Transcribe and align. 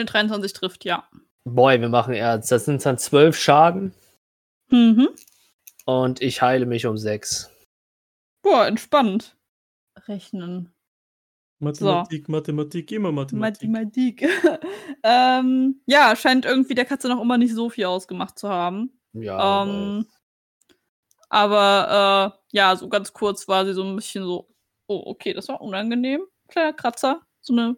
Eine 0.00 0.06
23 0.06 0.52
trifft, 0.54 0.84
ja. 0.86 1.06
Boy, 1.44 1.80
wir 1.80 1.88
machen 1.90 2.14
Ernst. 2.14 2.50
Das 2.50 2.64
sind 2.64 2.84
dann 2.84 2.96
zwölf 2.98 3.36
Schaden 3.36 3.94
Mhm. 4.70 5.08
und 5.84 6.22
ich 6.22 6.40
heile 6.42 6.64
mich 6.64 6.86
um 6.86 6.96
sechs. 6.96 7.50
Boah, 8.42 8.66
entspannt. 8.66 9.36
Rechnen. 10.06 10.72
Mathematik, 11.58 12.28
Mathematik, 12.30 12.90
immer 12.92 13.12
Mathematik. 13.12 13.68
Mathematik. 13.68 14.22
ähm, 15.02 15.82
ja, 15.86 16.16
scheint 16.16 16.46
irgendwie 16.46 16.74
der 16.74 16.86
Katze 16.86 17.08
noch 17.08 17.20
immer 17.20 17.36
nicht 17.36 17.54
so 17.54 17.68
viel 17.68 17.84
ausgemacht 17.84 18.38
zu 18.38 18.48
haben. 18.48 18.98
Ja, 19.12 19.64
Ähm, 19.64 20.06
aber 21.28 22.32
äh, 22.52 22.56
ja, 22.56 22.76
so 22.76 22.88
ganz 22.88 23.12
kurz 23.12 23.46
war 23.48 23.66
sie 23.66 23.74
so 23.74 23.82
ein 23.84 23.96
bisschen 23.96 24.24
so, 24.24 24.48
oh, 24.86 25.02
okay, 25.06 25.34
das 25.34 25.48
war 25.48 25.60
unangenehm. 25.60 26.22
Kleiner 26.48 26.72
Kratzer. 26.72 27.20
So 27.42 27.52
eine, 27.52 27.76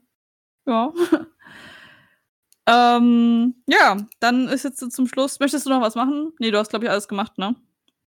ja. 0.66 0.92
ähm, 2.72 3.54
ja, 3.66 3.97
dann 4.20 4.48
ist 4.48 4.64
jetzt 4.64 4.78
zum 4.92 5.06
Schluss. 5.06 5.41
Möchtest 5.41 5.66
du 5.66 5.70
noch 5.70 5.80
was 5.83 5.94
machen? 5.94 6.33
Nee, 6.38 6.50
du 6.50 6.58
hast, 6.58 6.70
glaube 6.70 6.84
ich, 6.86 6.91
alles 6.91 7.08
gemacht, 7.08 7.36
ne? 7.38 7.55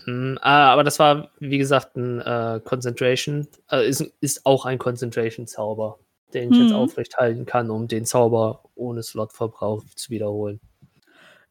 Hm, 0.05 0.37
ah, 0.41 0.71
aber 0.71 0.83
das 0.83 0.99
war, 0.99 1.29
wie 1.39 1.57
gesagt, 1.57 1.95
ein 1.95 2.21
äh, 2.21 2.59
Concentration. 2.63 3.47
Äh, 3.71 3.87
ist, 3.87 4.01
ist 4.21 4.45
auch 4.45 4.65
ein 4.65 4.77
Concentration-Zauber, 4.77 5.99
den 6.33 6.51
ich 6.51 6.59
jetzt 6.59 6.69
Mhm. 6.71 6.75
aufrecht 6.75 7.17
halten 7.17 7.45
kann, 7.45 7.69
um 7.69 7.87
den 7.87 8.05
Zauber 8.05 8.63
ohne 8.75 9.03
Slotverbrauch 9.03 9.83
zu 9.95 10.09
wiederholen. 10.09 10.59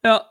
Ja. 0.03 0.29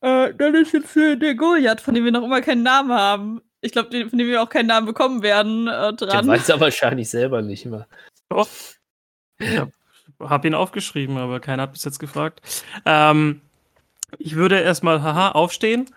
Äh, 0.00 0.32
dann 0.34 0.54
ist 0.54 0.72
jetzt 0.72 0.96
äh, 0.96 1.16
der 1.16 1.34
Goliath, 1.34 1.80
von 1.80 1.94
dem 1.94 2.04
wir 2.04 2.12
noch 2.12 2.22
immer 2.24 2.40
keinen 2.40 2.62
Namen 2.62 2.92
haben. 2.92 3.40
Ich 3.60 3.72
glaube, 3.72 3.90
von 4.08 4.18
dem 4.18 4.28
wir 4.28 4.40
auch 4.42 4.48
keinen 4.48 4.68
Namen 4.68 4.86
bekommen 4.86 5.22
werden, 5.22 5.66
äh, 5.66 5.88
Den 5.94 5.96
dran. 5.96 6.26
weiß 6.28 6.48
er 6.48 6.60
wahrscheinlich 6.60 7.10
selber 7.10 7.42
nicht 7.42 7.66
mehr. 7.66 7.88
Doch. 8.28 8.48
Ich 9.38 9.48
hab, 10.18 10.30
hab 10.30 10.44
ihn 10.44 10.54
aufgeschrieben, 10.54 11.16
aber 11.16 11.40
keiner 11.40 11.64
hat 11.64 11.72
bis 11.72 11.84
jetzt 11.84 11.98
gefragt. 11.98 12.40
Ähm, 12.84 13.40
ich 14.18 14.36
würde 14.36 14.60
erstmal, 14.60 15.02
haha, 15.02 15.32
aufstehen. 15.32 15.90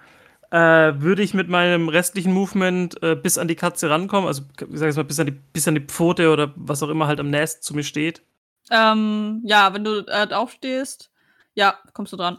Äh, 0.52 1.02
würde 1.02 1.24
ich 1.24 1.34
mit 1.34 1.48
meinem 1.48 1.88
restlichen 1.88 2.34
Movement 2.34 3.02
äh, 3.02 3.16
bis 3.16 3.38
an 3.38 3.48
die 3.48 3.56
Katze 3.56 3.90
rankommen, 3.90 4.28
also 4.28 4.42
ich 4.60 4.78
sag 4.78 4.88
jetzt 4.88 4.98
mal 4.98 5.04
bis 5.04 5.18
an, 5.18 5.28
die, 5.28 5.32
bis 5.32 5.66
an 5.66 5.76
die 5.76 5.86
Pfote 5.86 6.30
oder 6.30 6.52
was 6.58 6.84
auch 6.84 6.90
immer 6.90 7.08
halt 7.08 7.22
am 7.22 7.30
nächsten 7.30 7.62
zu 7.62 7.74
mir 7.74 7.84
steht. 7.84 8.22
Ähm, 8.70 9.42
ja, 9.46 9.74
wenn 9.74 9.86
du 9.86 10.06
äh, 10.08 10.28
aufstehst, 10.34 11.10
ja, 11.54 11.80
kommst 11.94 12.12
du 12.12 12.18
dran. 12.18 12.38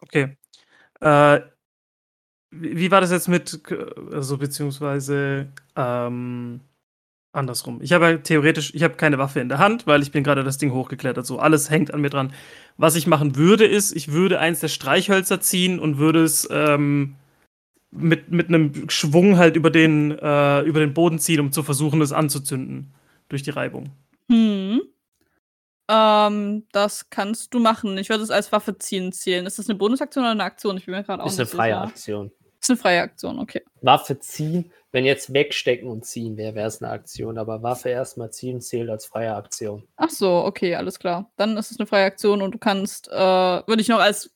Okay. 0.00 0.36
Äh, 1.00 1.40
wie, 2.50 2.76
wie 2.78 2.90
war 2.92 3.00
das 3.00 3.10
jetzt 3.10 3.28
mit, 3.28 3.60
also 4.12 4.38
beziehungsweise 4.38 5.52
ähm, 5.74 6.60
andersrum? 7.38 7.80
Ich 7.80 7.92
habe 7.92 8.10
ja 8.10 8.16
theoretisch, 8.18 8.74
ich 8.74 8.82
habe 8.82 8.94
keine 8.94 9.18
Waffe 9.18 9.40
in 9.40 9.48
der 9.48 9.58
Hand, 9.58 9.86
weil 9.86 10.02
ich 10.02 10.12
bin 10.12 10.24
gerade 10.24 10.44
das 10.44 10.58
Ding 10.58 10.72
hochgeklettert. 10.72 11.24
So, 11.24 11.38
alles 11.38 11.70
hängt 11.70 11.94
an 11.94 12.00
mir 12.00 12.10
dran. 12.10 12.32
Was 12.76 12.96
ich 12.96 13.06
machen 13.06 13.36
würde, 13.36 13.64
ist, 13.64 13.92
ich 13.96 14.12
würde 14.12 14.38
eins 14.38 14.60
der 14.60 14.68
Streichhölzer 14.68 15.40
ziehen 15.40 15.78
und 15.78 15.98
würde 15.98 16.22
es 16.22 16.46
ähm, 16.50 17.16
mit, 17.90 18.30
mit 18.30 18.48
einem 18.48 18.90
Schwung 18.90 19.38
halt 19.38 19.56
über 19.56 19.70
den, 19.70 20.10
äh, 20.18 20.60
über 20.62 20.80
den 20.80 20.94
Boden 20.94 21.18
ziehen, 21.18 21.40
um 21.40 21.52
zu 21.52 21.62
versuchen, 21.62 22.00
es 22.02 22.12
anzuzünden 22.12 22.92
durch 23.28 23.42
die 23.42 23.50
Reibung. 23.50 23.90
Hm. 24.30 24.82
Ähm, 25.90 26.66
das 26.72 27.08
kannst 27.08 27.54
du 27.54 27.60
machen. 27.60 27.96
Ich 27.96 28.10
würde 28.10 28.22
es 28.22 28.30
als 28.30 28.52
Waffe 28.52 28.76
ziehen 28.78 29.12
zählen. 29.12 29.46
Ist 29.46 29.58
das 29.58 29.68
eine 29.68 29.78
Bonusaktion 29.78 30.24
oder 30.24 30.32
eine 30.32 30.44
Aktion? 30.44 30.76
Ich 30.76 30.84
bin 30.84 30.94
mir 30.94 31.02
gerade 31.02 31.22
auch 31.22 31.28
Ist 31.28 31.40
eine 31.40 31.46
freie 31.46 31.72
sicher. 31.72 31.82
Aktion. 31.82 32.30
Ist 32.60 32.70
eine 32.70 32.76
freie 32.76 33.02
Aktion, 33.02 33.38
okay. 33.38 33.62
Waffe 33.82 34.18
ziehen, 34.18 34.72
wenn 34.90 35.04
jetzt 35.04 35.32
wegstecken 35.32 35.88
und 35.88 36.04
ziehen 36.04 36.36
wäre, 36.36 36.54
wäre 36.54 36.66
es 36.66 36.82
eine 36.82 36.90
Aktion, 36.90 37.38
aber 37.38 37.62
Waffe 37.62 37.90
erstmal 37.90 38.30
ziehen 38.30 38.60
zählt 38.60 38.90
als 38.90 39.06
freie 39.06 39.34
Aktion. 39.34 39.86
Ach 39.96 40.10
so, 40.10 40.44
okay, 40.44 40.74
alles 40.74 40.98
klar. 40.98 41.30
Dann 41.36 41.56
ist 41.56 41.70
es 41.70 41.78
eine 41.78 41.86
freie 41.86 42.06
Aktion 42.06 42.42
und 42.42 42.52
du 42.54 42.58
kannst, 42.58 43.08
äh, 43.08 43.12
würde 43.12 43.80
ich 43.80 43.88
noch 43.88 44.00
als, 44.00 44.34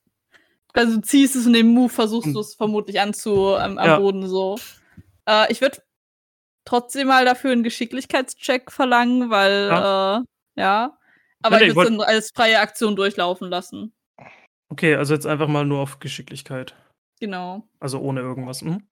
also 0.73 0.97
du 0.97 1.01
ziehst 1.03 1.35
es 1.37 1.47
in 1.47 1.53
dem 1.53 1.69
Move, 1.69 1.89
versuchst 1.89 2.27
Hm. 2.29 2.35
du 2.35 2.41
es 2.41 2.55
vermutlich 2.55 3.01
anzu, 3.01 3.57
am, 3.57 3.79
am 3.79 3.87
Ja. 3.89 3.99
Boden 3.99 4.29
so. 4.29 4.57
Äh, 5.27 5.51
ich 5.51 5.61
würde 5.61 5.79
trotzdem 6.65 7.09
mal 7.09 7.25
dafür 7.25 7.51
einen 7.53 7.65
Geschicklichkeitscheck 7.65 8.71
verlangen, 8.71 9.31
weil, 9.31 9.67
ja, 9.69 10.19
äh, 10.19 10.61
ja. 10.61 10.99
Aber 11.43 11.57
nee, 11.57 11.65
ich 11.65 11.69
ich 11.71 11.77
würde 11.77 11.91
es 11.91 11.99
dann 11.99 12.07
als 12.07 12.31
freie 12.33 12.61
Aktion 12.61 12.95
durchlaufen 12.95 13.49
lassen. 13.49 13.93
Okay, 14.69 14.95
also 14.95 15.13
jetzt 15.13 15.27
einfach 15.27 15.49
mal 15.49 15.67
nur 15.67 15.81
auf 15.81 15.99
Geschicklichkeit. 15.99 16.75
Genau. 17.23 17.69
Also 17.79 18.01
ohne 18.01 18.21
irgendwas. 18.21 18.63
Mhm. 18.63 18.85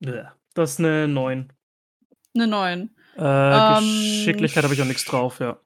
Ja. 0.00 0.34
Das 0.54 0.72
ist 0.72 0.78
eine 0.80 1.06
9. 1.06 1.52
Eine 2.34 2.46
9. 2.48 2.90
Äh, 3.16 3.20
Ähm, 3.22 3.78
Geschicklichkeit 3.84 4.64
habe 4.64 4.74
ich 4.74 4.82
auch 4.82 4.86
nichts 4.86 5.04
drauf, 5.04 5.38
ja. 5.38 5.60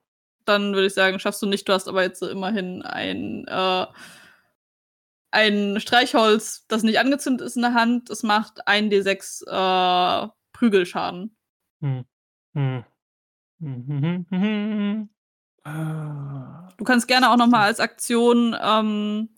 Dann 0.45 0.75
würde 0.75 0.85
ich 0.85 0.93
sagen, 0.93 1.17
schaffst 1.17 1.41
du 1.41 1.47
nicht. 1.47 1.67
Du 1.67 1.73
hast 1.73 1.87
aber 1.87 2.03
jetzt 2.03 2.19
so 2.19 2.29
immerhin 2.29 2.83
ein, 2.83 3.47
äh, 3.47 3.87
ein 5.31 5.79
Streichholz, 5.79 6.67
das 6.67 6.83
nicht 6.83 6.99
angezündet 6.99 7.47
ist 7.47 7.55
in 7.55 7.63
der 7.63 7.73
Hand. 7.73 8.11
Es 8.11 8.21
macht 8.21 8.67
1d6 8.67 9.47
äh, 9.47 10.27
Prügelschaden. 10.53 11.35
Hm. 11.81 12.05
Hm. 12.53 12.83
Mhm, 13.57 14.27
mhm, 14.29 14.29
mhm. 14.29 15.09
Ah. 15.63 16.69
Du 16.77 16.83
kannst 16.83 17.07
gerne 17.07 17.31
auch 17.31 17.37
noch 17.37 17.47
mal 17.47 17.63
als 17.63 17.79
Aktion 17.79 18.55
ähm, 18.61 19.29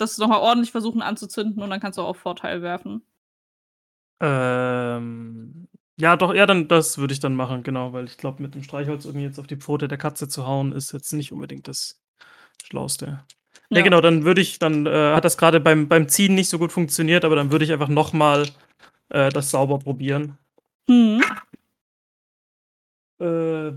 das 0.00 0.18
noch 0.18 0.28
mal 0.28 0.38
ordentlich 0.38 0.70
versuchen 0.72 1.02
anzuzünden 1.02 1.62
und 1.62 1.70
dann 1.70 1.80
kannst 1.80 1.98
du 1.98 2.02
auch 2.02 2.16
Vorteil 2.16 2.62
werfen. 2.62 3.02
Ähm, 4.20 5.68
ja, 5.98 6.16
doch, 6.16 6.34
ja, 6.34 6.46
dann 6.46 6.68
das 6.68 6.98
würde 6.98 7.12
ich 7.14 7.20
dann 7.20 7.34
machen, 7.34 7.62
genau, 7.62 7.92
weil 7.92 8.04
ich 8.06 8.16
glaube, 8.16 8.42
mit 8.42 8.54
dem 8.54 8.62
Streichholz 8.62 9.04
irgendwie 9.04 9.24
jetzt 9.26 9.38
auf 9.38 9.46
die 9.46 9.56
Pfote 9.56 9.88
der 9.88 9.98
Katze 9.98 10.28
zu 10.28 10.46
hauen, 10.46 10.72
ist 10.72 10.92
jetzt 10.92 11.12
nicht 11.12 11.32
unbedingt 11.32 11.68
das 11.68 12.00
Schlauste. 12.64 13.24
Ja, 13.70 13.78
Ja. 13.78 13.82
genau, 13.82 14.00
dann 14.00 14.24
würde 14.24 14.40
ich, 14.40 14.58
dann 14.58 14.86
äh, 14.86 15.14
hat 15.14 15.24
das 15.24 15.38
gerade 15.38 15.60
beim, 15.60 15.88
beim 15.88 16.08
Ziehen 16.08 16.34
nicht 16.34 16.48
so 16.50 16.58
gut 16.58 16.72
funktioniert, 16.72 17.24
aber 17.24 17.36
dann 17.36 17.50
würde 17.52 17.64
ich 17.64 17.72
einfach 17.72 17.88
nochmal 17.88 18.48
äh, 19.10 19.30
das 19.30 19.50
sauber 19.50 19.78
probieren. 19.78 20.38
Hm. 20.88 21.22
Äh, 23.18 23.72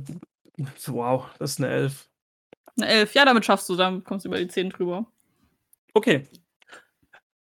wow, 0.87 1.25
das 1.39 1.51
ist 1.51 1.59
eine 1.59 1.69
Elf. 1.69 2.09
Eine 2.77 2.87
11. 2.87 3.13
Ja, 3.13 3.25
damit 3.25 3.45
schaffst 3.45 3.69
du, 3.69 3.75
dann 3.75 4.03
kommst 4.03 4.25
du 4.25 4.29
über 4.29 4.39
die 4.39 4.47
10 4.47 4.69
drüber. 4.69 5.05
Okay. 5.93 6.27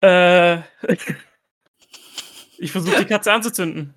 Äh, 0.03 0.58
ich 2.58 2.72
versuche 2.72 2.98
die 2.98 3.04
Katze 3.06 3.32
anzuzünden. 3.32 3.94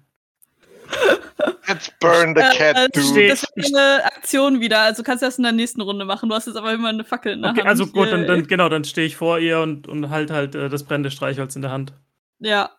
Let's 1.68 1.92
burn 2.00 2.36
the 2.36 2.42
Äh, 2.42 2.58
cat, 2.58 2.78
äh, 2.78 2.90
dude. 2.94 3.28
Das 3.28 3.44
ist 3.56 3.76
eine 3.76 4.06
Aktion 4.06 4.62
wieder, 4.62 4.82
also 4.82 5.02
kannst 5.04 5.24
du 5.24 5.26
das 5.26 5.38
in 5.38 5.44
der 5.44 5.52
nächsten 5.52 5.82
Runde 5.82 6.06
machen. 6.06 6.30
Du 6.30 6.36
hast 6.36 6.46
jetzt 6.46 6.56
aber 6.58 6.74
immer 6.74 6.90
eine 6.90 7.04
Fackel 7.04 7.34
in 7.34 7.42
der 7.42 7.52
Okay, 7.52 7.62
Hand. 7.62 7.70
also 7.70 7.88
gut, 7.88 8.12
dann, 8.12 8.24
Äh, 8.24 8.28
dann 8.28 8.48
genau, 8.48 8.70
dann 8.70 8.84
stehe 8.84 9.08
ich 9.08 9.16
vor 9.16 9.40
ihr 9.40 9.60
und, 9.60 9.88
und 9.88 10.10
halt 10.10 10.30
halt 10.32 10.54
äh, 10.56 10.70
das 10.70 10.84
brennende 10.84 11.10
Streichholz 11.12 11.56
in 11.56 11.64
der 11.64 11.72
Hand. 11.72 11.94
Ja. 12.40 12.70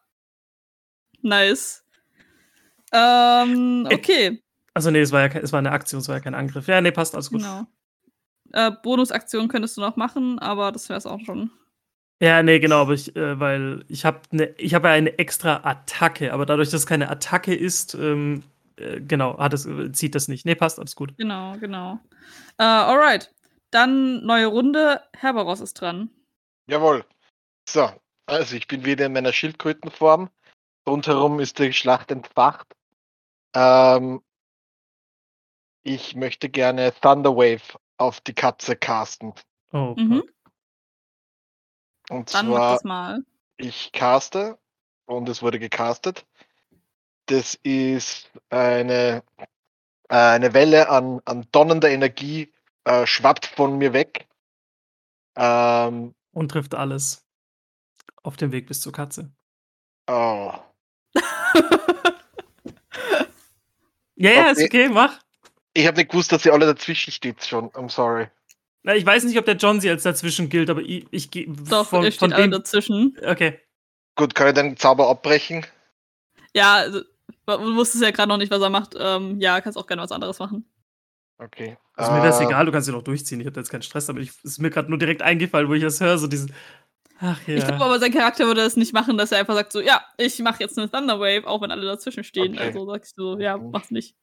Nice. 1.22 1.84
Ähm, 2.92 3.86
Äh, 3.90 3.94
okay, 3.94 4.42
Also 4.74 4.90
nee, 4.92 5.00
es 5.00 5.10
war 5.10 5.22
ja 5.28 5.40
es 5.40 5.52
war 5.52 5.58
eine 5.58 5.72
Aktion, 5.72 6.00
es 6.00 6.08
war 6.08 6.14
ja 6.16 6.20
kein 6.20 6.34
Angriff. 6.34 6.68
Ja, 6.68 6.80
nee, 6.80 6.92
passt 6.92 7.14
alles 7.14 7.30
gut. 7.30 7.40
genau. 7.40 7.66
Äh, 8.52 8.72
Bonusaktion 8.82 9.48
könntest 9.48 9.76
du 9.76 9.80
noch 9.80 9.96
machen, 9.96 10.38
aber 10.38 10.72
das 10.72 10.88
wäre 10.88 10.98
es 10.98 11.06
auch 11.06 11.20
schon. 11.20 11.50
Ja, 12.20 12.42
nee, 12.42 12.58
genau, 12.58 12.80
aber 12.82 12.94
ich, 12.94 13.14
äh, 13.14 13.38
weil 13.38 13.84
ich 13.88 14.04
habe 14.04 14.20
ne, 14.30 14.54
ich 14.56 14.74
habe 14.74 14.88
ja 14.88 14.94
eine 14.94 15.18
extra 15.18 15.60
Attacke, 15.64 16.32
aber 16.32 16.46
dadurch, 16.46 16.70
dass 16.70 16.80
es 16.80 16.86
keine 16.86 17.10
Attacke 17.10 17.54
ist, 17.54 17.94
ähm, 17.94 18.42
äh, 18.76 19.00
genau, 19.00 19.38
hat 19.38 19.52
es, 19.52 19.68
zieht 19.92 20.14
das 20.14 20.28
nicht. 20.28 20.46
Nee, 20.46 20.54
passt, 20.54 20.78
alles 20.78 20.96
gut. 20.96 21.16
Genau, 21.18 21.56
genau. 21.58 21.98
Äh, 22.58 22.64
alright. 22.64 23.32
Dann 23.70 24.24
neue 24.24 24.46
Runde. 24.46 25.02
Herberos 25.14 25.60
ist 25.60 25.74
dran. 25.74 26.10
Jawohl. 26.68 27.04
So, 27.68 27.90
also 28.26 28.56
ich 28.56 28.66
bin 28.66 28.84
wieder 28.84 29.06
in 29.06 29.12
meiner 29.12 29.32
Schildkrötenform. 29.32 30.30
Rundherum 30.88 31.40
ist 31.40 31.58
die 31.58 31.72
Schlacht 31.72 32.10
entfacht. 32.10 32.66
Ähm, 33.54 34.22
ich 35.82 36.14
möchte 36.14 36.48
gerne 36.48 36.92
Thunderwave 37.00 37.78
auf 37.98 38.20
die 38.20 38.34
Katze 38.34 38.76
casten. 38.76 39.32
Oh, 39.72 39.94
Mhm. 39.96 40.22
Und 42.08 42.32
Dann 42.34 42.48
mach 42.48 42.56
zwar, 42.56 42.72
das 42.74 42.84
mal. 42.84 43.24
ich 43.56 43.90
caste 43.92 44.58
und 45.06 45.28
es 45.28 45.42
wurde 45.42 45.58
gecastet. 45.58 46.24
Das 47.26 47.54
ist 47.64 48.30
eine, 48.50 49.24
eine 50.08 50.54
Welle 50.54 50.88
an, 50.88 51.20
an 51.24 51.48
donnernder 51.50 51.90
Energie, 51.90 52.52
äh, 52.84 53.06
schwappt 53.06 53.46
von 53.46 53.76
mir 53.78 53.92
weg. 53.92 54.28
Ähm, 55.34 56.14
Und 56.32 56.50
trifft 56.50 56.74
alles. 56.76 57.26
Auf 58.22 58.36
dem 58.36 58.52
Weg 58.52 58.66
bis 58.68 58.80
zur 58.80 58.92
Katze. 58.92 59.32
oh. 60.08 60.52
Ja, 64.18 64.30
ja, 64.30 64.50
ist 64.50 64.62
okay, 64.62 64.88
mach. 64.88 65.20
Ich 65.76 65.86
habe 65.86 65.96
nicht 65.98 66.10
gewusst, 66.10 66.32
dass 66.32 66.44
ihr 66.46 66.52
alle 66.52 66.66
dazwischen 66.66 67.12
steht 67.12 67.44
schon. 67.44 67.68
I'm 67.72 67.90
sorry. 67.90 68.28
Na, 68.82 68.94
ich 68.94 69.04
weiß 69.04 69.24
nicht, 69.24 69.38
ob 69.38 69.44
der 69.44 69.56
John 69.56 69.80
sie 69.80 69.90
als 69.90 70.04
dazwischen 70.04 70.48
gilt, 70.48 70.70
aber 70.70 70.80
ich, 70.80 71.06
ich 71.10 71.30
gehe 71.30 71.46
Doch, 71.48 71.86
von, 71.86 72.02
von 72.02 72.12
steht 72.12 72.32
alle 72.32 72.44
dem. 72.44 72.50
dazwischen. 72.52 73.16
Okay. 73.26 73.60
Gut, 74.14 74.34
kann 74.34 74.48
ich 74.48 74.54
den 74.54 74.76
Zauber 74.76 75.08
abbrechen? 75.10 75.66
Ja, 76.54 76.74
also, 76.76 77.00
du 77.46 77.76
wusstest 77.76 78.02
ja 78.02 78.10
gerade 78.10 78.28
noch 78.28 78.38
nicht, 78.38 78.50
was 78.50 78.62
er 78.62 78.70
macht. 78.70 78.94
Ähm, 78.98 79.38
ja, 79.40 79.60
kannst 79.60 79.76
auch 79.76 79.86
gerne 79.86 80.02
was 80.02 80.12
anderes 80.12 80.38
machen. 80.38 80.64
Okay. 81.38 81.76
Also 81.94 82.12
mir 82.12 82.22
wäre 82.22 82.32
es 82.32 82.40
Äh, 82.40 82.44
egal, 82.44 82.64
du 82.64 82.72
kannst 82.72 82.86
sie 82.86 82.92
doch 82.92 83.02
durchziehen. 83.02 83.40
Ich 83.40 83.46
habe 83.46 83.60
jetzt 83.60 83.68
keinen 83.70 83.82
Stress, 83.82 84.08
aber 84.08 84.20
ich, 84.20 84.30
es 84.30 84.44
ist 84.44 84.58
mir 84.60 84.70
gerade 84.70 84.88
nur 84.88 84.98
direkt 84.98 85.20
eingefallen, 85.20 85.68
wo 85.68 85.74
ich 85.74 85.82
das 85.82 86.00
höre, 86.00 86.16
so 86.16 86.26
diesen. 86.26 86.54
Ach 87.20 87.38
ja. 87.46 87.56
Ich 87.56 87.64
glaube 87.66 87.84
aber, 87.84 87.98
sein 87.98 88.12
Charakter 88.12 88.46
würde 88.46 88.62
es 88.62 88.76
nicht 88.76 88.92
machen, 88.94 89.18
dass 89.18 89.32
er 89.32 89.38
einfach 89.40 89.54
sagt 89.54 89.72
so, 89.72 89.80
ja, 89.80 90.02
ich 90.16 90.38
mache 90.38 90.60
jetzt 90.62 90.78
eine 90.78 90.90
Thunderwave, 90.90 91.46
auch 91.46 91.60
wenn 91.60 91.70
alle 91.70 91.84
dazwischen 91.84 92.24
stehen. 92.24 92.54
Okay. 92.54 92.62
Also 92.68 92.86
sagst 92.86 93.18
du, 93.18 93.38
ja, 93.38 93.58
Mhm. 93.58 93.70
mach's 93.72 93.90
nicht. 93.90 94.14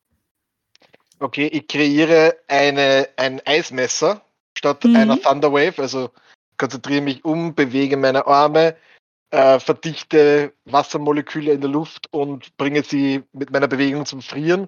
Okay, 1.24 1.48
ich 1.48 1.68
kreiere 1.70 2.36
eine, 2.50 3.08
ein 3.16 3.42
Eismesser 3.46 4.22
statt 4.58 4.84
Mhm. 4.84 4.96
einer 4.96 5.22
Thunderwave. 5.22 5.82
Also 5.82 6.10
konzentriere 6.58 7.02
mich 7.02 7.24
um, 7.24 7.56
bewege 7.56 7.96
meine 7.96 8.28
Arme, 8.28 8.76
äh, 9.32 9.60
verdichte 9.60 10.52
Wassermoleküle 10.66 11.54
in 11.54 11.62
der 11.62 11.70
Luft 11.70 12.12
und 12.12 12.56
bringe 12.58 12.84
sie 12.84 13.24
mit 13.32 13.52
meiner 13.52 13.68
Bewegung 13.70 14.06
zum 14.06 14.22
Frieren 14.22 14.68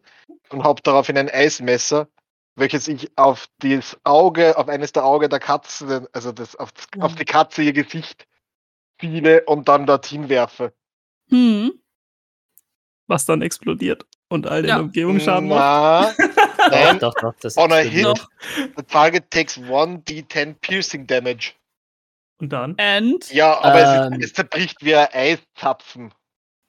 und 0.49 0.63
habe 0.63 0.81
daraufhin 0.81 1.17
ein 1.17 1.29
Eismesser, 1.29 2.07
welches 2.55 2.87
ich 2.87 3.11
auf 3.17 3.47
das 3.59 3.97
Auge, 4.05 4.57
auf 4.57 4.69
eines 4.69 4.93
der 4.93 5.03
Augen 5.03 5.29
der 5.29 5.39
Katze, 5.39 6.07
also 6.13 6.31
das, 6.31 6.55
auf, 6.55 6.71
auf 6.99 7.15
die 7.15 7.25
Katze 7.25 7.63
ihr 7.63 7.73
Gesicht 7.73 8.25
fiele 8.97 9.43
und 9.43 9.67
dann 9.67 9.85
dorthin 9.85 10.29
werfe. 10.29 10.73
Hm. 11.29 11.73
Was 13.07 13.25
dann 13.25 13.41
explodiert 13.41 14.05
und 14.29 14.47
all 14.47 14.61
den 14.61 14.69
Ja. 14.69 14.79
Umgebung 14.79 15.19
Schaden 15.19 15.49
macht. 15.49 16.17
Nein, 16.69 16.99
Doch, 16.99 17.13
doch, 17.15 17.33
das 17.41 17.57
on 17.57 17.71
a 17.71 17.77
hit, 17.77 18.07
the 18.77 18.83
target 18.83 19.29
takes 19.31 19.57
1d10 19.57 20.55
piercing 20.61 21.05
damage. 21.07 21.53
Und 22.39 22.51
dann? 22.51 22.75
And 22.79 23.29
Ja, 23.31 23.59
aber 23.61 23.81
Ähm. 24.07 24.13
es, 24.13 24.19
ist, 24.19 24.25
es 24.25 24.33
zerbricht 24.33 24.83
wie 24.83 24.95
ein 24.95 25.07
Eiszapfen. 25.11 26.13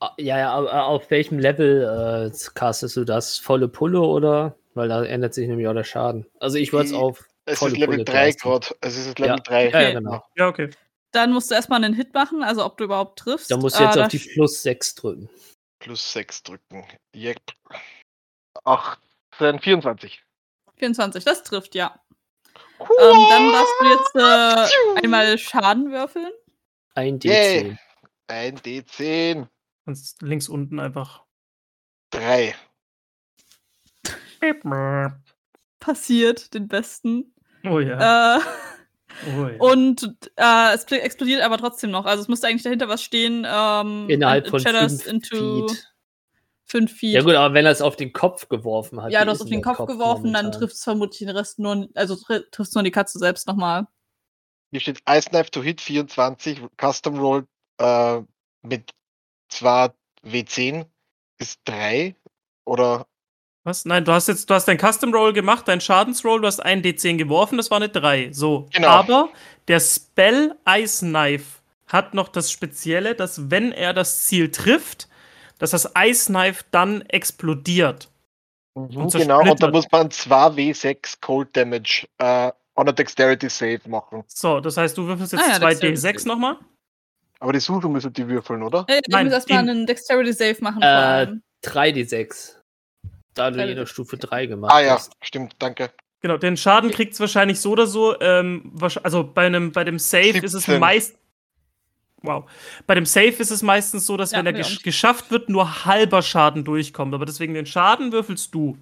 Ah, 0.01 0.13
Ja, 0.19 0.39
ja, 0.39 0.53
aber 0.53 0.85
auf 0.87 1.11
welchem 1.11 1.39
Level 1.39 2.31
äh, 2.33 2.37
castest 2.55 2.97
du 2.97 3.05
das? 3.05 3.39
Volle 3.39 3.67
Pulle 3.69 4.01
oder? 4.01 4.55
Weil 4.75 4.89
da 4.89 5.03
ändert 5.05 5.35
sich 5.35 5.49
nämlich 5.49 5.67
auch 5.69 5.73
der 5.75 5.85
Schaden. 5.85 6.27
Also 6.39 6.59
ich 6.59 6.73
würde 6.73 6.87
es 6.89 6.93
auf. 6.93 7.27
Es 7.47 7.59
volle 7.61 7.73
ist 7.73 7.79
Level 7.79 7.95
Pulle 7.97 8.05
3 8.05 8.33
casten. 8.33 8.51
gerade. 8.51 8.67
Es 8.83 8.97
ist 8.97 9.19
Level 9.19 9.37
Ja. 9.37 9.43
3. 9.43 9.65
Ja, 9.71 9.81
ja, 9.81 9.89
Okay. 9.89 9.95
genau. 9.95 10.25
Ja, 10.37 10.49
okay. 10.49 10.71
dann 11.13 11.33
musst 11.33 11.51
du 11.51 11.55
erstmal 11.55 11.83
einen 11.83 11.95
Hit 11.95 12.13
machen, 12.13 12.43
also 12.43 12.65
ob 12.65 12.77
du 12.77 12.85
überhaupt 12.85 13.19
triffst. 13.19 13.51
Da 13.51 13.57
musst 13.57 13.79
du 13.79 13.85
jetzt 13.85 13.97
Äh, 13.97 14.03
auf 14.03 14.09
die 14.09 14.19
plus 14.19 14.63
6 14.63 14.95
drücken. 14.97 15.31
Plus 15.79 16.13
6 16.13 16.43
drücken. 16.43 16.85
Yep. 17.17 17.41
18, 19.32 19.61
24. 19.61 20.23
24, 20.76 21.25
das 21.25 21.43
trifft, 21.43 21.75
ja. 21.75 21.99
Ähm, 22.81 22.87
dann 23.31 23.52
darfst 23.52 23.75
du 23.81 23.87
jetzt 23.88 24.14
äh, 24.14 24.99
einmal 25.05 25.38
Schaden 25.38 25.90
würfeln. 25.90 26.31
Ein 26.94 27.19
Yay. 27.20 27.70
D10. 27.73 27.78
Ein 28.28 28.58
D10. 28.58 29.49
Kannst 29.84 30.23
links 30.23 30.49
unten 30.49 30.78
einfach. 30.81 31.25
3. 32.11 32.55
Passiert, 35.81 36.55
den 36.55 36.69
besten. 36.69 37.34
Oh 37.64 37.78
ja. 37.81 38.37
Äh, 38.38 38.40
Oh 39.34 39.46
ja. 39.46 39.56
und 39.61 40.02
äh, 40.37 40.75
es 40.75 40.87
pl- 40.87 40.99
explodiert 40.99 41.40
aber 41.40 41.56
trotzdem 41.56 41.90
noch. 41.90 42.05
Also 42.05 42.20
es 42.23 42.28
müsste 42.28 42.49
eigentlich 42.49 42.64
dahinter 42.64 42.88
was 42.88 43.02
stehen. 43.02 43.46
Ähm, 43.49 44.11
Innerhalb 44.11 44.49
von 44.49 44.61
5 44.61 45.06
into 45.06 45.67
Feet. 45.69 45.88
5 46.67 46.93
Feet. 46.93 47.15
Ja 47.15 47.23
gut, 47.23 47.35
aber 47.35 47.55
wenn 47.55 47.65
er 47.65 47.73
es 47.73 47.81
auf 47.81 47.97
den 47.97 48.13
Kopf 48.13 48.49
geworfen 48.49 49.01
hat. 49.01 49.13
Ja, 49.13 49.25
du 49.25 49.31
hast 49.31 49.37
ist 49.37 49.43
auf 49.43 49.49
den 49.49 49.63
der 49.63 49.75
Kopf 49.75 49.87
geworfen, 49.87 50.33
dann 50.33 50.47
momentan? 50.47 50.53
trifft 50.53 50.75
es 50.75 50.83
vermutlich 50.85 51.19
den 51.21 51.31
Rest 51.31 51.59
nur, 51.59 51.89
also 51.95 52.17
tr 52.17 52.41
trifft 52.51 52.75
nur 52.75 52.83
die 52.83 52.91
Katze 52.91 53.19
selbst 53.19 53.47
nochmal. 53.47 53.87
Hier 54.73 54.81
steht 54.81 55.01
Ice 55.09 55.31
Knife 55.31 55.51
to 55.51 55.63
Hit 55.63 55.81
24. 55.81 56.61
Custom 56.77 57.19
Roll 57.19 57.47
äh, 57.79 58.21
mit 58.63 58.91
2 59.51 59.91
W10 60.25 60.87
ist 61.39 61.61
3. 61.67 62.17
Oder 62.65 63.07
Was? 63.62 63.85
Nein, 63.85 64.05
du 64.05 64.11
hast 64.11 64.27
jetzt, 64.27 64.51
du 64.51 64.55
hast 64.55 64.67
dein 64.67 64.79
Custom 64.79 65.15
Roll 65.15 65.33
gemacht, 65.33 65.69
dein 65.69 65.81
Schadensroll, 65.81 66.41
du 66.41 66.49
hast 66.49 66.59
einen 66.59 66.83
D10 66.83 67.17
geworfen, 67.17 67.59
das 67.59 67.71
war 67.71 67.77
eine 67.77 67.89
3. 67.89 68.33
So. 68.33 68.69
Genau. 68.73 68.89
Aber 68.89 69.29
der 69.69 69.79
Spell 69.79 70.57
Ice 70.69 71.07
Knife 71.07 71.61
hat 71.87 72.15
noch 72.15 72.29
das 72.29 72.51
Spezielle, 72.51 73.15
dass 73.15 73.51
wenn 73.51 73.71
er 73.71 73.95
das 73.95 74.25
Ziel 74.25 74.51
trifft, 74.51 75.09
dass 75.58 75.70
das 75.70 75.91
Ice 75.99 76.26
Knife 76.26 76.64
dann 76.70 77.03
explodiert. 77.03 78.08
Und 78.75 79.12
genau, 79.12 79.41
und 79.41 79.62
da 79.62 79.70
muss 79.70 79.91
man 79.91 80.11
2 80.11 80.49
W6 80.49 81.17
Cold 81.23 81.56
Damage 81.56 82.06
äh, 82.19 82.53
on 82.75 82.88
a 82.88 82.93
Dexterity 82.93 83.49
Save 83.49 83.81
machen. 83.87 84.23
So, 84.26 84.61
das 84.61 84.76
heißt, 84.76 84.99
du 84.99 85.06
würfelst 85.06 85.32
jetzt 85.32 85.43
Ah 85.43 85.53
ja, 85.53 85.56
zwei 85.56 85.75
Dexterity 85.75 86.19
D6 86.19 86.29
nochmal. 86.29 86.58
Aber 87.41 87.53
die 87.53 87.61
Suche 87.61 87.88
müssen 87.88 88.12
die 88.12 88.29
würfeln, 88.29 88.62
oder? 88.62 88.85
Äh, 88.88 89.00
du 89.03 89.11
Nein, 89.12 89.26
musst 89.26 89.35
erstmal 89.35 89.58
einen 89.61 89.87
Dexterity 89.87 90.32
Save 90.32 90.56
machen. 90.61 90.82
Äh, 90.82 90.87
vor 90.87 91.05
allem. 91.05 91.43
3D6. 91.64 92.55
Da 93.35 93.50
du 93.50 93.59
3D6. 93.59 93.67
jede 93.67 93.87
Stufe 93.87 94.17
3 94.19 94.47
gemacht 94.47 94.73
Ah 94.73 94.81
ja, 94.81 94.94
hast. 94.94 95.12
stimmt, 95.23 95.55
danke. 95.59 95.91
Genau, 96.20 96.38
den 96.38 96.56
Schaden 96.56 96.91
kriegt 96.91 97.12
es 97.14 97.20
wahrscheinlich 97.20 97.61
so 97.61 97.73
oder 97.73 97.87
so. 97.87 98.19
Ähm, 98.20 98.73
also 99.02 99.25
bei 99.25 99.47
einem 99.47 99.73
bei 99.73 99.85
dem 99.85 99.99
Save 99.99 100.38
ist 100.38 100.55
es 100.55 100.64
17. 100.64 100.81
meist. 100.81 101.17
Wow. 102.26 102.50
Bei 102.87 102.94
dem 102.94 103.06
Save 103.06 103.28
ist 103.28 103.50
es 103.50 103.62
meistens 103.62 104.06
so, 104.06 104.17
dass 104.17 104.32
Ja, 104.32 104.38
wenn 104.38 104.46
er 104.46 104.52
gesch 104.52 104.82
geschafft 104.82 105.31
wird, 105.31 105.49
nur 105.49 105.84
halber 105.84 106.23
Schaden 106.23 106.64
durchkommt. 106.64 107.14
Aber 107.14 107.26
deswegen 107.26 107.55
den 107.55 107.67
Schaden 107.67 108.12
würfelst 108.12 108.55
du. 108.55 108.76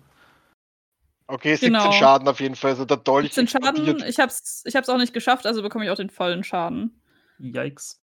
Okay, 1.26 1.52
17 1.52 1.73
Genau. 1.73 1.93
Schaden 1.93 2.29
auf 2.29 2.41
jeden 2.41 2.55
Fall. 2.55 2.73
Also 2.73 2.85
der 2.85 2.99
Dolch 2.99 3.32
17 3.32 3.49
Schaden. 3.49 3.69
explodiert. 3.69 4.08
Ich 4.08 4.19
hab's, 4.19 4.62
ich 4.67 4.76
hab's 4.76 4.88
auch 4.88 4.99
nicht 4.99 5.14
geschafft, 5.14 5.46
also 5.46 5.62
bekomme 5.62 5.85
ich 5.85 5.91
auch 5.91 5.96
den 5.96 6.11
vollen 6.11 6.44
Schaden. 6.44 7.00
Yikes. 7.38 8.00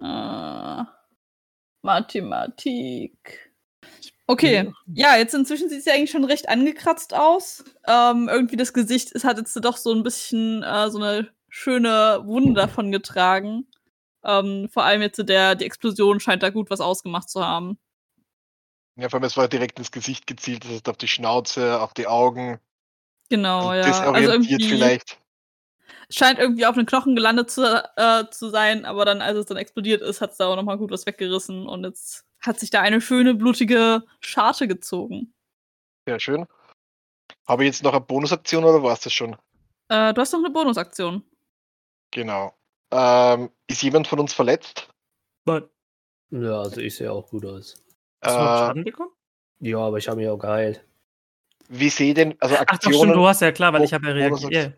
Äh, 0.00 0.84
Mathematik. 1.82 3.50
Okay, 4.26 4.72
ja, 4.94 5.16
jetzt 5.16 5.34
inzwischen 5.34 5.68
sieht 5.68 5.80
es 5.80 5.86
ja 5.86 5.94
eigentlich 5.94 6.12
schon 6.12 6.24
recht 6.24 6.48
angekratzt 6.48 7.14
aus. 7.14 7.64
Ähm, 7.88 8.28
irgendwie 8.30 8.56
das 8.56 8.72
Gesicht, 8.72 9.10
es 9.12 9.24
hat 9.24 9.38
jetzt 9.38 9.56
doch 9.64 9.76
so 9.76 9.92
ein 9.92 10.04
bisschen 10.04 10.62
äh, 10.62 10.88
so 10.88 10.98
eine 10.98 11.28
schöne 11.48 12.20
Wunde 12.24 12.60
davon 12.60 12.92
getragen. 12.92 13.66
Ähm, 14.24 14.68
vor 14.70 14.84
allem 14.84 15.02
jetzt 15.02 15.16
der, 15.28 15.54
die 15.54 15.64
Explosion 15.64 16.20
scheint 16.20 16.42
da 16.42 16.50
gut 16.50 16.70
was 16.70 16.80
ausgemacht 16.80 17.28
zu 17.30 17.44
haben. 17.44 17.78
Ja, 18.96 19.08
vor 19.08 19.18
allem, 19.18 19.24
es 19.24 19.36
war 19.36 19.48
direkt 19.48 19.78
ins 19.78 19.92
Gesicht 19.92 20.26
gezielt, 20.26 20.64
das 20.64 20.72
heißt 20.72 20.88
auf 20.88 20.96
die 20.98 21.08
Schnauze, 21.08 21.80
auf 21.80 21.94
die 21.94 22.06
Augen. 22.06 22.60
Genau, 23.30 23.72
ja. 23.72 23.82
Desorientiert 23.82 24.16
Also 24.16 24.32
irgendwie 24.32 24.68
vielleicht. 24.68 25.18
scheint 26.10 26.38
irgendwie 26.38 26.66
auf 26.66 26.74
den 26.74 26.86
Knochen 26.86 27.14
gelandet 27.14 27.50
zu, 27.50 27.62
äh, 27.96 28.24
zu 28.30 28.50
sein, 28.50 28.84
aber 28.84 29.04
dann, 29.04 29.22
als 29.22 29.38
es 29.38 29.46
dann 29.46 29.56
explodiert 29.56 30.02
ist, 30.02 30.20
hat 30.20 30.32
es 30.32 30.36
da 30.36 30.48
auch 30.48 30.56
nochmal 30.56 30.76
gut 30.76 30.90
was 30.90 31.06
weggerissen 31.06 31.66
und 31.66 31.84
jetzt 31.84 32.26
hat 32.40 32.58
sich 32.58 32.70
da 32.70 32.80
eine 32.80 33.00
schöne 33.00 33.34
blutige 33.34 34.02
Scharte 34.20 34.66
gezogen. 34.68 35.32
Sehr 36.06 36.18
schön. 36.20 36.46
Habe 37.46 37.64
ich 37.64 37.68
jetzt 37.68 37.82
noch 37.82 37.92
eine 37.92 38.00
Bonusaktion 38.00 38.64
oder 38.64 38.82
war 38.82 38.92
es 38.92 39.00
das 39.00 39.12
schon? 39.12 39.36
Äh, 39.88 40.12
du 40.12 40.20
hast 40.20 40.32
noch 40.32 40.40
eine 40.40 40.50
Bonusaktion. 40.50 41.22
Genau. 42.10 42.54
Ähm, 42.92 43.50
ist 43.68 43.82
jemand 43.82 44.06
von 44.06 44.18
uns 44.20 44.32
verletzt? 44.32 44.88
Nein. 45.44 45.64
Ja, 46.30 46.60
also 46.60 46.80
ich 46.80 46.94
sehe 46.96 47.10
auch 47.10 47.28
gut 47.28 47.44
aus. 47.44 47.74
Hast 48.22 48.36
du 48.38 48.42
noch 48.42 48.52
Äh, 48.52 48.58
Schaden 48.58 48.84
bekommen? 48.84 49.10
Ja, 49.60 49.78
aber 49.78 49.98
ich 49.98 50.08
habe 50.08 50.18
mich 50.20 50.28
auch 50.28 50.38
geheilt. 50.38 50.84
wie 51.68 51.88
sehe 51.88 52.14
denn, 52.14 52.34
also 52.40 52.56
Ach 52.56 52.64
doch, 52.64 52.74
stimmt, 52.76 52.86
Aktionen, 52.86 53.12
du 53.14 53.26
hast 53.26 53.40
ja 53.42 53.52
klar, 53.52 53.72
weil 53.72 53.84
ich 53.84 53.92
habe 53.92 54.06
ja 54.06 54.12
reagiert. 54.12 54.74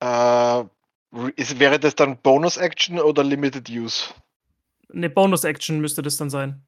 äh, 0.00 0.64
ist, 1.36 1.58
wäre 1.58 1.78
das 1.78 1.94
dann 1.94 2.18
Bonus-Action 2.18 2.98
oder 2.98 3.22
Limited 3.22 3.68
Use? 3.70 4.12
Eine 4.92 5.08
Bonus-Action 5.10 5.80
müsste 5.80 6.02
das 6.02 6.16
dann 6.16 6.30
sein. 6.30 6.62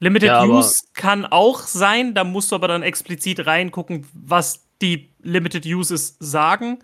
Limited 0.00 0.28
Ja, 0.28 0.44
Use 0.44 0.82
kann 0.94 1.26
auch 1.26 1.60
sein, 1.60 2.14
da 2.14 2.24
musst 2.24 2.52
du 2.52 2.56
aber 2.56 2.68
dann 2.68 2.82
explizit 2.82 3.44
reingucken, 3.46 4.06
was 4.14 4.66
die 4.80 5.12
Limited 5.20 5.66
Uses 5.66 6.16
sagen. 6.20 6.82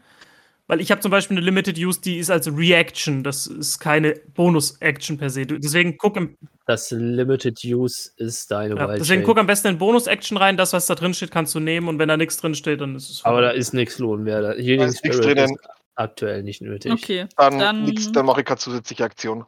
Weil 0.69 0.81
ich 0.81 0.91
habe 0.91 1.01
zum 1.01 1.13
Beispiel 1.13 1.37
eine 1.37 1.45
Limited 1.47 1.79
Use, 1.79 2.01
die 2.01 2.19
ist 2.19 2.29
als 2.29 2.49
Reaction, 2.49 3.23
das 3.23 3.47
ist 3.47 3.79
keine 3.79 4.15
Bonus-Action 4.35 5.17
per 5.17 5.31
se. 5.31 5.47
Deswegen 5.47 5.97
guck, 5.97 6.17
im, 6.17 6.37
Das 6.67 6.91
Limited 6.91 7.61
Use 7.65 8.11
ist 8.17 8.51
deine 8.51 8.75
ja, 8.75 8.89
Wild 8.89 9.01
deswegen 9.01 9.21
Shape. 9.21 9.27
guck 9.27 9.39
am 9.39 9.47
besten 9.47 9.69
in 9.69 9.79
Bonus-Action 9.79 10.37
rein. 10.37 10.57
Das, 10.57 10.73
was 10.73 10.87
da 10.87 10.97
drin 10.97 11.15
steht, 11.15 11.31
kannst 11.31 11.55
du 11.55 11.61
nehmen 11.61 11.87
und 11.87 12.01
wenn 12.01 12.09
da 12.09 12.17
nichts 12.17 12.37
drin 12.39 12.57
steht, 12.57 12.81
dann 12.81 12.97
ist 12.97 13.11
es. 13.11 13.25
Aber 13.25 13.43
da 13.43 13.51
ist 13.51 13.75
nichts 13.75 13.99
lohnwert. 14.01 14.59
Healing 14.59 14.89
ist 14.89 15.05
nichts 15.05 15.19
ist 15.21 15.53
aktuell 15.95 16.43
nicht 16.43 16.61
nötig. 16.61 16.93
Okay. 16.93 17.27
Dann, 17.37 17.59
Dann- 17.59 17.85
nix, 17.85 18.11
dann 18.11 18.27
mache 18.27 18.41
ich 18.41 18.47
keine 18.47 18.59
zusätzliche 18.59 19.05
Aktion. 19.05 19.45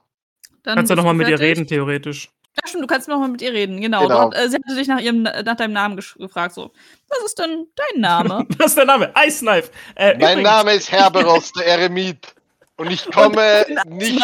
Dann 0.63 0.77
kannst 0.77 0.91
du 0.91 0.97
nochmal 0.97 1.15
mit 1.15 1.29
ihr 1.29 1.39
reden, 1.41 1.67
theoretisch. 1.67 2.31
Ja, 2.61 2.69
stimmt, 2.69 2.83
du 2.83 2.87
kannst 2.89 3.09
noch 3.09 3.19
mal 3.21 3.29
mit 3.29 3.41
ihr 3.43 3.53
reden, 3.53 3.81
genau. 3.81 4.03
Genau. 4.03 4.27
Und, 4.27 4.35
äh, 4.35 4.49
sie 4.49 4.57
hatte 4.57 4.75
dich 4.75 4.89
nach, 4.89 5.01
ihrem, 5.01 5.23
nach 5.23 5.57
deinem 5.57 5.73
Namen 5.73 5.97
gefragt, 5.97 6.55
so, 6.55 6.73
was 7.09 7.19
ist 7.25 7.39
denn 7.39 7.67
dein 7.77 8.01
Name? 8.01 8.47
Was 8.59 8.69
ist 8.73 8.79
der 8.79 8.85
Name? 8.87 9.13
Ice 9.27 9.41
Knife. 9.45 9.71
Äh, 9.95 10.13
Mein 10.15 10.21
übrigens- 10.39 10.43
Name 10.43 10.73
ist 10.75 10.91
Herberos, 10.93 11.53
der 11.59 11.67
Eremit. 11.67 12.35
Und 12.77 12.91
ich 12.91 13.09
komme 13.11 13.65
nicht, 13.87 14.23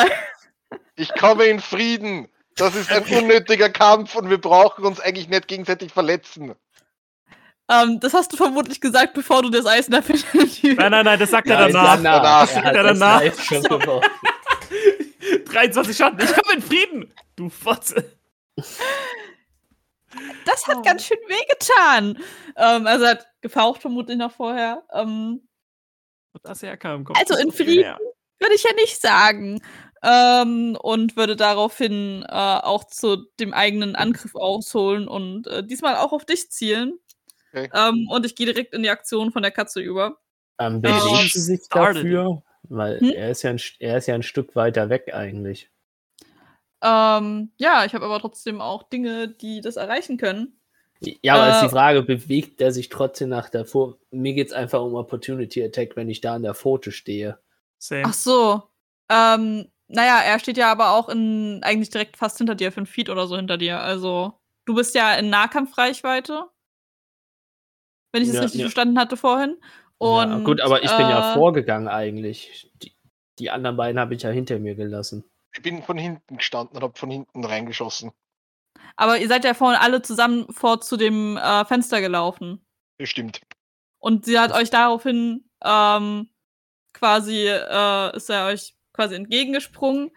ich 0.96 1.14
komme 1.14 1.44
in 1.44 1.60
Frieden. 1.60 2.28
Das 2.56 2.74
ist 2.76 2.90
ein 2.92 3.02
unnötiger 3.04 3.68
Kampf 3.68 4.14
und 4.14 4.30
wir 4.30 4.38
brauchen 4.40 4.84
uns 4.84 5.00
eigentlich 5.00 5.28
nicht 5.28 5.48
gegenseitig 5.48 5.92
verletzen. 5.92 6.54
ähm, 7.68 7.98
das 7.98 8.14
hast 8.14 8.32
du 8.32 8.36
vermutlich 8.36 8.80
gesagt, 8.80 9.14
bevor 9.14 9.42
du 9.42 9.50
das 9.50 9.66
Eis 9.66 9.86
dafür 9.88 10.14
Nein, 10.62 10.92
nein, 10.92 11.04
nein, 11.04 11.18
das 11.18 11.30
sagt 11.30 11.48
er 11.48 11.66
danach. 11.68 11.96
danach. 12.00 12.48
Er 12.54 12.62
hat 12.64 12.74
Ja, 12.76 12.82
das 12.84 12.98
danach. 12.98 13.20
live 13.22 13.42
schon 13.44 13.62
gebraucht. 13.64 14.08
23 15.46 15.96
Schatten, 15.96 16.20
ich 16.22 16.32
komme 16.34 16.54
in 16.54 16.62
Frieden. 16.62 17.12
Du 17.36 17.48
Fotze. 17.48 18.12
Das 20.44 20.66
hat 20.66 20.76
Oh. 20.78 20.82
ganz 20.82 21.04
schön 21.04 21.18
wehgetan. 21.28 22.18
Ähm, 22.56 22.86
also 22.86 23.04
er 23.04 23.10
hat 23.12 23.26
gefaucht 23.40 23.80
vermutlich 23.80 24.16
noch 24.16 24.32
vorher. 24.32 24.84
Ähm, 24.92 25.48
das 26.42 26.62
herkam, 26.62 27.04
kommt 27.04 27.18
Also 27.18 27.36
in 27.36 27.52
Frieden? 27.52 27.96
würde 28.40 28.54
ich 28.54 28.64
ja 28.64 28.72
nicht 28.74 29.00
sagen. 29.00 29.60
Ähm, 30.02 30.76
und 30.82 31.16
würde 31.16 31.34
daraufhin 31.34 32.22
äh, 32.28 32.32
auch 32.32 32.84
zu 32.84 33.24
dem 33.40 33.54
eigenen 33.54 33.96
Angriff 33.96 34.34
ausholen 34.34 35.08
und 35.08 35.46
äh, 35.46 35.64
diesmal 35.64 35.96
auch 35.96 36.12
auf 36.12 36.26
dich 36.26 36.50
zielen. 36.50 36.98
Okay. 37.52 37.70
Ähm, 37.72 38.06
und 38.10 38.26
ich 38.26 38.36
gehe 38.36 38.44
direkt 38.46 38.74
in 38.74 38.82
die 38.82 38.90
Aktion 38.90 39.32
von 39.32 39.42
der 39.42 39.50
Katze 39.52 39.80
über. 39.80 40.18
Ähm, 40.58 40.74
Ähm, 40.74 40.82
bewegt 40.82 41.32
sie 41.32 41.40
sich 41.40 41.60
started 41.64 42.02
dafür? 42.04 42.42
Weil 42.64 43.00
Hm? 43.00 43.10
er, 43.10 43.30
ist 43.30 43.42
ja 43.42 43.50
ein, 43.50 43.60
er 43.78 43.96
ist 43.98 44.06
ja 44.06 44.14
ein 44.14 44.22
Stück 44.22 44.54
weiter 44.56 44.90
weg 44.90 45.14
eigentlich. 45.14 45.70
Ähm, 46.86 47.50
ja, 47.56 47.86
ich 47.86 47.94
habe 47.94 48.04
aber 48.04 48.20
trotzdem 48.20 48.60
auch 48.60 48.82
Dinge, 48.82 49.28
die 49.28 49.62
das 49.62 49.76
erreichen 49.76 50.18
können. 50.18 50.60
Ja, 51.22 51.36
aber 51.36 51.50
ist 51.50 51.62
Äh, 51.62 51.66
die 51.66 51.70
Frage, 51.70 52.02
bewegt 52.02 52.60
er 52.60 52.72
sich 52.72 52.90
trotzdem 52.90 53.30
nach 53.30 53.48
der 53.48 53.64
Vor... 53.64 53.98
Mir 54.10 54.34
geht 54.34 54.48
es 54.48 54.52
einfach 54.52 54.82
um 54.82 54.94
Opportunity 54.94 55.64
Attack, 55.64 55.96
wenn 55.96 56.10
ich 56.10 56.20
da 56.20 56.34
an 56.34 56.42
der 56.42 56.54
Pfote 56.54 56.92
stehe. 56.92 57.38
Same. 57.78 58.02
Ach 58.06 58.12
so. 58.12 58.62
Ähm, 59.10 59.70
naja, 59.88 60.20
er 60.20 60.38
steht 60.38 60.58
ja 60.58 60.70
aber 60.70 60.92
auch 60.92 61.08
in 61.08 61.60
eigentlich 61.62 61.90
direkt 61.90 62.16
fast 62.16 62.38
hinter 62.38 62.54
dir, 62.54 62.70
fünf 62.70 62.90
Feet 62.90 63.08
oder 63.08 63.26
so 63.26 63.36
hinter 63.36 63.56
dir. 63.58 63.80
Also, 63.80 64.34
du 64.66 64.74
bist 64.74 64.94
ja 64.94 65.14
in 65.14 65.30
Nahkampfreichweite. 65.30 66.44
Wenn 68.12 68.22
ich 68.22 68.28
das 68.28 68.36
Ja, 68.36 68.42
richtig 68.42 68.60
ja. 68.60 68.66
verstanden 68.66 68.98
hatte 68.98 69.16
vorhin. 69.16 69.56
Und, 69.98 70.30
ja, 70.30 70.38
gut, 70.38 70.60
aber 70.60 70.82
ich 70.82 70.90
bin 70.90 71.08
ja 71.08 71.32
äh, 71.32 71.34
vorgegangen 71.34 71.88
eigentlich. 71.88 72.70
Die, 72.82 72.92
die 73.38 73.50
anderen 73.50 73.76
beiden 73.76 73.98
habe 73.98 74.14
ich 74.14 74.22
ja 74.22 74.30
hinter 74.30 74.58
mir 74.58 74.74
gelassen. 74.74 75.24
Ich 75.54 75.62
bin 75.62 75.82
von 75.82 75.96
hinten 75.96 76.36
gestanden 76.36 76.76
und 76.76 76.82
habe 76.82 76.98
von 76.98 77.10
hinten 77.10 77.44
reingeschossen. 77.44 78.12
Aber 78.96 79.18
ihr 79.18 79.28
seid 79.28 79.44
ja 79.44 79.54
vorhin 79.54 79.80
alle 79.80 80.02
zusammen 80.02 80.52
vor 80.52 80.80
zu 80.80 80.96
dem 80.96 81.36
äh, 81.36 81.64
Fenster 81.64 82.00
gelaufen. 82.00 82.64
Das 82.98 83.08
stimmt. 83.08 83.40
Und 83.98 84.24
sie 84.24 84.38
hat 84.38 84.52
euch 84.52 84.70
daraufhin 84.70 85.48
ähm, 85.64 86.28
quasi, 86.92 87.46
äh, 87.46 88.16
ist 88.16 88.30
er 88.30 88.46
euch 88.46 88.74
quasi 88.92 89.14
entgegengesprungen. 89.14 90.10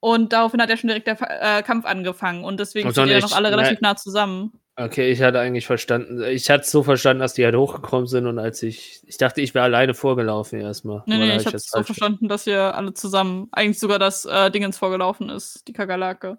Und 0.00 0.32
daraufhin 0.32 0.60
hat 0.62 0.70
ja 0.70 0.76
schon 0.76 0.88
direkt 0.88 1.06
der 1.06 1.18
äh, 1.58 1.62
Kampf 1.62 1.84
angefangen. 1.84 2.44
Und 2.44 2.58
deswegen 2.60 2.88
steht 2.90 2.98
dann 2.98 3.08
ihr 3.08 3.18
ja 3.18 3.20
noch 3.20 3.32
alle 3.32 3.50
ne- 3.50 3.56
relativ 3.56 3.80
nah 3.80 3.96
zusammen. 3.96 4.60
Okay, 4.78 5.10
ich 5.10 5.22
hatte 5.22 5.40
eigentlich 5.40 5.66
verstanden, 5.66 6.22
ich 6.22 6.50
hatte 6.50 6.64
es 6.64 6.70
so 6.70 6.82
verstanden, 6.82 7.20
dass 7.20 7.32
die 7.32 7.46
halt 7.46 7.56
hochgekommen 7.56 8.06
sind 8.06 8.26
und 8.26 8.38
als 8.38 8.62
ich, 8.62 9.00
ich 9.06 9.16
dachte, 9.16 9.40
ich 9.40 9.54
wäre 9.54 9.64
alleine 9.64 9.94
vorgelaufen 9.94 10.60
erstmal. 10.60 11.02
Nee, 11.06 11.16
nee, 11.16 11.34
ich 11.34 11.46
habe 11.46 11.52
das 11.52 11.64
es 11.64 11.70
so 11.70 11.82
verstanden, 11.82 12.28
dass 12.28 12.46
ihr 12.46 12.74
alle 12.74 12.92
zusammen, 12.92 13.48
eigentlich 13.52 13.78
sogar 13.78 13.98
das 13.98 14.26
äh, 14.26 14.50
Dingens 14.50 14.76
vorgelaufen 14.76 15.30
ist, 15.30 15.66
die 15.66 15.72
Kakerlake. 15.72 16.36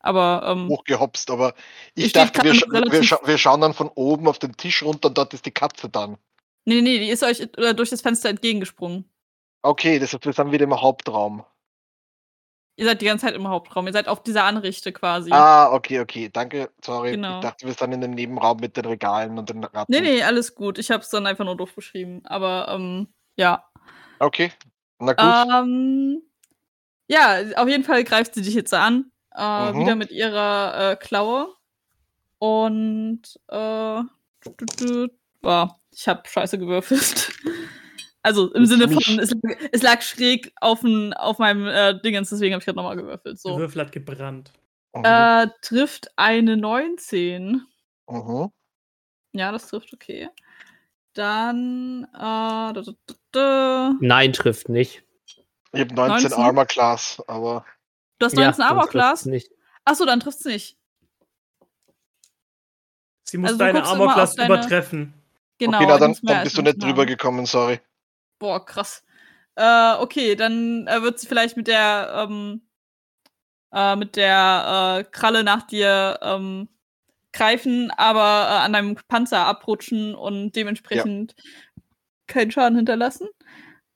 Aber, 0.00 0.42
ähm, 0.46 0.68
Hochgehopst, 0.68 1.30
aber 1.30 1.54
ich 1.94 2.12
dachte, 2.12 2.42
wir, 2.42 2.54
scha 2.54 2.66
wir, 2.68 3.02
scha 3.04 3.20
wir 3.24 3.38
schauen 3.38 3.60
dann 3.60 3.72
von 3.72 3.88
oben 3.94 4.26
auf 4.26 4.40
den 4.40 4.56
Tisch 4.56 4.82
runter 4.82 5.08
und 5.08 5.16
dort 5.16 5.32
ist 5.32 5.46
die 5.46 5.52
Katze 5.52 5.88
dann. 5.88 6.18
nee, 6.64 6.82
nee, 6.82 6.98
die 6.98 7.08
ist 7.08 7.22
euch 7.22 7.48
äh, 7.56 7.72
durch 7.72 7.90
das 7.90 8.00
Fenster 8.00 8.30
entgegengesprungen. 8.30 9.04
Okay, 9.62 10.00
das 10.00 10.12
heißt, 10.12 10.26
wir 10.26 10.32
sind 10.32 10.50
wieder 10.50 10.64
im 10.64 10.78
Hauptraum. 10.78 11.44
Ihr 12.76 12.86
seid 12.86 13.00
die 13.00 13.06
ganze 13.06 13.26
Zeit 13.26 13.34
im 13.36 13.46
Hauptraum, 13.46 13.86
ihr 13.86 13.92
seid 13.92 14.08
auf 14.08 14.22
dieser 14.22 14.44
Anrichte 14.44 14.92
quasi. 14.92 15.30
Ah, 15.32 15.72
okay, 15.72 16.00
okay. 16.00 16.28
Danke, 16.32 16.70
sorry. 16.84 17.12
Genau. 17.12 17.36
Ich 17.36 17.42
dachte, 17.42 17.66
wir 17.66 17.72
sind 17.72 17.92
in 17.92 18.00
dem 18.00 18.10
Nebenraum 18.12 18.58
mit 18.58 18.76
den 18.76 18.84
Regalen 18.84 19.38
und 19.38 19.48
den 19.48 19.62
Ratten. 19.62 19.92
Nee, 19.92 20.00
nee, 20.00 20.22
alles 20.24 20.54
gut. 20.56 20.78
Ich 20.78 20.90
habe 20.90 21.02
es 21.02 21.08
dann 21.10 21.26
einfach 21.26 21.44
nur 21.44 21.56
doof 21.56 21.72
beschrieben. 21.74 22.22
Aber, 22.24 22.66
ähm, 22.68 23.06
ja. 23.36 23.64
Okay, 24.18 24.50
na 24.98 25.12
gut. 25.12 25.54
Ähm, 25.54 26.22
ja, 27.06 27.38
auf 27.56 27.68
jeden 27.68 27.84
Fall 27.84 28.02
greift 28.02 28.34
sie 28.34 28.42
dich 28.42 28.54
jetzt 28.54 28.74
an. 28.74 29.10
Äh, 29.36 29.72
Mhm. 29.72 29.80
Wieder 29.80 29.94
mit 29.94 30.10
ihrer 30.10 30.92
äh, 30.92 30.96
Klaue. 30.96 31.54
Und, 32.38 33.22
äh, 33.48 33.56
du, 33.56 34.50
du, 34.56 34.66
du, 34.76 35.08
boah, 35.40 35.78
ich 35.92 36.08
habe 36.08 36.22
scheiße 36.28 36.58
gewürfelt. 36.58 37.32
Also 38.24 38.50
im 38.54 38.64
Sinne 38.64 38.88
von, 38.88 39.02
es, 39.18 39.30
lag- 39.32 39.56
es 39.72 39.82
lag 39.82 40.00
schräg 40.02 40.52
auf, 40.60 40.82
n- 40.82 41.12
auf 41.12 41.38
meinem 41.38 41.66
äh, 41.66 42.00
Dingens, 42.00 42.30
deswegen 42.30 42.54
habe 42.54 42.60
ich 42.60 42.64
gerade 42.64 42.76
nochmal 42.76 42.96
gewürfelt. 42.96 43.26
Der 43.26 43.36
So. 43.36 43.58
Würfel 43.58 43.82
hat 43.82 43.92
gebrannt. 43.92 44.50
Äh, 44.94 45.48
trifft 45.60 46.10
eine 46.16 46.56
19. 46.56 47.60
Mhm. 48.08 48.50
Ja, 49.32 49.52
das 49.52 49.66
trifft 49.68 49.92
okay. 49.92 50.30
Dann, 51.12 52.04
äh, 52.14 52.18
da, 52.18 52.72
da, 52.72 52.82
da, 52.82 53.14
da. 53.32 53.94
Nein, 54.00 54.32
trifft 54.32 54.68
nicht. 54.70 55.02
Ich 55.72 55.80
habe 55.80 55.94
19, 55.94 56.30
19? 56.30 56.32
Armor 56.32 56.64
Class, 56.66 57.22
aber 57.26 57.66
du 58.20 58.26
hast 58.26 58.38
Ja, 58.38 58.44
19 58.46 58.58
dann 58.60 58.68
Armor 58.70 58.88
Class? 58.88 59.26
Nicht. 59.26 59.50
Achso, 59.84 60.06
dann 60.06 60.20
trifft's 60.20 60.44
nicht. 60.46 60.78
Sie 63.24 63.36
muss 63.38 63.48
Also 63.50 63.58
deine 63.58 63.84
Armor-Class 63.84 64.34
deine- 64.36 64.54
übertreffen. 64.54 65.14
Genau. 65.58 65.78
okay, 65.78 65.86
na, 65.88 65.94
ich 65.94 66.00
dann, 66.00 66.16
dann 66.22 66.42
bist 66.44 66.56
du 66.56 66.62
19 66.62 66.64
nicht 66.64 66.82
drüber 66.82 67.04
gekommen, 67.06 67.46
sorry. 67.46 67.80
Boah, 68.38 68.64
krass. 68.64 69.04
Äh, 69.56 69.94
okay, 69.94 70.34
dann 70.34 70.86
äh, 70.86 71.02
wird 71.02 71.18
sie 71.18 71.26
vielleicht 71.26 71.56
mit 71.56 71.68
der, 71.68 72.26
ähm, 72.28 72.62
äh, 73.72 73.96
mit 73.96 74.16
der 74.16 74.98
äh, 75.00 75.10
Kralle 75.10 75.44
nach 75.44 75.66
dir 75.66 76.18
ähm, 76.22 76.68
greifen, 77.32 77.90
aber 77.92 78.48
äh, 78.48 78.64
an 78.64 78.72
deinem 78.72 78.96
Panzer 79.08 79.46
abrutschen 79.46 80.14
und 80.14 80.52
dementsprechend 80.56 81.34
keinen 82.26 82.50
Schaden 82.50 82.76
hinterlassen. 82.76 83.28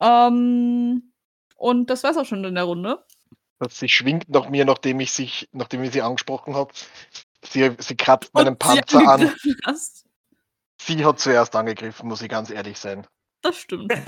Ähm, 0.01 1.13
und 1.57 1.91
das 1.91 2.05
war's 2.05 2.17
auch 2.17 2.27
schon 2.27 2.45
in 2.45 2.55
der 2.55 2.65
Runde. 2.65 3.05
Sie 3.69 3.89
schwingt 3.89 4.29
nach 4.29 4.49
mir, 4.49 4.65
nachdem 4.65 5.01
ich, 5.01 5.11
sich, 5.11 5.49
nachdem 5.53 5.83
ich 5.83 5.93
sie 5.93 6.03
angesprochen 6.03 6.55
habe. 6.55 6.73
Sie, 7.43 7.75
sie 7.79 7.97
kratzt 7.97 8.33
meinen 8.35 8.57
Panzer 8.57 9.09
an. 9.09 9.35
hast. 9.65 10.05
Sie 10.81 11.05
hat 11.05 11.19
zuerst 11.19 11.57
angegriffen, 11.57 12.09
muss 12.09 12.23
ich 12.23 12.29
ganz 12.29 12.51
ehrlich 12.51 12.79
sein. 12.79 13.07
Das 13.43 13.59
stimmt. 13.59 13.93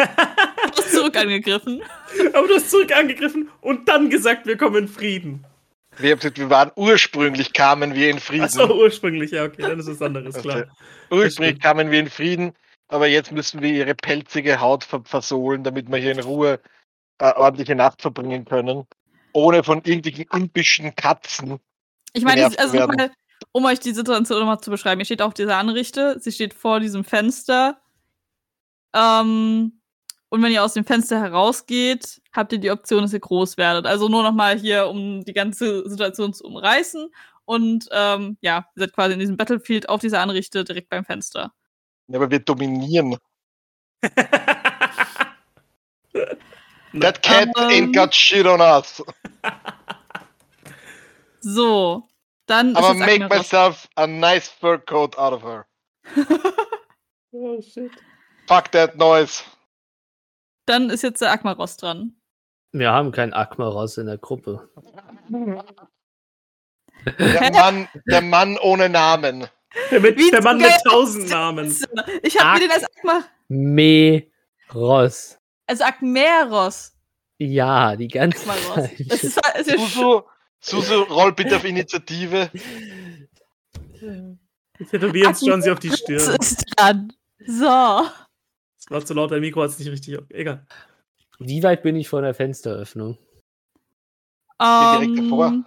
Du 0.71 0.83
hast 0.83 0.93
zurück 0.93 1.17
angegriffen. 1.17 1.83
Aber 2.33 2.47
du 2.47 2.55
hast 2.55 2.71
zurück 2.71 2.95
angegriffen 2.95 3.49
und 3.61 3.89
dann 3.89 4.11
gesagt, 4.11 4.47
wir 4.47 4.57
kommen 4.57 4.77
in 4.77 4.89
Frieden. 4.89 5.45
Wir, 5.99 6.13
haben 6.13 6.19
gesagt, 6.19 6.39
wir 6.39 6.51
waren 6.51 6.71
ursprünglich 6.77 7.53
kamen 7.53 7.95
wir 7.95 8.11
in 8.11 8.21
Frieden. 8.21 8.45
Achso, 8.45 8.73
ursprünglich, 8.73 9.33
ja, 9.33 9.45
okay, 9.45 9.63
dann 9.63 9.81
ist 9.81 9.89
was 9.89 10.03
anderes, 10.03 10.37
klar. 10.37 10.67
Ursprünglich 11.11 11.61
kamen 11.61 11.91
wir 11.91 11.99
in 11.99 12.11
Frieden, 12.11 12.53
aber 12.89 13.09
jetzt 13.09 13.33
müssen 13.33 13.63
wir 13.63 13.71
ihre 13.71 13.95
pelzige 13.95 14.61
Haut 14.61 14.85
ver 14.85 15.03
versohlen, 15.05 15.65
damit 15.65 15.91
wir 15.91 15.99
hier 15.99 16.13
in 16.13 16.21
Ruhe 16.21 16.61
äh, 17.19 17.33
ordentliche 17.33 17.75
Nacht 17.75 18.03
verbringen 18.03 18.45
können. 18.45 18.87
Ohne 19.33 19.65
von 19.65 19.83
irgendwelchen 19.85 20.27
unbischen 20.31 20.95
Katzen. 20.95 21.59
Ich 22.13 22.25
meine, 22.25 22.45
also 22.59 22.87
um 23.53 23.65
euch 23.65 23.81
die 23.81 23.93
Situation 23.93 24.41
nochmal 24.41 24.61
zu 24.61 24.71
beschreiben. 24.71 25.01
Ihr 25.01 25.05
steht 25.05 25.23
auf 25.23 25.35
dieser 25.35 25.57
Anrichte, 25.57 26.19
sie 26.21 26.33
steht 26.33 26.55
vor 26.55 26.81
diesem 26.81 27.05
Fenster. 27.05 27.81
Ähm, 28.95 29.81
und 30.29 30.43
wenn 30.43 30.53
ihr 30.53 30.63
aus 30.65 30.75
dem 30.75 30.85
Fenster 30.85 31.21
herausgeht, 31.21 32.21
habt 32.33 32.53
ihr 32.53 32.59
die 32.59 32.71
Option, 32.71 33.03
dass 33.03 33.13
ihr 33.13 33.21
groß 33.21 33.57
werdet. 33.57 33.87
Also 33.87 34.09
nur 34.09 34.23
nochmal 34.23 34.59
hier, 34.59 34.87
um 34.89 35.25
die 35.25 35.33
ganze 35.33 35.89
Situation 35.89 36.33
zu 36.33 36.45
umreißen. 36.45 37.11
Und 37.45 37.89
ähm, 37.91 38.37
ja, 38.41 38.67
ihr 38.77 38.81
seid 38.83 38.93
quasi 38.93 39.15
in 39.15 39.19
diesem 39.21 39.37
Battlefield 39.37 39.89
auf 39.89 40.01
dieser 40.01 40.21
Anrichte 40.21 40.63
direkt 40.63 40.89
beim 40.89 41.05
Fenster. 41.05 41.53
Ja, 42.09 42.17
aber 42.19 42.31
wir 42.31 42.39
dominieren. 42.39 43.17
That 47.01 47.23
cat 47.23 47.49
ain't 47.57 47.89
Ähm. 47.89 47.93
got 47.93 48.15
shit 48.15 48.47
on 48.47 48.61
us. 48.61 49.03
So, 51.43 52.07
dann 52.47 52.77
Aber 52.77 52.93
make 52.93 53.27
myself 53.29 53.89
a 53.97 54.07
nice 54.07 54.49
fur 54.49 54.79
coat 54.79 55.17
out 55.17 55.33
of 55.33 55.43
her. 55.43 55.67
oh, 57.33 57.63
shit. 57.63 57.91
Fuck 58.51 58.73
that 58.73 58.97
noise. 58.97 59.45
Dann 60.67 60.91
ist 60.91 61.03
jetzt 61.03 61.23
der 61.23 61.31
Akmaros 61.31 61.77
dran. 61.77 62.17
Wir 62.73 62.91
haben 62.91 63.13
keinen 63.13 63.33
Akmaros 63.33 63.97
in 63.97 64.07
der 64.07 64.19
Gruppe. 64.19 64.69
Der 67.17 67.53
Mann, 67.53 67.89
der 68.07 68.23
Mann 68.23 68.59
ohne 68.59 68.89
Namen. 68.89 69.47
Der, 69.93 70.01
mit, 70.01 70.19
der 70.33 70.43
Mann 70.43 70.59
mit 70.59 70.73
tausend 70.85 71.31
Namen. 71.31 71.73
Ich 72.25 72.41
habe 72.41 72.59
den 72.59 72.73
als 72.73 72.83
Akma 72.83 73.23
Meros. 73.47 75.39
also 75.69 75.85
Akmeros. 75.85 76.93
Ja, 77.39 77.95
die 77.95 78.09
ganze 78.09 78.51
Akmaros. 78.51 78.75
Zeit. 78.75 79.05
Das 79.07 79.23
ist, 79.23 79.41
ist 79.61 79.71
ja 79.71 79.79
Susu, 79.79 80.23
Susu, 80.59 81.03
roll 81.03 81.33
bitte 81.35 81.55
auf 81.55 81.65
Initiative. 81.65 82.51
Ich 84.77 84.89
tätowiere 84.89 85.29
jetzt 85.29 85.43
John 85.47 85.63
sie 85.63 85.71
auf 85.71 85.79
die 85.79 85.93
Stirn. 85.93 86.19
Das 86.19 86.51
ist 86.51 86.65
dran. 86.77 87.13
So. 87.47 88.03
War 88.91 89.05
zu 89.05 89.15
laut, 89.15 89.31
dein 89.31 89.41
Mikro 89.41 89.63
hat 89.63 89.71
es 89.71 89.79
nicht 89.79 89.91
richtig. 89.91 90.19
Egal. 90.31 90.67
Wie 91.39 91.63
weit 91.63 91.83
bin 91.83 91.97
ich 91.97 92.09
von 92.09 92.23
der 92.23 92.35
Fensteröffnung? 92.35 93.17
Bin 94.59 95.09
direkt 95.09 95.19
davor. 95.19 95.47
Ähm, 95.47 95.65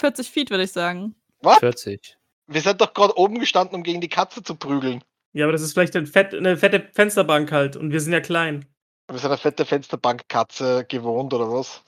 40 0.00 0.30
Feet, 0.30 0.50
würde 0.50 0.64
ich 0.64 0.72
sagen. 0.72 1.14
Was? 1.42 1.58
40. 1.58 2.16
Wir 2.46 2.60
sind 2.60 2.80
doch 2.80 2.92
gerade 2.92 3.16
oben 3.16 3.38
gestanden, 3.38 3.76
um 3.76 3.82
gegen 3.82 4.00
die 4.00 4.08
Katze 4.08 4.42
zu 4.42 4.56
prügeln. 4.56 5.04
Ja, 5.32 5.44
aber 5.44 5.52
das 5.52 5.62
ist 5.62 5.72
vielleicht 5.72 5.94
ein 5.96 6.06
fett, 6.06 6.34
eine 6.34 6.56
fette 6.56 6.88
Fensterbank 6.92 7.52
halt 7.52 7.76
und 7.76 7.92
wir 7.92 8.00
sind 8.00 8.12
ja 8.12 8.20
klein. 8.20 8.66
Wir 9.10 9.18
sind 9.18 9.30
eine 9.30 9.38
fette 9.38 9.64
Fensterbankkatze 9.64 10.84
gewohnt 10.88 11.32
oder 11.34 11.50
was? 11.52 11.82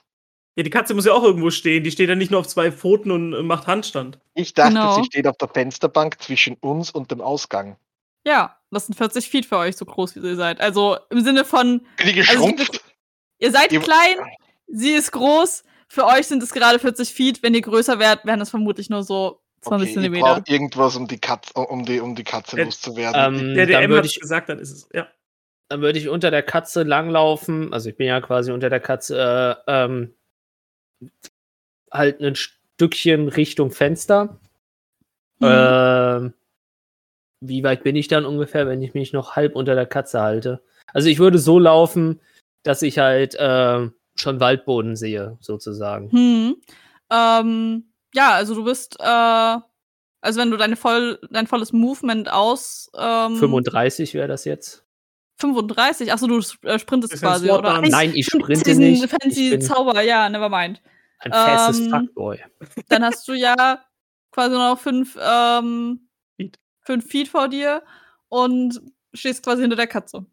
Ja, 0.57 0.63
die 0.63 0.71
Katze 0.71 0.95
muss 0.95 1.05
ja 1.05 1.13
auch 1.13 1.23
irgendwo 1.23 1.51
stehen. 1.51 1.85
Die 1.85 1.91
steht 1.91 2.09
ja 2.09 2.15
nicht 2.15 2.31
nur 2.31 2.41
auf 2.41 2.47
zwei 2.49 2.71
Pfoten 2.73 3.11
und 3.11 3.47
macht 3.47 3.67
Handstand. 3.67 4.19
Ich 4.35 4.55
dachte, 4.55 4.75
Genau. 4.75 4.95
sie 4.97 5.05
steht 5.05 5.27
auf 5.27 5.37
der 5.37 5.49
Fensterbank 5.49 6.21
zwischen 6.23 6.55
uns 6.57 6.91
und 6.91 7.11
dem 7.11 7.21
Ausgang. 7.21 7.77
Ja, 8.27 8.57
das 8.73 8.87
sind 8.87 8.95
40 8.97 9.29
Feet 9.31 9.47
für 9.47 9.57
euch, 9.57 9.77
so 9.77 9.85
groß 9.85 10.17
wie 10.17 10.21
ihr 10.21 10.37
seid. 10.37 10.61
Also 10.61 10.99
im 11.11 11.21
Sinne 11.23 11.45
von, 11.45 11.81
Bin 11.97 12.13
die 12.15 12.21
Also, 12.21 12.33
geschrumpft? 12.47 12.81
ihr 13.39 13.53
seid 13.53 13.73
Ihr- 13.73 13.81
klein, 13.81 14.17
sie 14.67 14.93
ist 14.93 15.13
groß. 15.13 15.63
Für 15.89 16.07
euch 16.07 16.27
sind 16.27 16.43
es 16.43 16.53
gerade 16.53 16.79
40 16.81 17.15
Feet. 17.15 17.43
Wenn 17.45 17.55
ihr 17.55 17.63
größer 17.63 17.99
wärt, 18.01 18.25
wären 18.27 18.41
es 18.41 18.51
vermutlich 18.51 18.91
nur 18.91 19.05
so 19.05 19.41
20 19.61 19.71
Okay, 19.71 19.89
ich 19.89 19.95
Zentimeter. 19.95 20.35
brauche 20.35 20.43
irgendwas, 20.53 20.97
um 20.97 21.07
die 21.07 21.19
Katze, 21.21 21.53
um 21.55 21.85
die, 21.85 22.01
um 22.01 22.17
die 22.17 22.25
Katze 22.25 22.59
Äh, 22.59 22.65
loszuwerden. 22.65 23.37
Ähm, 23.41 23.55
Der 23.55 23.67
dann 23.67 23.83
DM 23.83 23.91
würde 23.91 23.99
hat 24.01 24.07
ich, 24.07 24.21
gesagt, 24.21 24.49
dann 24.49 24.59
ist 24.59 24.73
es. 24.73 24.89
Ja. 24.93 25.07
dann 25.69 25.81
würde 25.83 25.99
ich 26.01 26.09
unter 26.09 26.33
der 26.33 26.43
Katze 26.43 26.83
langlaufen. 26.83 27.73
Also 27.73 27.89
ich 27.91 27.97
bin 27.97 28.09
ja 28.09 28.21
quasi 28.21 28.51
unter 28.51 28.69
der 28.71 28.81
Katze, 28.81 29.63
äh, 29.67 29.71
ähm, 29.85 30.15
halt 31.93 32.21
ein 32.21 32.35
Stückchen 32.35 33.29
Richtung 33.29 33.71
Fenster. 33.71 34.41
Mhm. 35.39 35.47
Ähm, 35.49 35.51
wie 37.41 37.63
weit 37.63 37.83
bin 37.83 37.97
ich 37.97 38.09
dann 38.09 38.25
ungefähr, 38.25 38.67
wenn 38.67 38.83
ich 38.83 38.95
mich 38.95 39.13
noch 39.13 39.37
halb 39.37 39.55
unter 39.57 39.75
der 39.75 39.87
Katze 39.87 40.21
halte? 40.21 40.63
Also 40.93 41.09
ich 41.09 41.19
würde 41.19 41.39
so 41.39 41.59
laufen, 41.59 42.21
dass 42.63 42.83
ich 42.83 42.99
halt 42.99 43.37
ähm, 43.39 43.95
schon 44.17 44.41
Waldboden 44.41 44.97
sehe, 44.97 45.37
sozusagen. 45.41 46.11
Hm. 46.11 46.57
Ähm, 47.11 47.85
ja, 48.15 48.33
also 48.33 48.55
du 48.55 48.65
bist, 48.65 48.97
äh, 48.99 49.05
also 49.05 50.41
wenn 50.41 50.51
du 50.51 50.57
deine 50.57 50.77
voll, 50.77 51.21
dein 51.31 51.47
volles 51.47 51.73
Movement 51.73 52.31
aus 52.31 52.91
ähm, 52.97 53.37
35 53.37 54.15
wäre 54.15 54.29
das 54.29 54.45
jetzt. 54.45 54.85
35, 55.39 56.13
achso, 56.13 56.27
du 56.27 56.41
äh, 56.63 56.79
sprintest 56.79 57.13
Ist 57.15 57.21
quasi, 57.21 57.51
oder? 57.51 57.83
Nein, 57.83 58.13
ich 58.15 58.27
sprinte 58.27 58.65
diesen 58.65 58.85
nicht. 58.85 59.05
Ich 59.05 59.11
fancy 59.11 59.59
Zauber, 59.59 60.01
ja, 60.01 60.29
nevermind. 60.31 60.81
ein 61.19 61.33
festes 61.33 61.81
Ähm, 61.81 61.91
Fuckboy. 61.91 62.39
Dann 62.89 63.05
hast 63.05 63.29
du 63.29 63.35
ja 63.35 63.85
quasi 64.33 64.55
noch 64.55 64.79
fünf, 64.79 65.19
ähm. 65.21 66.06
Fünf 66.87 67.07
Feet 67.11 67.29
vor 67.29 67.49
dir 67.49 67.83
und 68.29 68.81
stehst 69.13 69.43
quasi 69.45 69.63
hinter 69.63 69.77
der 69.77 69.87
Katze. 69.87 70.25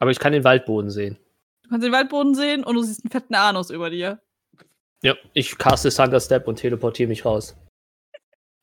Aber 0.00 0.10
ich 0.10 0.18
kann 0.18 0.32
den 0.32 0.44
Waldboden 0.44 0.90
sehen. 0.90 1.18
Du 1.64 1.70
kannst 1.70 1.84
den 1.84 1.92
Waldboden 1.92 2.34
sehen 2.34 2.64
und 2.64 2.74
du 2.74 2.82
siehst 2.82 3.04
einen 3.04 3.10
fetten 3.10 3.34
Anus 3.34 3.70
über 3.70 3.90
dir. 3.90 4.20
Ja, 5.02 5.14
ich 5.34 5.56
caste 5.58 5.90
Thunder 5.90 6.18
Step 6.20 6.48
und 6.48 6.56
teleportiere 6.56 7.08
mich 7.08 7.24
raus. 7.24 7.56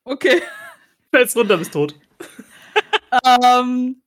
Okay. 0.04 0.42
Fällst 1.14 1.38
runter, 1.38 1.58
bist 1.58 1.72
tot. 1.74 1.96
ähm, 3.42 4.02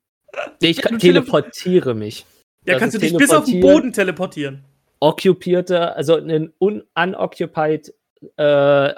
Nee, 0.61 0.69
ich 0.71 0.83
kann- 0.83 0.99
teleportiere 0.99 1.95
mich. 1.95 2.27
Ja, 2.67 2.75
Das 2.75 2.81
kannst 2.81 2.97
du 2.97 3.01
dich 3.01 3.17
bis 3.17 3.31
auf 3.31 3.47
den. 3.47 3.61
Boden 3.61 3.93
teleportieren. 3.93 4.65
Occupierte, 5.01 5.95
also 5.95 6.17
einen 6.17 6.53
un 6.61 6.83
unoccupied, 6.95 7.95
äh, 8.37 8.43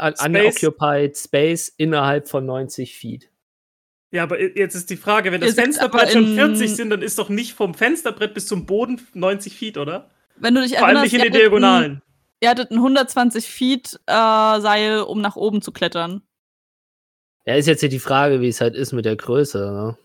un 0.09 0.17
Space. 0.17 0.27
unoccupied 0.27 1.17
Space 1.17 1.69
innerhalb 1.77 2.27
von 2.29 2.47
90 2.47 2.97
Feet. 2.97 3.30
Ja, 4.13 4.25
aber 4.25 4.41
jetzt 4.41 4.75
ist 4.75 4.91
die 4.91 4.97
Frage, 4.97 5.31
wenn 5.31 5.41
das 5.41 5.55
Fensterbrett 5.55 6.11
schon 6.11 6.25
in- 6.27 6.35
40 6.35 6.75
sind, 6.75 6.91
dann 6.91 7.03
ist 7.03 7.19
doch 7.19 7.29
nicht 7.29 7.55
vom 7.55 7.75
Fensterbrett 7.75 8.35
bis 8.35 8.47
zum 8.47 8.67
Boden 8.67 9.01
90 9.15 9.57
Feet, 9.57 9.79
oder? 9.79 10.11
wenn 10.37 10.55
du 10.55 10.63
dich 10.63 10.77
Vor 10.77 10.87
allem 10.89 11.03
nicht 11.03 11.13
in 11.13 11.21
den 11.21 11.33
Diagonalen. 11.33 12.03
Ihr 12.41 12.49
hattet 12.49 12.71
ein 12.71 12.79
120 12.79 13.47
Feet 13.47 14.01
äh, 14.07 14.61
Seil, 14.61 15.01
um 15.03 15.21
nach 15.21 15.37
oben 15.37 15.61
zu 15.61 15.71
klettern. 15.71 16.23
Ja, 17.45 17.55
ist 17.55 17.67
jetzt 17.67 17.81
hier 17.81 17.89
die 17.91 17.99
Frage, 17.99 18.41
wie 18.41 18.49
es 18.49 18.61
halt 18.61 18.75
ist 18.75 18.93
mit 18.93 19.05
der 19.05 19.17
Größe. 19.17 19.59
Ne? 19.59 19.99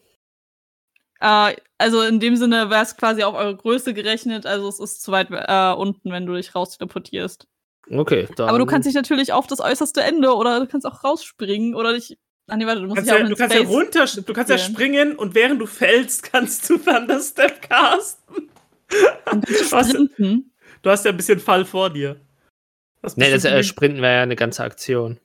Äh, 1.21 1.55
also 1.77 2.01
in 2.01 2.19
dem 2.19 2.35
Sinne 2.35 2.69
wäre 2.69 2.83
es 2.83 2.97
quasi 2.97 3.23
auf 3.23 3.35
eure 3.35 3.55
Größe 3.55 3.93
gerechnet, 3.93 4.45
also 4.45 4.67
es 4.67 4.79
ist 4.79 5.01
zu 5.01 5.11
weit 5.11 5.29
äh, 5.31 5.73
unten, 5.73 6.11
wenn 6.11 6.25
du 6.25 6.33
dich 6.33 6.53
raus 6.53 6.77
teleportierst. 6.77 7.47
Okay, 7.89 8.27
dann. 8.35 8.49
Aber 8.49 8.59
du 8.59 8.65
kannst 8.65 8.87
dich 8.87 8.95
natürlich 8.95 9.31
auf 9.31 9.47
das 9.47 9.59
äußerste 9.59 10.01
Ende 10.01 10.33
oder 10.35 10.59
du 10.59 10.67
kannst 10.67 10.85
auch 10.85 11.03
rausspringen 11.03 11.75
oder 11.75 11.93
dich. 11.93 12.17
Ach 12.47 12.55
nee, 12.57 12.65
warte, 12.65 12.81
du 12.81 12.87
Du 12.87 12.93
musst 12.93 12.97
kannst, 12.97 13.11
ja, 13.11 13.17
in 13.17 13.29
du 13.29 13.35
kannst 13.35 13.55
ja 13.55 13.61
runter, 13.63 14.05
du 14.05 14.33
kannst 14.33 14.49
ja 14.51 14.57
springen 14.57 15.15
und 15.15 15.33
während 15.33 15.59
du 15.61 15.65
fällst, 15.65 16.23
kannst 16.23 16.69
du 16.69 16.77
Thunder 16.77 17.19
Step 17.19 17.61
casten. 17.61 18.49
Und 19.31 19.49
Was? 19.71 19.89
sprinten. 19.89 20.51
Du 20.83 20.89
hast 20.91 21.05
ja 21.05 21.11
ein 21.11 21.17
bisschen 21.17 21.39
Fall 21.39 21.65
vor 21.65 21.89
dir. 21.89 22.21
Das 23.01 23.17
Nee, 23.17 23.31
das 23.31 23.45
äh, 23.45 23.63
Sprinten 23.63 24.01
wäre 24.01 24.17
ja 24.17 24.21
eine 24.23 24.35
ganze 24.35 24.63
Aktion. 24.63 25.19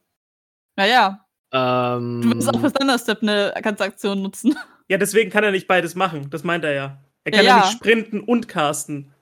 Naja, 0.76 1.26
Ähm, 1.52 2.20
du 2.22 2.34
wirst 2.36 2.48
auch 2.48 2.60
für 2.60 2.72
Thunderstep 2.72 3.22
eine 3.22 3.52
ganze 3.62 3.84
Aktion 3.84 4.22
nutzen. 4.22 4.56
ja, 4.88 4.96
deswegen 4.96 5.30
kann 5.30 5.44
er 5.44 5.50
nicht 5.50 5.66
beides 5.66 5.94
machen. 5.94 6.30
Das 6.30 6.44
meint 6.44 6.64
er 6.64 6.72
ja. 6.72 7.04
Er 7.24 7.32
kann 7.32 7.44
Ja, 7.44 7.50
ja, 7.50 7.56
ja. 7.58 7.64
nicht 7.66 7.72
sprinten 7.76 8.20
und 8.20 8.48
casten. 8.48 9.12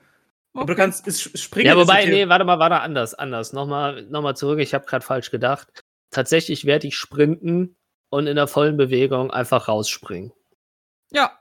Aber 0.55 0.67
du 0.67 0.73
Okay. 0.73 0.83
kannst 0.83 1.07
ist, 1.09 1.37
springen. 1.39 1.67
ja, 1.67 1.73
ist 1.73 1.79
wobei, 1.81 2.03
okay. 2.03 2.11
nee, 2.11 2.29
warte 2.29 2.45
mal, 2.45 2.59
warte 2.61 2.81
anders, 2.81 3.15
anders. 3.15 3.53
Nochmal, 3.53 4.03
nochmal 4.07 4.37
zurück, 4.37 4.61
ich 4.61 4.73
habe 4.75 4.87
gerade 4.87 5.05
falsch 5.05 5.31
gedacht. 5.33 5.69
Tatsächlich 6.11 6.65
werde 6.65 6.87
ich 6.87 6.97
sprinten 6.97 7.77
und 8.11 8.27
in 8.27 8.37
der 8.37 8.47
vollen 8.47 8.77
Bewegung 8.77 9.31
einfach 9.31 9.69
rausspringen. 9.69 10.33
Ja. 11.11 11.39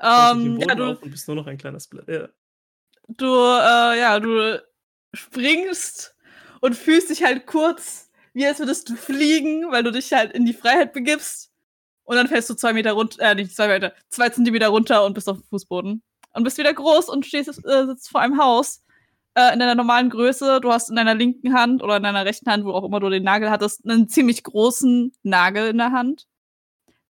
Ähm, 0.00 0.56
Boden 0.56 0.68
ja, 0.68 0.74
du, 0.74 0.84
auf 0.92 1.02
und 1.02 1.10
bist 1.10 1.28
nur 1.28 1.36
noch 1.36 1.46
ein 1.46 1.58
kleines 1.58 1.86
Blatt. 1.86 2.08
Ja. 2.08 2.28
du, 3.08 3.26
äh, 3.26 4.00
ja, 4.00 4.18
du 4.18 4.62
springst 5.12 6.14
und 6.60 6.76
fühlst 6.76 7.10
dich 7.10 7.22
halt 7.22 7.46
kurz, 7.46 8.10
wie 8.32 8.46
als 8.46 8.58
würdest 8.58 8.88
du 8.88 8.96
fliegen, 8.96 9.70
weil 9.70 9.82
du 9.82 9.92
dich 9.92 10.12
halt 10.12 10.32
in 10.32 10.44
die 10.44 10.54
Freiheit 10.54 10.92
begibst. 10.92 11.50
Und 12.04 12.16
dann 12.16 12.28
fällst 12.28 12.50
du 12.50 12.54
zwei 12.54 12.72
Meter 12.72 12.92
runter, 12.92 13.20
äh, 13.20 13.34
nicht 13.34 13.54
zwei 13.54 13.68
Meter, 13.68 13.92
zwei 14.08 14.30
Zentimeter 14.30 14.68
runter 14.68 15.04
und 15.04 15.14
bist 15.14 15.28
auf 15.28 15.38
dem 15.38 15.44
Fußboden. 15.44 16.02
Und 16.32 16.44
bist 16.44 16.58
wieder 16.58 16.72
groß 16.72 17.08
und 17.08 17.26
stehst, 17.26 17.48
äh, 17.64 17.86
sitzt 17.86 18.08
vor 18.08 18.20
einem 18.20 18.38
Haus 18.40 18.84
äh, 19.34 19.52
in 19.52 19.58
deiner 19.60 19.74
normalen 19.74 20.10
Größe. 20.10 20.60
Du 20.60 20.72
hast 20.72 20.90
in 20.90 20.96
deiner 20.96 21.14
linken 21.14 21.54
Hand 21.54 21.82
oder 21.82 21.96
in 21.96 22.02
deiner 22.02 22.24
rechten 22.24 22.50
Hand, 22.50 22.64
wo 22.64 22.72
auch 22.72 22.84
immer 22.84 23.00
du 23.00 23.08
den 23.08 23.22
Nagel 23.22 23.50
hattest, 23.50 23.88
einen 23.88 24.08
ziemlich 24.08 24.42
großen 24.42 25.12
Nagel 25.22 25.68
in 25.68 25.78
der 25.78 25.92
Hand. 25.92 26.26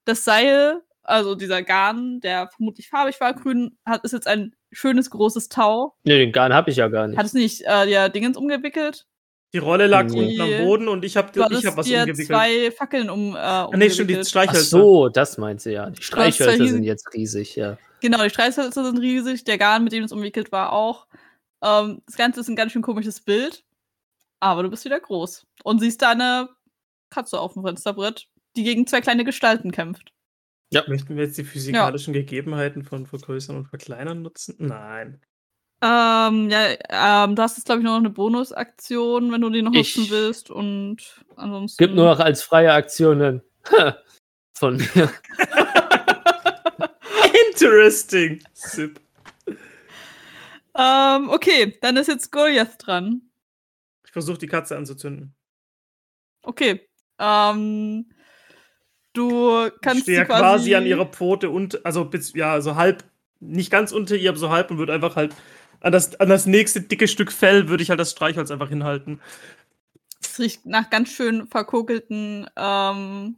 Das 0.04 0.24
Seil, 0.24 0.80
also 1.02 1.34
dieser 1.34 1.62
Garn, 1.62 2.20
der 2.20 2.48
vermutlich 2.48 2.88
farbig 2.88 3.20
war, 3.20 3.34
grün, 3.34 3.76
hat, 3.86 4.04
ist 4.04 4.12
jetzt 4.12 4.26
ein 4.26 4.54
schönes 4.72 5.10
großes 5.10 5.48
Tau. 5.48 5.94
Nee, 6.04 6.18
den 6.18 6.32
Garn 6.32 6.52
habe 6.54 6.70
ich 6.70 6.76
ja 6.76 6.88
gar 6.88 7.06
nicht. 7.08 7.18
Hat 7.18 7.26
es 7.26 7.32
nicht 7.34 7.62
äh, 7.66 7.86
dir 7.86 8.08
Dingens 8.08 8.36
umgewickelt? 8.36 9.06
Die 9.52 9.58
Rolle 9.58 9.88
lag 9.88 10.06
Die- 10.06 10.16
unten 10.16 10.40
am 10.40 10.64
Boden 10.64 10.88
und 10.88 11.04
ich 11.04 11.16
habe 11.16 11.32
Du 11.32 11.40
ich 11.50 11.66
hab 11.66 11.76
was 11.76 11.86
dir 11.86 12.00
umgewickelt. 12.00 12.28
zwei 12.28 12.70
Fackeln 12.70 13.10
um, 13.10 13.34
äh, 13.34 13.38
ah, 13.38 13.68
nee, 13.74 13.90
stimmt, 13.90 14.10
die 14.10 14.14
umgewickelt. 14.14 14.26
Ach 14.26 14.28
Streichhölzer. 14.28 14.62
so, 14.64 15.08
das 15.08 15.38
meint 15.38 15.60
sie 15.60 15.72
ja. 15.72 15.90
Die 15.90 16.00
Streichhölzer 16.02 16.66
sind 16.68 16.84
jetzt 16.84 17.12
riesig, 17.14 17.56
ja. 17.56 17.76
Genau, 18.00 18.22
die 18.22 18.30
Streichhölzer 18.30 18.84
sind 18.84 18.98
riesig, 18.98 19.42
der 19.44 19.58
Garn, 19.58 19.82
mit 19.82 19.92
dem 19.92 20.04
es 20.04 20.12
umwickelt 20.12 20.52
war, 20.52 20.72
auch. 20.72 21.06
Ähm, 21.62 22.02
das 22.06 22.16
Ganze 22.16 22.40
ist 22.40 22.48
ein 22.48 22.56
ganz 22.56 22.72
schön 22.72 22.82
komisches 22.82 23.20
Bild, 23.20 23.64
aber 24.40 24.62
du 24.62 24.70
bist 24.70 24.84
wieder 24.84 25.00
groß 25.00 25.46
und 25.64 25.80
siehst 25.80 26.02
da 26.02 26.10
eine 26.10 26.48
Katze 27.10 27.40
auf 27.40 27.54
dem 27.54 27.64
Fensterbrett, 27.64 28.28
die 28.56 28.64
gegen 28.64 28.86
zwei 28.86 29.00
kleine 29.00 29.24
Gestalten 29.24 29.72
kämpft. 29.72 30.12
Möchten 30.86 31.16
wir 31.16 31.24
jetzt 31.24 31.36
die 31.36 31.44
physikalischen 31.44 32.12
Gegebenheiten 32.14 32.84
von 32.84 33.06
Vergrößern 33.06 33.56
und 33.56 33.66
Verkleinern 33.66 34.22
nutzen? 34.22 34.54
Nein. 34.58 35.20
Ähm, 35.82 36.50
ja, 36.50 37.24
ähm, 37.24 37.34
du 37.34 37.42
hast 37.42 37.56
jetzt, 37.56 37.64
glaube 37.64 37.80
ich, 37.80 37.84
nur 37.84 37.94
noch 37.94 38.00
eine 38.00 38.10
Bonusaktion, 38.10 39.32
wenn 39.32 39.40
du 39.40 39.50
die 39.50 39.62
noch 39.62 39.72
Ich- 39.72 39.96
nutzen 39.96 40.10
willst 40.10 40.50
und 40.50 41.24
ansonsten. 41.36 41.82
Gibt 41.82 41.96
nur 41.96 42.04
noch 42.04 42.20
als 42.20 42.42
freie 42.42 42.72
Aktionen 42.72 43.42
von 44.54 44.76
mir. 44.76 45.10
Interesting. 47.50 48.40
Sip. 48.52 49.00
Ähm, 50.80 51.28
okay, 51.28 51.76
dann 51.82 51.96
ist 51.98 52.06
jetzt 52.06 52.32
Goliath 52.32 52.76
dran. 52.78 53.22
Ich 54.06 54.12
versuche 54.12 54.38
die 54.38 54.46
Katze 54.46 54.76
anzuzünden. 54.76 55.34
Okay. 56.42 56.88
Ähm, 57.18 58.10
du 59.12 59.66
Ich 59.66 59.72
kannst 59.82 60.02
stehe 60.02 60.16
sie 60.16 60.20
ja 60.20 60.24
quasi, 60.24 60.40
quasi 60.40 60.74
an 60.74 60.86
ihrer 60.86 61.06
Pfote 61.06 61.50
und, 61.50 61.84
also 61.84 62.06
bis, 62.06 62.32
ja, 62.34 62.60
so 62.62 62.76
halb, 62.76 63.04
nicht 63.40 63.70
ganz 63.70 63.92
unter 63.92 64.16
ihr, 64.16 64.30
aber 64.30 64.38
so 64.38 64.50
halb 64.50 64.70
und 64.70 64.78
würde 64.78 64.94
einfach 64.94 65.16
halt 65.16 65.34
an 65.80 65.92
das, 65.92 66.18
an 66.18 66.28
das 66.28 66.46
nächste 66.46 66.80
dicke 66.80 67.08
Stück 67.08 67.30
Fell 67.30 67.68
würde 67.68 67.82
ich 67.82 67.90
halt 67.90 68.00
das 68.00 68.12
Streichholz 68.12 68.50
einfach 68.50 68.68
hinhalten. 68.68 69.20
Es 70.22 70.38
riecht 70.38 70.64
nach 70.66 70.88
ganz 70.90 71.10
schön 71.10 71.46
verkokelten, 71.46 72.48
ähm, 72.56 73.36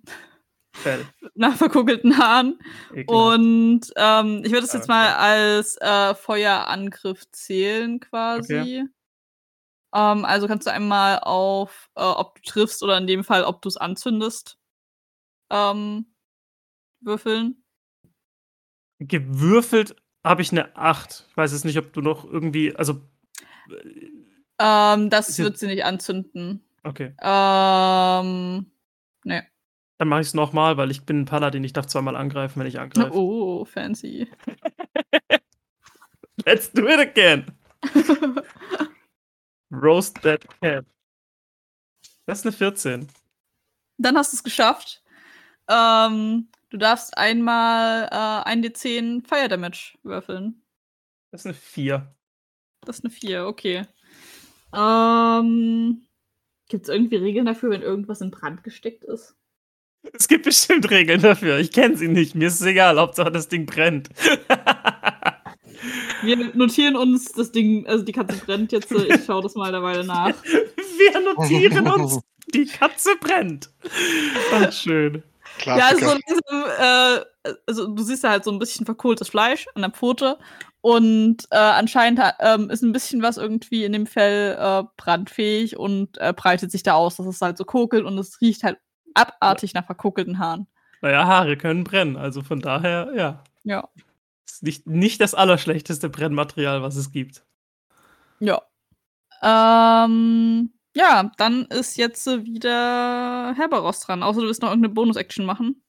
Fell. 0.74 1.06
nach 1.34 1.56
verkokelten 1.56 2.16
Haaren. 2.18 2.58
Ekelhaft. 2.94 3.08
Und 3.08 3.80
ähm, 3.96 4.42
ich 4.44 4.52
würde 4.52 4.64
es 4.66 4.74
Ah, 4.74 4.78
jetzt 4.78 4.88
mal 4.88 5.12
als 5.14 5.76
äh, 5.80 6.14
Feuerangriff 6.14 7.30
zählen, 7.30 8.00
quasi. 8.00 8.84
Ähm, 9.94 10.24
also 10.24 10.48
kannst 10.48 10.66
du 10.66 10.72
einmal 10.72 11.18
auf, 11.20 11.90
äh, 11.96 12.02
ob 12.02 12.36
du 12.36 12.42
triffst 12.50 12.82
oder 12.82 12.96
in 12.98 13.06
dem 13.06 13.24
Fall, 13.24 13.44
ob 13.44 13.60
du 13.62 13.68
es 13.68 13.76
anzündest, 13.76 14.58
ähm, 15.50 16.14
würfeln. 17.00 17.62
Gewürfelt 19.00 19.96
habe 20.24 20.42
ich 20.42 20.52
eine 20.52 20.74
8. 20.76 21.26
Ich 21.30 21.36
weiß 21.36 21.52
jetzt 21.52 21.64
nicht, 21.64 21.76
ob 21.78 21.92
du 21.92 22.00
noch 22.00 22.24
irgendwie, 22.24 22.74
also, 22.74 23.02
Ähm, 24.58 25.10
das 25.10 25.38
wird 25.38 25.58
sie 25.58 25.66
nicht 25.66 25.84
anzünden. 25.84 26.64
okay. 26.84 27.14
Ähm, 27.20 28.70
ne. 29.24 29.46
Dann 30.02 30.08
mache 30.08 30.22
ich 30.22 30.26
es 30.26 30.34
nochmal, 30.34 30.76
weil 30.78 30.90
ich 30.90 31.06
bin 31.06 31.20
ein 31.20 31.24
Paladin. 31.26 31.62
Ich 31.62 31.74
darf 31.74 31.86
zweimal 31.86 32.16
angreifen, 32.16 32.58
wenn 32.58 32.66
ich 32.66 32.80
angreife. 32.80 33.14
Oh, 33.14 33.64
fancy. 33.64 34.28
Let's 36.44 36.72
do 36.72 36.88
it 36.88 36.98
again. 36.98 37.46
Roast 39.70 40.20
that 40.22 40.44
cat. 40.60 40.84
Das 42.26 42.40
ist 42.40 42.46
eine 42.46 42.52
14. 42.52 43.06
Dann 43.98 44.16
hast 44.16 44.32
du 44.32 44.38
es 44.38 44.42
geschafft. 44.42 45.04
Ähm, 45.68 46.48
du 46.70 46.78
darfst 46.78 47.16
einmal 47.16 48.08
äh, 48.10 48.50
1d10 48.50 49.24
Fire 49.24 49.46
Damage 49.46 49.96
würfeln. 50.02 50.64
Das 51.30 51.42
ist 51.42 51.46
eine 51.46 51.54
4. 51.54 52.12
Das 52.80 52.98
ist 52.98 53.04
eine 53.04 53.12
4, 53.12 53.46
okay. 53.46 53.86
Ähm, 54.74 56.08
Gibt 56.66 56.82
es 56.82 56.88
irgendwie 56.88 57.14
Regeln 57.14 57.46
dafür, 57.46 57.70
wenn 57.70 57.82
irgendwas 57.82 58.20
in 58.20 58.32
Brand 58.32 58.64
gesteckt 58.64 59.04
ist? 59.04 59.36
Es 60.18 60.28
gibt 60.28 60.44
bestimmt 60.44 60.90
Regeln 60.90 61.22
dafür. 61.22 61.58
Ich 61.58 61.72
kenne 61.72 61.96
sie 61.96 62.08
nicht. 62.08 62.34
Mir 62.34 62.48
ist 62.48 62.60
es 62.60 62.66
egal, 62.66 62.98
Hauptsache 62.98 63.30
das 63.30 63.48
Ding 63.48 63.66
brennt. 63.66 64.08
Wir 66.22 66.36
notieren 66.54 66.94
uns 66.96 67.32
das 67.32 67.50
Ding, 67.50 67.86
also 67.86 68.04
die 68.04 68.12
Katze 68.12 68.36
brennt 68.46 68.70
jetzt. 68.72 68.92
äh, 68.92 69.16
Ich 69.16 69.24
schaue 69.24 69.42
das 69.42 69.54
mal 69.56 69.72
derweil 69.72 70.04
nach. 70.04 70.32
Wir 70.44 71.20
notieren 71.20 71.88
uns, 71.88 72.20
die 72.54 72.66
Katze 72.66 73.10
brennt. 73.20 73.70
Ach, 74.52 74.72
schön. 74.72 75.22
Ja, 75.64 75.74
also, 75.86 75.98
Klassiker. 75.98 76.18
so 76.48 76.54
langsam, 76.54 77.20
äh, 77.44 77.52
also 77.66 77.86
du 77.88 78.02
siehst 78.02 78.22
da 78.24 78.30
halt 78.30 78.44
so 78.44 78.52
ein 78.52 78.58
bisschen 78.58 78.86
verkohltes 78.86 79.28
Fleisch 79.28 79.66
an 79.74 79.82
der 79.82 79.90
Pfote 79.90 80.38
und 80.80 81.44
äh, 81.50 81.56
anscheinend 81.56 82.20
ähm, 82.40 82.70
ist 82.70 82.82
ein 82.82 82.92
bisschen 82.92 83.22
was 83.22 83.36
irgendwie 83.36 83.84
in 83.84 83.92
dem 83.92 84.06
Fell 84.06 84.56
äh, 84.58 84.84
brandfähig 84.96 85.76
und 85.76 86.16
äh, 86.18 86.32
breitet 86.32 86.70
sich 86.70 86.82
da 86.84 86.94
aus, 86.94 87.16
dass 87.16 87.26
es 87.26 87.40
halt 87.40 87.58
so 87.58 87.64
kokelt 87.64 88.04
und 88.04 88.16
es 88.18 88.40
riecht 88.40 88.62
halt 88.62 88.78
abartig 89.14 89.74
nach 89.74 89.86
verkokelten 89.86 90.38
Haaren. 90.38 90.66
Naja, 91.00 91.26
Haare 91.26 91.56
können 91.56 91.84
brennen. 91.84 92.16
Also 92.16 92.42
von 92.42 92.60
daher, 92.60 93.12
ja. 93.16 93.42
Ja. 93.64 93.88
Ist 94.46 94.62
nicht, 94.62 94.86
nicht 94.86 95.20
das 95.20 95.34
allerschlechteste 95.34 96.08
Brennmaterial, 96.08 96.82
was 96.82 96.96
es 96.96 97.10
gibt. 97.10 97.44
Ja. 98.40 98.62
Ähm, 99.42 100.72
ja, 100.94 101.30
dann 101.36 101.66
ist 101.66 101.96
jetzt 101.96 102.26
wieder 102.26 103.54
Herberos 103.56 104.00
dran. 104.00 104.22
Außer 104.22 104.40
du 104.40 104.46
willst 104.46 104.62
noch 104.62 104.70
irgendeine 104.70 104.94
Bonus-Action 104.94 105.44
machen. 105.44 105.82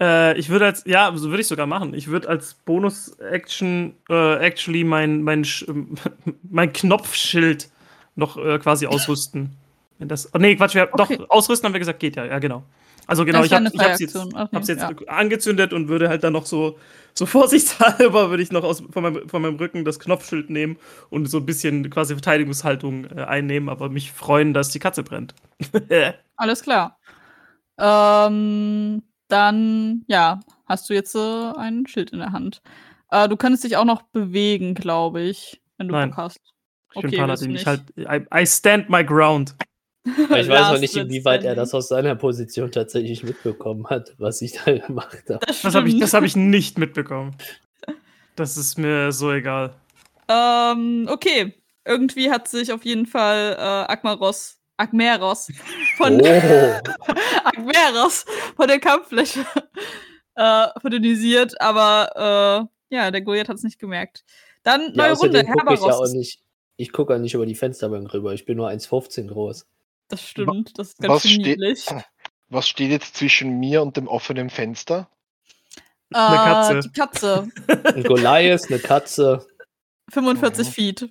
Äh, 0.00 0.38
ich 0.38 0.48
würde 0.48 0.66
als, 0.66 0.84
ja, 0.86 1.12
so 1.16 1.30
würde 1.30 1.40
ich 1.40 1.46
sogar 1.46 1.66
machen. 1.66 1.94
Ich 1.94 2.08
würde 2.08 2.28
als 2.28 2.54
Bonus-Action 2.54 3.94
äh, 4.08 4.36
actually 4.44 4.84
mein, 4.84 5.22
mein, 5.22 5.46
mein 6.42 6.72
Knopfschild 6.72 7.70
noch 8.14 8.36
äh, 8.36 8.58
quasi 8.58 8.86
ausrüsten. 8.88 9.56
Wenn 9.98 10.08
das, 10.08 10.32
oh, 10.34 10.38
nee, 10.38 10.56
Quatsch, 10.56 10.74
wir, 10.74 10.88
Okay. 10.92 11.16
doch, 11.16 11.30
ausrüsten 11.30 11.66
haben 11.66 11.72
wir 11.72 11.78
gesagt, 11.80 12.00
geht 12.00 12.16
ja, 12.16 12.24
ja, 12.24 12.38
genau. 12.38 12.64
Also 13.06 13.24
genau, 13.24 13.38
Das 13.38 13.46
ich 13.46 13.52
habe 13.52 13.66
hab's 13.66 14.00
jetzt. 14.00 14.16
Okay, 14.16 14.48
hab's 14.52 14.68
jetzt 14.68 14.82
ja. 14.82 14.90
angezündet 15.06 15.72
und 15.72 15.88
würde 15.88 16.08
halt 16.08 16.24
dann 16.24 16.32
noch 16.32 16.46
so, 16.46 16.78
so 17.14 17.24
vorsichtshalber 17.26 18.30
würde 18.30 18.42
ich 18.42 18.50
noch 18.50 18.64
aus, 18.64 18.82
von, 18.90 19.02
meinem, 19.02 19.28
von 19.28 19.42
meinem 19.42 19.56
Rücken 19.56 19.84
das 19.84 20.00
Knopfschild 20.00 20.50
nehmen 20.50 20.76
und 21.08 21.26
so 21.26 21.38
ein 21.38 21.46
bisschen 21.46 21.88
quasi 21.88 22.14
Verteidigungshaltung 22.14 23.06
äh, 23.16 23.22
einnehmen, 23.22 23.68
aber 23.68 23.88
mich 23.88 24.12
freuen, 24.12 24.54
dass 24.54 24.70
die 24.70 24.80
Katze 24.80 25.02
brennt. 25.02 25.34
Alles 26.36 26.62
klar. 26.62 26.98
Ähm, 27.78 29.02
dann, 29.28 30.04
ja, 30.08 30.40
hast 30.66 30.90
du 30.90 30.94
jetzt 30.94 31.14
äh, 31.14 31.52
ein 31.56 31.86
Schild 31.86 32.10
in 32.10 32.18
der 32.18 32.32
Hand. 32.32 32.60
Äh, 33.10 33.28
du 33.28 33.36
könntest 33.36 33.64
dich 33.64 33.76
auch 33.76 33.84
noch 33.84 34.02
bewegen, 34.02 34.74
glaube 34.74 35.22
ich, 35.22 35.62
wenn 35.78 35.88
du 35.88 35.94
Nein. 35.94 36.10
Bock 36.10 36.18
hast. 36.18 36.40
Ich 36.94 37.02
bin 37.02 37.10
Okay, 37.10 37.18
Paladin, 37.18 37.50
willst 37.50 37.62
ich 37.62 37.66
halt, 37.66 37.82
I, 37.98 38.42
I 38.42 38.46
stand 38.46 38.88
my 38.88 39.04
ground. 39.04 39.54
Aber 40.06 40.40
ich 40.40 40.48
weiß 40.48 40.72
noch 40.72 40.80
nicht, 40.80 40.96
inwieweit 40.96 41.44
er 41.44 41.54
das 41.54 41.74
aus 41.74 41.88
seiner 41.88 42.14
Position 42.14 42.70
tatsächlich 42.70 43.22
mitbekommen 43.22 43.86
hat, 43.88 44.14
was 44.18 44.40
ich 44.42 44.52
da 44.52 44.72
gemacht 44.86 45.24
habe. 45.28 45.44
Das, 45.46 45.62
Das 45.62 45.74
habe 45.74 45.88
ich, 45.88 45.98
das 45.98 46.14
hab 46.14 46.22
ich 46.22 46.36
nicht 46.36 46.78
mitbekommen. 46.78 47.36
Das 48.36 48.56
ist 48.56 48.78
mir 48.78 49.12
so 49.12 49.32
egal. 49.32 49.74
Ähm, 50.28 51.08
okay. 51.10 51.54
Irgendwie 51.86 52.30
hat 52.30 52.48
sich 52.48 52.72
auf 52.72 52.84
jeden 52.84 53.06
Fall 53.06 53.54
äh, 53.56 53.92
Agmaros, 53.92 54.58
Agmeros 54.76 55.52
von 55.96 56.20
Oh, 56.20 56.24
Agmeros 57.44 58.26
von 58.56 58.66
der 58.66 58.80
Kampffläche 58.80 59.46
äh, 60.34 60.66
verdünnisiert, 60.80 61.60
aber 61.60 62.68
äh, 62.90 62.94
ja, 62.94 63.10
der 63.10 63.22
Goliath 63.22 63.48
hat 63.48 63.56
es 63.56 63.62
nicht 63.62 63.78
gemerkt. 63.78 64.24
Dann 64.64 64.92
ja, 64.94 65.08
neue 65.08 65.12
Runde, 65.12 65.38
außerdem 65.38 65.54
gucke 65.54 65.74
ich 65.74 65.80
ja 65.80 65.94
auch 65.94 66.12
nicht. 66.12 66.42
Ich 66.76 66.92
gucke 66.92 67.12
ja 67.12 67.18
nicht 67.20 67.34
über 67.34 67.46
die 67.46 67.54
Fensterbank 67.54 68.12
rüber. 68.12 68.34
Ich 68.34 68.44
bin 68.44 68.56
nur 68.56 68.68
1,15 68.68 69.28
groß. 69.28 69.66
Das 70.08 70.22
stimmt, 70.22 70.78
das 70.78 70.88
ist 70.90 70.98
was 71.00 71.08
ganz 71.08 71.22
schön 71.22 71.30
steht- 71.42 71.58
niedlich. 71.58 71.86
Was 72.48 72.68
steht 72.68 72.90
jetzt 72.92 73.16
zwischen 73.16 73.58
mir 73.58 73.82
und 73.82 73.96
dem 73.96 74.06
offenen 74.06 74.50
Fenster? 74.50 75.10
Eine 76.12 76.36
Katze. 76.36 76.78
Äh, 76.78 76.80
die 76.82 76.92
Katze. 76.92 77.48
Ein 77.96 78.02
Goliath, 78.04 78.66
eine 78.68 78.78
Katze. 78.78 79.44
45 80.12 80.68
Mhm. 80.68 80.72
Feet. 80.72 81.10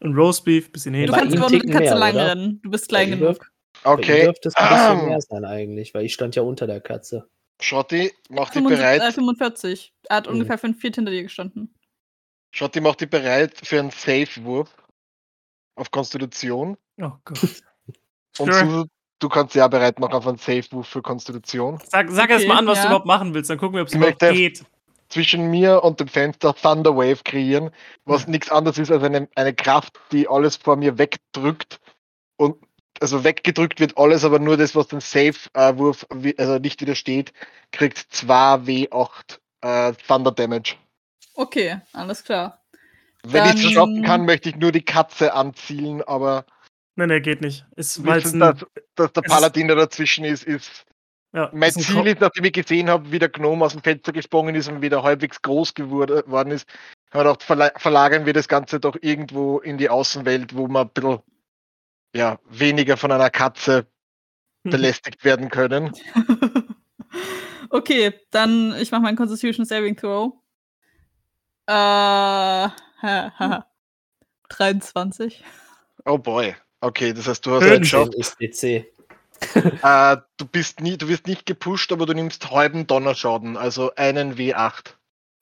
Ein 0.00 0.12
Roastbeef, 0.14 0.70
bisschen 0.70 0.92
Du 0.92 0.98
hin. 1.00 1.10
Bei 1.10 1.20
kannst 1.20 1.36
aber 1.38 1.48
mit 1.48 1.62
der 1.64 1.70
Katze 1.70 1.82
mehr, 1.84 1.94
lang 1.94 2.14
oder? 2.14 2.26
rennen. 2.28 2.60
Du 2.62 2.70
bist 2.70 2.88
klein 2.90 3.08
genug. 3.12 3.38
dürf- 3.38 3.50
Bei 3.82 3.92
Okay. 3.94 4.24
dürfte 4.24 4.48
es 4.48 4.56
ein 4.56 4.68
bisschen 4.68 5.08
mehr 5.08 5.20
sein 5.22 5.44
eigentlich, 5.46 5.94
weil 5.94 6.04
ich 6.04 6.12
stand 6.12 6.36
ja 6.36 6.42
unter 6.42 6.66
der 6.66 6.82
Katze. 6.82 7.26
Schotti, 7.62 8.12
mach 8.28 8.50
dich 8.50 8.62
75, 8.62 8.74
äh, 8.78 8.98
bereit. 8.98 9.14
45. 9.14 9.94
Er 10.10 10.16
hat 10.16 10.26
Mhm. 10.26 10.32
ungefähr 10.34 10.58
5 10.58 10.78
Feet 10.78 10.96
hinter 10.96 11.12
dir 11.12 11.22
gestanden. 11.22 11.74
Schotti, 12.50 12.82
mach 12.82 12.96
dich 12.96 13.08
bereit 13.08 13.54
für 13.64 13.78
einen 13.80 13.90
Safe-Wurf 13.90 14.70
auf 15.76 15.90
Konstitution. 15.90 16.76
Oh 17.00 17.12
Gott. 17.24 17.62
Und 18.38 18.52
Sure. 18.52 18.66
Susu, 18.66 18.84
du 19.20 19.28
kannst 19.28 19.54
ja 19.54 19.68
bereit 19.68 19.98
machen 19.98 20.14
auf 20.14 20.26
einen 20.26 20.38
Safe-Wurf 20.38 20.86
für 20.86 21.02
Konstitution. 21.02 21.78
Sag, 21.88 22.10
sag 22.10 22.24
Okay, 22.24 22.32
erst 22.34 22.48
mal 22.48 22.58
an, 22.58 22.66
was 22.66 22.78
ja. 22.78 22.82
du 22.84 22.88
überhaupt 22.88 23.06
machen 23.06 23.34
willst, 23.34 23.50
dann 23.50 23.58
gucken 23.58 23.76
wir, 23.76 23.82
ob 23.82 23.88
es 23.88 23.94
überhaupt 23.94 24.18
geht. 24.20 24.64
Zwischen 25.08 25.50
mir 25.50 25.84
und 25.84 26.00
dem 26.00 26.08
Fenster 26.08 26.54
Thunder 26.54 26.96
Wave 26.96 27.22
kreieren, 27.24 27.70
was 28.04 28.26
nichts 28.26 28.50
anderes 28.50 28.78
ist 28.78 28.90
als 28.90 29.02
eine, 29.02 29.28
eine 29.36 29.54
Kraft, 29.54 30.00
die 30.10 30.26
alles 30.26 30.56
vor 30.56 30.76
mir 30.76 30.98
wegdrückt. 30.98 31.78
Und 32.36 32.56
also 33.00 33.22
weggedrückt 33.22 33.80
wird 33.80 33.96
alles, 33.98 34.24
aber 34.24 34.38
nur 34.38 34.56
das, 34.56 34.74
was 34.74 34.88
den 34.88 35.00
Safe-Wurf 35.00 36.06
also 36.38 36.58
nicht 36.58 36.80
widersteht, 36.80 37.32
kriegt 37.70 37.98
2W8 37.98 39.38
äh, 39.60 39.92
Thunder 40.08 40.32
Damage. 40.32 40.76
Okay, 41.34 41.80
alles 41.92 42.24
klar. 42.24 42.60
Wenn 43.24 43.56
ich 43.56 43.64
es 43.64 43.72
schaffen 43.72 44.02
kann, 44.02 44.24
möchte 44.24 44.50
ich 44.50 44.56
nur 44.56 44.72
die 44.72 44.84
Katze 44.84 45.34
anzielen, 45.34 46.02
aber 46.02 46.44
Nein, 46.96 47.08
nee, 47.08 47.20
geht 47.20 47.40
nicht. 47.40 47.66
Ist, 47.76 48.04
wissen, 48.04 48.42
ein, 48.42 48.56
dass, 48.56 48.66
dass 48.94 49.12
der 49.12 49.22
Paladin, 49.22 49.66
der 49.66 49.76
dazwischen 49.76 50.24
ist, 50.24 50.44
ist. 50.44 50.86
ja, 51.32 51.50
Mein 51.52 51.70
ist 51.70 51.82
Ziel 51.82 52.06
ist, 52.06 52.20
nachdem 52.20 52.44
ich 52.44 52.52
gesehen 52.52 52.88
habe, 52.88 53.10
wie 53.10 53.18
der 53.18 53.28
Gnome 53.28 53.64
aus 53.64 53.72
dem 53.72 53.82
Fenster 53.82 54.12
gesprungen 54.12 54.54
ist 54.54 54.68
und 54.68 54.80
wieder 54.80 55.02
halbwegs 55.02 55.42
groß 55.42 55.74
geworden 55.74 56.52
ist, 56.52 56.68
habe 57.12 57.28
ich 57.28 57.38
gedacht, 57.38 57.42
verla 57.42 57.72
verlagern 57.76 58.26
wir 58.26 58.32
das 58.32 58.46
Ganze 58.46 58.78
doch 58.78 58.96
irgendwo 59.00 59.58
in 59.58 59.76
die 59.76 59.88
Außenwelt, 59.88 60.54
wo 60.56 60.68
wir 60.68 60.82
ein 60.82 60.90
bisschen 60.90 61.18
ja, 62.14 62.38
weniger 62.48 62.96
von 62.96 63.10
einer 63.10 63.30
Katze 63.30 63.86
belästigt 64.62 65.24
werden 65.24 65.48
können. 65.48 65.92
okay, 67.70 68.14
dann 68.30 68.74
ich 68.80 68.92
mache 68.92 69.02
meinen 69.02 69.16
Constitution 69.16 69.66
Saving 69.66 69.96
Throw. 69.96 70.32
Äh, 71.66 71.72
ha, 71.72 72.72
ha. 73.02 73.66
23. 74.50 75.42
Oh 76.04 76.18
boy. 76.18 76.54
Okay, 76.84 77.12
das 77.12 77.26
heißt, 77.26 77.44
du 77.46 77.52
hast 77.52 77.62
es 77.64 77.78
geschafft. 77.80 78.14
ist 78.14 78.36
DC. 78.40 78.86
Äh, 79.82 80.16
du 80.36 80.46
bist 80.46 80.80
nie, 80.80 80.96
du 80.96 81.08
wirst 81.08 81.26
nicht 81.26 81.44
gepusht, 81.46 81.92
aber 81.92 82.06
du 82.06 82.12
nimmst 82.14 82.50
halben 82.50 82.86
Donnerschaden, 82.86 83.56
also 83.56 83.94
einen 83.94 84.36
W8. 84.36 84.94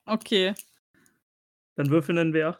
Okay. 0.07 0.55
Dann 1.76 1.90
würfeln 1.90 2.18
einen 2.18 2.35
W8. 2.35 2.57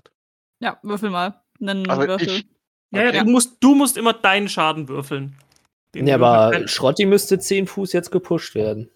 Ja, 0.61 0.79
würfel 0.83 1.11
mal. 1.11 1.43
Einen 1.61 1.89
Also 1.89 2.07
Würfel. 2.07 2.29
ich, 2.29 2.47
Ja, 2.91 3.07
Okay. 3.07 3.17
ja, 3.17 3.25
du 3.25 3.31
musst, 3.31 3.57
du 3.61 3.75
musst 3.75 3.97
immer 3.97 4.13
deinen 4.13 4.49
Schaden 4.49 4.89
würfeln. 4.89 5.37
Den 5.95 6.07
Ja, 6.07 6.15
aber 6.17 6.67
Schrotti 6.69 7.07
müsste 7.07 7.39
10 7.39 7.67
Fuß 7.67 7.93
jetzt 7.93 8.11
gepusht 8.11 8.55
werden. 8.55 8.91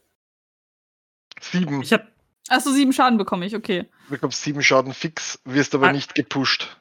sieben. 1.41 1.83
Ich 1.83 1.93
hab, 1.93 2.07
Achso, 2.49 2.71
sieben 2.71 2.93
Schaden 2.93 3.19
bekomme 3.19 3.45
ich, 3.47 3.57
okay. 3.57 3.87
Du 4.07 4.11
bekommst 4.11 4.43
sieben 4.43 4.63
Schaden 4.63 4.93
fix, 4.95 5.41
wirst 5.45 5.75
aber 5.75 5.89
Ah. 5.89 5.93
nicht 5.93 6.15
gepusht. 6.15 6.77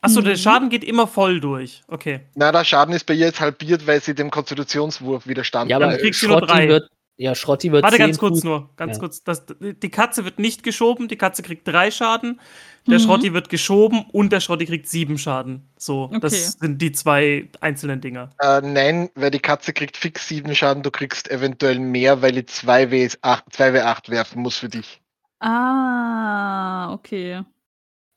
Achso, 0.00 0.20
der 0.20 0.32
Mhm. 0.32 0.38
Schaden 0.38 0.68
geht 0.70 0.84
immer 0.84 1.06
voll 1.06 1.40
durch. 1.40 1.82
Okay. 1.88 2.20
Na, 2.34 2.52
der 2.52 2.64
Schaden 2.64 2.94
ist 2.94 3.04
bei 3.04 3.14
ihr 3.14 3.26
jetzt 3.26 3.40
halbiert, 3.40 3.86
weil 3.86 4.00
sie 4.00 4.14
dem 4.14 4.30
Konstitutionswurf 4.30 5.26
widerstanden 5.26 5.70
Ja, 5.70 5.78
Dann 5.78 5.88
aber 5.88 5.94
hat. 5.94 6.00
kriegst 6.02 6.22
du 6.22 6.28
nur 6.28 6.38
Schrotti 6.38 6.52
drei. 6.52 6.68
wird, 6.68 6.90
ja, 7.16 7.34
Schrotti 7.34 7.70
wird 7.70 7.82
Warte 7.82 7.96
10 7.96 8.06
ganz 8.06 8.18
kurz 8.18 8.34
Fuß. 8.36 8.44
nur. 8.44 8.70
Ganz 8.76 8.96
Ja. 8.96 9.00
kurz. 9.00 9.22
Das, 9.24 9.44
die 9.60 9.90
Katze 9.90 10.24
wird 10.24 10.38
nicht 10.38 10.62
geschoben, 10.62 11.06
die 11.08 11.16
Katze 11.16 11.42
kriegt 11.42 11.68
drei 11.68 11.90
Schaden. 11.90 12.40
Der 12.86 12.98
Mhm. 12.98 13.02
Schrotti 13.04 13.34
wird 13.34 13.50
geschoben 13.50 14.06
und 14.10 14.32
der 14.32 14.40
Schrotti 14.40 14.64
kriegt 14.64 14.88
sieben 14.88 15.18
Schaden. 15.18 15.68
So, 15.76 16.04
Okay. 16.04 16.18
das 16.20 16.52
sind 16.52 16.80
die 16.80 16.92
zwei 16.92 17.50
einzelnen 17.60 18.00
Dinger. 18.00 18.30
Äh, 18.38 18.62
nein, 18.62 19.10
weil 19.14 19.30
die 19.30 19.38
Katze 19.38 19.74
kriegt 19.74 19.98
fix 19.98 20.26
sieben 20.28 20.54
Schaden, 20.54 20.82
du 20.82 20.90
kriegst 20.90 21.30
eventuell 21.30 21.78
mehr, 21.78 22.22
weil 22.22 22.32
die 22.32 22.46
2W8, 22.46 23.42
2W8 23.50 24.08
werfen 24.08 24.40
muss 24.40 24.56
für 24.56 24.70
dich. 24.70 25.02
Ah, 25.40 26.92
okay. 26.94 27.42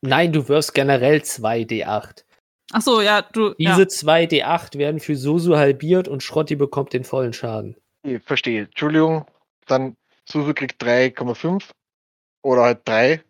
Nein, 0.06 0.34
du 0.34 0.48
wirfst 0.50 0.74
generell 0.74 1.20
2d8. 1.22 2.26
Achso, 2.72 3.02
ja, 3.02 3.22
du. 3.22 3.54
Diese 3.56 3.82
ja. 3.84 3.88
2d8 3.88 4.78
werden 4.78 5.00
für 5.00 5.16
Susu 5.16 5.56
halbiert 5.56 6.08
und 6.08 6.22
Schrotti 6.24 6.56
bekommt 6.56 6.94
den 6.94 7.04
vollen 7.04 7.34
Schaden. 7.34 7.76
Ich 8.04 8.22
verstehe. 8.24 8.64
Entschuldigung, 8.64 9.26
dann 9.68 9.96
Susu 10.30 10.54
kriegt 10.54 10.82
3,5 10.84 11.70
oder 12.44 12.64
halt 12.64 12.82
3. 12.88 13.24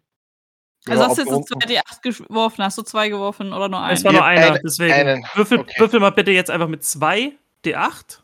Also 0.87 1.01
Ja, 1.03 1.07
hast 1.09 1.17
du 1.17 1.21
jetzt 1.21 1.29
so 1.31 1.39
abgerunden. 1.39 1.61
zwei 1.61 1.75
D8 1.75 2.01
geworfen? 2.27 2.63
Hast 2.63 2.77
du 2.77 2.81
zwei 2.81 3.09
geworfen 3.09 3.53
oder 3.53 3.69
nur 3.69 3.81
einen? 3.81 3.93
Es 3.95 4.03
war 4.03 4.11
nur 4.11 4.25
einer, 4.25 4.47
eine- 4.51 4.59
deswegen. 4.61 4.93
einen. 4.93 5.25
Würfel, 5.35 5.59
Okay. 5.59 5.79
würfel 5.79 5.99
mal 5.99 6.09
bitte 6.11 6.31
jetzt 6.31 6.49
einfach 6.51 6.67
mit 6.67 6.83
zwei 6.83 7.33
D8 7.65 8.19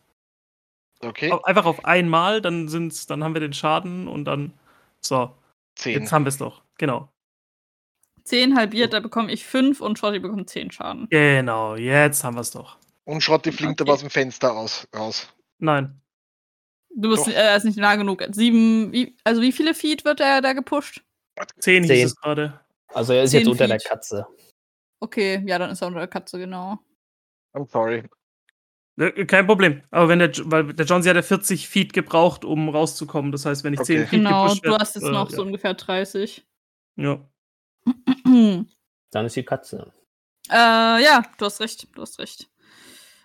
Okay, 1.02 1.32
Einfach 1.44 1.66
auf 1.66 1.86
einmal, 1.86 2.42
dann 2.42 2.68
sind's, 2.68 3.06
dann 3.08 3.24
haben 3.24 3.34
wir 3.34 3.40
den 3.40 3.54
Schaden 3.54 4.10
und 4.10 4.26
dann. 4.26 4.52
So, 5.00 5.32
10. 5.76 5.94
jetzt 6.02 6.12
haben 6.12 6.26
wir 6.26 6.30
es 6.30 6.38
doch. 6.38 6.62
Genau. 6.78 7.08
10 8.30 8.56
halbiert, 8.56 8.94
da 8.94 9.00
bekomme 9.00 9.32
ich 9.32 9.46
5 9.46 9.82
und 9.82 9.98
Shorty 10.00 10.20
bekommt 10.20 10.50
10 10.50 10.72
Schaden. 10.72 11.08
Genau, 11.10 11.76
jetzt 11.76 12.24
haben 12.24 12.36
wir 12.36 12.42
es 12.42 12.52
doch. 12.52 12.78
Und 13.06 13.22
Schrotti 13.22 13.52
fliegt 13.52 13.82
Okay. 13.82 13.84
aber 13.84 13.94
aus 13.94 14.00
dem 14.02 14.10
Fenster 14.10 14.56
aus, 14.56 14.88
raus. 14.96 15.28
Nein. 15.58 16.00
Du 16.96 17.10
bist 17.10 17.28
äh, 17.28 17.32
er 17.34 17.56
ist 17.58 17.64
nicht 17.66 17.78
nah 17.78 17.96
genug. 17.96 18.24
Sieben, 18.32 18.92
wie, 18.94 19.16
also 19.24 19.42
wie 19.42 19.52
viele 19.52 19.74
Feet 19.74 20.06
wird 20.06 20.20
er 20.20 20.42
da 20.42 20.54
gepusht? 20.54 21.04
Zehn 21.60 21.84
hieß 21.84 21.92
Zehn. 21.92 22.06
es 22.06 22.16
gerade. 22.16 22.60
Also 22.94 23.14
er 23.14 23.24
ist 23.24 23.32
Zehn 23.32 23.40
jetzt 23.42 23.50
unter 23.50 23.68
der 23.68 23.80
Feet. 23.80 23.90
Katze. 23.90 24.28
Okay, 25.00 25.44
ja, 25.48 25.58
dann 25.58 25.72
ist 25.72 25.82
er 25.82 25.88
unter 25.88 26.00
der 26.00 26.08
Katze, 26.08 26.38
genau. 26.38 26.78
I'm 27.56 27.68
sorry. 27.70 28.04
Äh, 28.98 29.26
Kein 29.26 29.48
Problem. 29.48 29.82
Aber 29.92 30.10
wenn 30.10 30.20
der, 30.20 30.32
weil 30.46 30.74
der 30.74 30.86
John 30.86 31.02
sie 31.02 31.10
hat 31.10 31.16
ja 31.16 31.22
40 31.22 31.68
Feet 31.68 31.94
gebraucht, 31.94 32.44
um 32.46 32.70
rauszukommen. 32.70 33.32
Das 33.32 33.46
heißt, 33.46 33.64
wenn 33.64 33.74
ich 33.74 33.80
10 33.82 33.96
Okay. 34.02 34.08
Feet 34.08 34.20
Genau, 34.20 34.54
du 34.54 34.76
hast 34.78 34.96
jetzt 34.96 35.06
äh, 35.06 35.10
noch 35.12 35.30
ja. 35.30 35.36
so 35.36 35.42
ungefähr 35.42 35.74
30. 35.74 36.46
Ja. 36.98 37.20
Dann 39.12 39.26
ist 39.26 39.36
die 39.36 39.44
Katze. 39.44 39.92
Äh, 40.50 41.04
ja, 41.04 41.24
du 41.38 41.46
hast 41.46 41.60
recht, 41.62 41.88
du 41.96 42.02
hast 42.02 42.20
recht. 42.20 42.42
die 42.42 42.48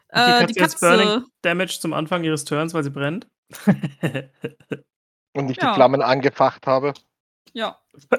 Äh, 0.09 0.33
Katze 0.41 0.55
die 0.55 0.61
jetzt 0.61 0.81
Katze, 0.81 0.97
Burning? 0.97 1.25
Damage 1.43 1.79
zum 1.81 1.93
Anfang 1.93 2.25
ihres 2.25 2.45
Turns, 2.45 2.75
weil 2.75 2.85
sie 2.85 2.91
brennt. 2.91 3.27
Und 5.37 5.51
ich 5.51 5.57
Ja. 5.57 5.71
die 5.71 5.75
Flammen 5.75 6.03
angefacht 6.03 6.67
habe. 6.67 6.95
ja. 7.53 7.79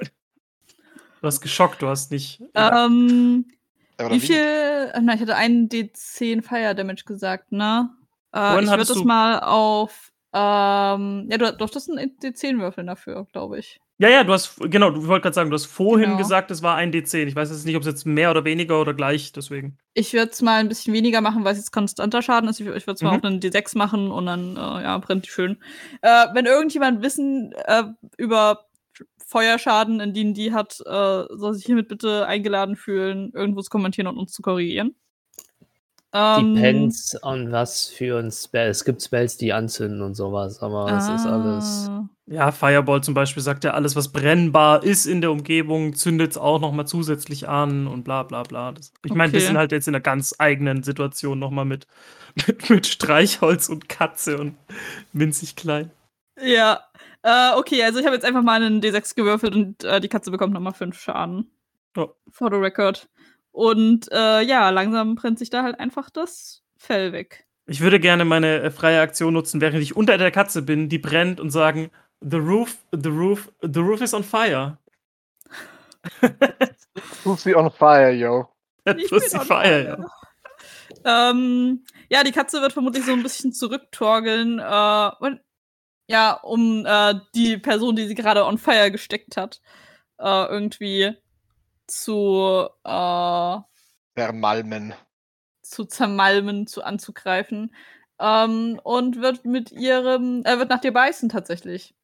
Du 1.22 1.28
hast 1.28 1.40
geschockt, 1.40 1.80
du 1.80 1.88
hast 1.88 2.10
nicht. 2.12 2.42
Ähm, 2.54 3.46
Oder 3.98 4.10
wie 4.10 4.20
viel, 4.20 4.36
äh, 4.36 5.00
na, 5.00 5.14
ich 5.14 5.20
hatte 5.22 5.34
einen 5.34 5.68
D10 5.68 6.42
Fire 6.42 6.74
Damage 6.74 7.04
gesagt, 7.06 7.52
ne? 7.52 7.88
Äh, 8.34 8.62
ich 8.62 8.68
würde 8.68 8.84
das 8.84 9.02
mal 9.02 9.40
auf, 9.40 10.12
ähm, 10.34 11.26
ja, 11.30 11.38
du 11.38 11.56
durftest 11.56 11.90
einen 11.90 12.16
D10 12.18 12.60
würfeln 12.60 12.86
dafür, 12.86 13.26
glaube 13.32 13.58
ich. 13.58 13.80
Ja, 13.98 14.10
ja, 14.10 14.24
du 14.24 14.32
hast, 14.34 14.60
genau, 14.60 14.90
du 14.90 15.06
wollte 15.06 15.22
gerade 15.22 15.34
sagen, 15.34 15.48
du 15.50 15.54
hast 15.54 15.64
vorhin 15.66 16.08
Genau. 16.10 16.18
gesagt, 16.18 16.50
es 16.50 16.62
war 16.62 16.76
ein 16.76 16.92
D10. 16.92 17.28
Ich 17.28 17.34
weiß 17.36 17.48
jetzt 17.50 17.64
nicht, 17.64 17.76
ob 17.76 17.80
es 17.82 17.86
jetzt 17.88 18.04
mehr 18.04 18.30
oder 18.30 18.44
weniger 18.44 18.78
oder 18.78 18.92
gleich, 18.92 19.32
deswegen. 19.32 19.78
Ich 19.94 20.12
würde 20.12 20.32
es 20.32 20.42
mal 20.42 20.60
ein 20.60 20.68
bisschen 20.68 20.92
weniger 20.92 21.22
machen, 21.22 21.44
weil 21.44 21.52
es 21.52 21.58
jetzt 21.58 21.72
konstanter 21.72 22.20
Schaden 22.20 22.50
ist. 22.50 22.60
Ich, 22.60 22.66
ich 22.66 22.86
würde 22.86 22.92
es 22.96 23.02
mal 23.02 23.12
Mhm. 23.12 23.16
auf 23.16 23.24
einen 23.24 23.40
D6 23.40 23.74
machen 23.78 24.10
und 24.10 24.26
dann, 24.26 24.56
äh, 24.56 24.82
ja, 24.82 24.98
brennt 24.98 25.24
die 25.24 25.30
schön. 25.30 25.56
Äh, 26.02 26.26
wenn 26.34 26.44
irgendjemand 26.44 27.02
Wissen 27.02 27.52
äh, 27.66 27.84
über 28.18 28.66
Feuerschaden 29.26 30.00
in 30.00 30.12
D&D 30.12 30.52
hat, 30.52 30.78
äh, 30.84 31.24
soll 31.34 31.54
sich 31.54 31.64
hiermit 31.64 31.88
bitte 31.88 32.26
eingeladen 32.26 32.76
fühlen, 32.76 33.30
irgendwo 33.34 33.62
zu 33.62 33.70
kommentieren 33.70 34.08
und 34.08 34.18
uns 34.18 34.32
zu 34.32 34.42
korrigieren. 34.42 34.94
Ähm, 36.16 36.52
Depends 36.54 37.16
on 37.22 37.50
was 37.52 37.86
für 37.88 38.18
ein 38.18 38.30
Spell. 38.30 38.68
Es 38.70 38.84
gibt 38.84 39.02
Spells, 39.02 39.36
die 39.38 39.52
anzünden 39.52 40.02
und 40.02 40.14
sowas, 40.14 40.60
aber 40.62 40.94
es 40.94 41.08
ist 41.08 41.26
alles. 41.26 41.90
ah, 41.90 42.08
Ja, 42.26 42.52
Fireball 42.52 43.02
zum 43.02 43.14
Beispiel 43.14 43.42
sagt 43.42 43.64
ja, 43.64 43.72
alles, 43.72 43.96
was 43.96 44.12
brennbar 44.12 44.82
ist 44.82 45.06
in 45.06 45.20
der 45.22 45.30
Umgebung, 45.30 45.94
zündet 45.94 46.32
es 46.32 46.38
auch 46.38 46.60
nochmal 46.60 46.86
zusätzlich 46.86 47.48
an 47.48 47.86
und 47.86 48.04
bla 48.04 48.22
bla 48.24 48.42
bla. 48.44 48.72
Das, 48.72 48.92
ich 49.04 49.14
meine, 49.14 49.32
wir 49.32 49.40
Okay. 49.40 49.46
sind 49.46 49.56
halt 49.56 49.72
jetzt 49.72 49.88
in 49.88 49.94
einer 49.94 50.02
ganz 50.02 50.34
eigenen 50.38 50.82
Situation 50.82 51.38
nochmal 51.38 51.64
mit, 51.64 51.86
mit, 52.46 52.68
mit 52.70 52.86
Streichholz 52.86 53.68
und 53.70 53.88
Katze 53.88 54.38
und 54.38 54.56
winzig 55.12 55.56
klein. 55.56 55.90
Ja, 56.40 56.80
äh, 57.22 57.52
okay, 57.56 57.82
also 57.84 57.98
ich 57.98 58.04
habe 58.06 58.14
jetzt 58.14 58.24
einfach 58.24 58.42
mal 58.42 58.62
einen 58.62 58.80
D6 58.80 59.14
gewürfelt 59.14 59.54
und 59.54 59.84
äh, 59.84 60.00
die 60.00 60.08
Katze 60.08 60.30
bekommt 60.30 60.52
nochmal 60.52 60.74
5 60.74 60.98
Schaden. 61.00 61.50
Ja. 61.96 62.08
For 62.30 62.50
the 62.50 62.56
record. 62.58 63.08
Und 63.56 64.12
äh, 64.12 64.42
ja, 64.42 64.68
langsam 64.68 65.14
brennt 65.14 65.38
sich 65.38 65.48
da 65.48 65.62
halt 65.62 65.80
einfach 65.80 66.10
das 66.10 66.62
Fell 66.76 67.12
weg. 67.12 67.46
Ich 67.64 67.80
würde 67.80 67.98
gerne 67.98 68.26
meine 68.26 68.60
äh, 68.60 68.70
freie 68.70 69.00
Aktion 69.00 69.32
nutzen, 69.32 69.62
während 69.62 69.82
ich 69.82 69.96
unter 69.96 70.18
der 70.18 70.30
Katze 70.30 70.60
bin, 70.60 70.90
die 70.90 70.98
brennt 70.98 71.40
und 71.40 71.48
sagen, 71.48 71.90
the 72.20 72.36
roof, 72.36 72.76
the 72.92 73.08
roof, 73.08 73.50
the 73.62 73.80
roof 73.80 74.02
is 74.02 74.12
on 74.12 74.24
fire. 74.24 74.76
Lucy 77.24 77.54
on 77.54 77.70
fire, 77.70 78.10
yo. 78.10 78.46
On 78.86 78.98
Fire, 79.46 79.98
ja. 81.02 81.30
Ähm, 81.30 81.82
ja, 82.10 82.24
die 82.24 82.32
Katze 82.32 82.60
wird 82.60 82.74
vermutlich 82.74 83.06
so 83.06 83.12
ein 83.12 83.22
bisschen 83.22 83.54
zurücktorgeln. 83.54 84.58
Äh, 84.58 85.10
und, 85.20 85.40
ja, 86.08 86.32
um 86.32 86.84
äh, 86.84 87.14
die 87.34 87.56
Person, 87.56 87.96
die 87.96 88.06
sie 88.06 88.14
gerade 88.14 88.44
on 88.44 88.58
fire 88.58 88.90
gesteckt 88.90 89.38
hat, 89.38 89.62
äh, 90.18 90.44
irgendwie 90.44 91.16
zu, 91.86 92.68
äh, 92.84 93.58
Vermalmen. 94.14 94.94
zu 95.62 95.84
zermalmen, 95.84 96.66
zu 96.66 96.82
anzugreifen. 96.82 97.74
Ähm, 98.18 98.80
und 98.82 99.20
wird 99.20 99.44
mit 99.44 99.72
ihrem, 99.72 100.42
er 100.44 100.58
wird 100.58 100.70
nach 100.70 100.80
dir 100.80 100.92
beißen 100.92 101.28
tatsächlich. 101.28 101.94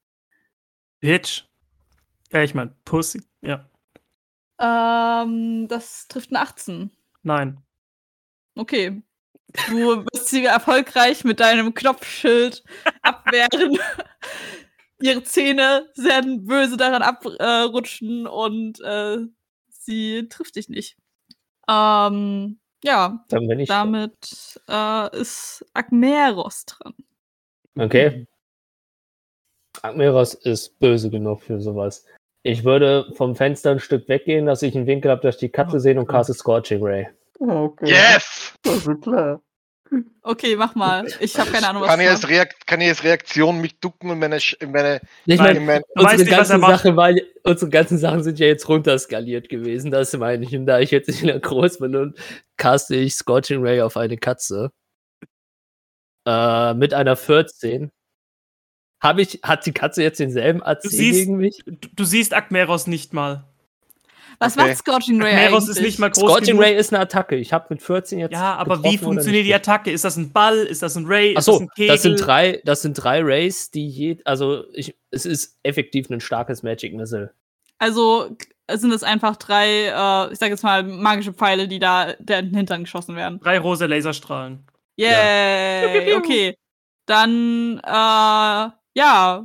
Bitch. 1.00 1.44
Ja, 2.32 2.42
ich 2.42 2.54
meine, 2.54 2.74
Pussy. 2.84 3.22
Ja. 3.40 3.68
Ähm, 4.60 5.66
das 5.68 6.06
trifft 6.08 6.30
eine 6.30 6.40
18. 6.40 6.90
Nein. 7.22 7.62
Okay. 8.54 9.02
Du 9.68 10.04
wirst 10.06 10.28
sie 10.28 10.44
erfolgreich 10.44 11.24
mit 11.24 11.40
deinem 11.40 11.74
Knopfschild 11.74 12.62
abwehren. 13.02 13.78
Ihre 15.00 15.22
Zähne 15.24 15.90
werden 15.96 16.46
böse 16.46 16.76
daran 16.76 17.02
abrutschen 17.02 18.26
und 18.26 18.80
äh, 18.80 19.18
sie 19.84 20.28
trifft 20.28 20.56
dich 20.56 20.68
nicht. 20.68 20.96
Ähm, 21.68 22.58
ja, 22.84 23.24
Dann 23.28 23.46
bin 23.46 23.60
ich. 23.60 23.68
damit 23.68 24.60
äh, 24.68 25.16
ist 25.16 25.64
Agmeros 25.74 26.64
dran. 26.66 26.94
Okay. 27.78 28.26
Admiros 29.82 30.34
ist 30.34 30.78
böse 30.78 31.10
genug 31.10 31.42
für 31.42 31.60
sowas. 31.60 32.04
Ich 32.42 32.64
würde 32.64 33.06
vom 33.14 33.34
Fenster 33.36 33.70
ein 33.70 33.78
Stück 33.80 34.08
weggehen, 34.08 34.46
dass 34.46 34.62
ich 34.62 34.76
einen 34.76 34.86
Winkel 34.86 35.10
habe, 35.10 35.22
dass 35.22 35.36
ich 35.36 35.40
die 35.40 35.48
Katze 35.48 35.76
Oh, 35.76 35.78
sehe 35.78 35.98
und 35.98 36.06
caste 36.06 36.34
Scorching 36.34 36.82
Ray. 36.82 37.08
Okay. 37.38 37.90
Yes! 37.90 38.54
Das 38.62 38.86
ist 38.86 39.00
klar. 39.02 39.40
Okay, 40.22 40.56
mach 40.56 40.74
mal. 40.74 41.06
Ich 41.20 41.38
habe 41.38 41.50
keine 41.50 41.68
Ahnung, 41.68 41.82
was 41.82 41.90
Kann 41.90 42.00
ich, 42.00 42.08
als 42.08 42.28
Reakt 42.28 42.66
kann 42.66 42.80
ich 42.80 42.88
als 42.88 43.04
Reaktion 43.04 43.60
mich 43.60 43.78
ducken 43.80 44.10
und 44.10 44.18
meine, 44.18 44.38
meine, 44.66 45.00
Ich 45.26 45.38
meine, 45.38 45.60
mein, 45.60 45.82
weißt 45.94 45.96
unsere 45.96 46.16
nicht, 46.18 46.30
er 46.32 46.36
ganzen 46.38 46.60
macht. 46.60 46.70
Sachen, 46.78 46.96
weil 46.96 47.26
unsere 47.42 47.70
ganzen 47.70 47.98
Sachen 47.98 48.22
sind 48.22 48.38
ja 48.38 48.46
jetzt 48.46 48.68
runterskaliert 48.68 49.48
gewesen. 49.48 49.90
Das 49.90 50.12
meine 50.16 50.44
ich. 50.44 50.54
Und 50.56 50.66
da 50.66 50.78
ich 50.80 50.90
jetzt 50.92 51.08
nicht 51.08 51.22
mehr 51.24 51.38
groß 51.40 51.78
bin 51.78 51.96
und 51.96 52.18
caste 52.56 52.94
ich 52.96 53.14
Scorching 53.14 53.60
Ray 53.62 53.80
auf 53.82 53.96
eine 53.96 54.16
Katze. 54.16 54.70
Äh, 56.26 56.74
mit 56.74 56.94
einer 56.94 57.16
14. 57.16 57.90
Hab 59.02 59.18
ich, 59.18 59.40
hat 59.42 59.66
die 59.66 59.72
Katze 59.72 60.02
jetzt 60.04 60.20
denselben 60.20 60.62
AC 60.62 60.82
siehst- 60.84 61.18
gegen 61.18 61.36
mich? 61.36 61.62
Du, 61.66 61.88
du 61.92 62.04
siehst 62.04 62.32
Akmeros 62.34 62.86
nicht 62.86 63.12
mal. 63.12 63.51
Was 64.42 64.56
Okay. 64.56 64.68
macht 64.68 64.78
Scorching 64.78 65.22
Ray 65.22 65.34
eigentlich? 65.34 65.68
ist 65.68 65.80
nicht 65.80 65.98
mal 65.98 66.10
groß 66.10 66.30
Scorching 66.30 66.56
genug. 66.56 66.62
Ray 66.62 66.76
ist 66.76 66.92
eine 66.92 67.00
Attacke. 67.02 67.36
Ich 67.36 67.52
habe 67.52 67.66
mit 67.70 67.82
14 67.82 68.18
jetzt. 68.18 68.32
Ja, 68.32 68.54
aber 68.56 68.82
wie 68.82 68.98
funktioniert 68.98 69.46
die? 69.46 69.54
Attacke? 69.54 69.90
Ist 69.90 70.04
das 70.04 70.16
ein 70.16 70.32
Ball? 70.32 70.56
Ist 70.58 70.82
das 70.82 70.96
ein 70.96 71.06
Ray? 71.06 71.32
Ist 71.32 71.38
Achso, 71.38 71.52
das 71.52 71.60
ein 71.62 71.68
Kegel? 71.76 71.88
das 71.94 72.02
sind 72.02 72.16
drei, 72.16 72.60
das 72.64 72.82
sind 72.82 72.94
drei 72.94 73.22
Rays, 73.22 73.70
die 73.70 73.88
je, 73.88 74.18
also 74.24 74.64
ich, 74.72 74.94
es 75.10 75.24
ist 75.26 75.58
effektiv 75.62 76.10
ein 76.10 76.20
starkes 76.20 76.62
Magic 76.62 76.94
Missile. 76.94 77.32
Also 77.78 78.36
sind 78.70 78.92
es 78.92 79.02
einfach 79.02 79.36
drei, 79.36 79.86
äh, 79.86 80.32
ich 80.32 80.38
sag 80.38 80.50
jetzt 80.50 80.62
mal, 80.62 80.82
magische 80.82 81.32
Pfeile, 81.32 81.66
die 81.68 81.78
da 81.78 82.12
der 82.18 82.38
in 82.40 82.46
den 82.50 82.56
Hintern 82.56 82.84
geschossen 82.84 83.16
werden. 83.16 83.40
Drei 83.40 83.58
rosa 83.58 83.86
Laserstrahlen. 83.86 84.64
Yay! 84.96 86.14
Okay. 86.14 86.56
Dann, 87.06 87.78
äh, 87.84 88.70
ja. 88.94 89.44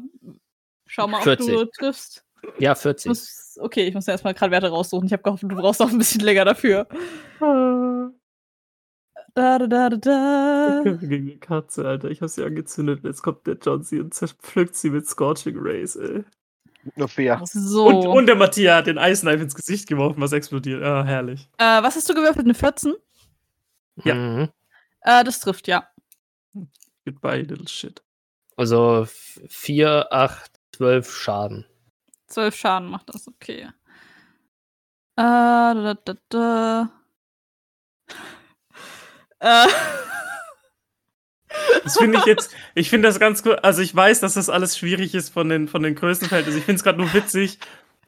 Schau 0.86 1.08
mal, 1.08 1.18
ob 1.18 1.24
14. 1.24 1.48
du 1.48 1.66
triffst. 1.66 2.24
Ja, 2.60 2.74
Ich 2.74 2.78
40. 2.80 3.10
muss, 3.10 3.58
okay, 3.62 3.88
ich 3.88 3.94
muss 3.94 4.08
erstmal 4.08 4.34
gerade 4.34 4.52
Werte 4.52 4.70
raussuchen. 4.70 5.06
Ich 5.08 5.14
habe 5.14 5.24
gehofft, 5.24 5.44
du 5.44 5.48
brauchst 5.56 5.82
auch 5.82 5.90
ein 5.90 5.98
bisschen 5.98 6.22
länger 6.22 6.46
dafür. 6.46 6.88
Da, 7.40 8.10
da, 9.60 9.68
da, 9.68 9.90
da, 9.90 9.98
da. 9.98 10.82
Gegen 11.00 11.28
die 11.28 11.40
Katze, 11.40 11.88
Alter. 11.88 12.10
Ich 12.10 12.22
hab 12.22 12.30
sie 12.30 12.44
angezündet. 12.44 13.02
Jetzt 13.04 13.22
kommt 13.22 13.46
der 13.46 13.58
John 13.62 13.84
C. 13.84 14.00
und 14.00 14.14
zerpflückt 14.14 14.76
sie 14.76 14.90
mit 14.90 15.06
Scorching 15.08 15.56
Rays, 15.60 15.96
ey. 15.96 16.24
nur 16.96 17.08
fair. 17.08 17.42
So. 17.46 17.88
Und, 17.88 18.08
und 18.08 18.26
der 18.26 18.36
Matthias 18.36 18.78
hat 18.78 18.88
den 18.88 18.98
Ice 18.98 19.22
Knife 19.22 19.44
ins 19.44 19.54
Gesicht 19.56 19.88
geworfen, 19.88 20.22
was 20.22 20.32
explodiert. 20.32 20.82
Ah, 20.84 21.04
herrlich. 21.04 21.48
äh, 21.60 21.84
was 21.84 21.96
hast 21.96 22.10
du 22.10 22.16
gewürfelt? 22.16 22.46
Eine 22.46 22.56
14? 22.56 22.96
Ja. 24.04 24.16
Mhm. 24.16 24.50
Äh, 25.02 25.24
das 25.24 25.40
trifft, 25.40 25.68
ja. 25.68 25.88
Goodbye, 27.06 27.42
little 27.42 27.68
shit. 27.68 28.02
Also 28.56 29.08
4, 29.50 30.08
8, 30.12 30.52
12 30.76 31.12
Schaden. 31.16 31.66
12 32.28 32.56
Schaden 32.56 32.90
macht 32.90 33.10
das, 33.10 33.28
okay. 33.28 33.70
Äh, 35.16 35.22
da, 35.22 35.74
da, 35.74 35.94
da, 36.06 36.14
da. 36.30 36.90
Äh, 39.40 39.68
Das 41.84 41.98
finde 41.98 42.18
ich 42.20 42.26
jetzt, 42.26 42.54
ich 42.76 42.90
finde 42.90 43.08
das 43.08 43.20
ganz 43.20 43.44
cool. 43.46 43.56
Also 43.58 43.82
ich 43.82 43.96
weiß, 43.96 44.20
dass 44.20 44.34
das 44.34 44.50
alles 44.50 44.78
schwierig 44.78 45.14
ist 45.16 45.32
von 45.32 45.48
den, 45.50 45.68
von 45.68 45.82
den 45.84 45.96
Größenverhältnissen. 45.96 46.60
Ich 46.60 46.66
finde 46.66 46.78
es 46.78 46.84
gerade 46.84 46.98
nur 47.00 47.14
witzig, 47.14 47.60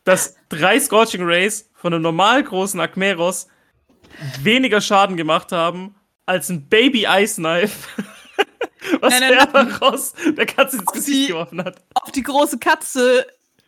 dass 0.04 0.36
drei 0.50 0.80
Scorching 0.80 1.24
Rays 1.24 1.70
von 1.76 1.94
einem 1.94 2.02
normal 2.04 2.44
großen 2.44 2.80
Akmeros 2.80 3.48
weniger 4.42 4.82
Schaden 4.82 5.18
gemacht 5.18 5.52
haben 5.52 5.96
als 6.26 6.50
ein 6.50 6.68
Baby 6.68 7.06
Ice 7.08 7.36
Knife 7.36 7.88
was 9.02 9.20
Nein, 9.20 9.22
nein, 9.22 9.34
er 9.34 9.48
nein. 9.54 9.72
raus 9.76 10.14
der 10.38 10.46
Katze 10.46 10.78
ins 10.78 10.92
Gesicht 10.92 11.08
die- 11.24 11.28
geworfen 11.28 11.64
hat. 11.64 11.84
auf 11.96 12.12
die 12.12 12.24
große 12.24 12.58
Katze 12.60 13.26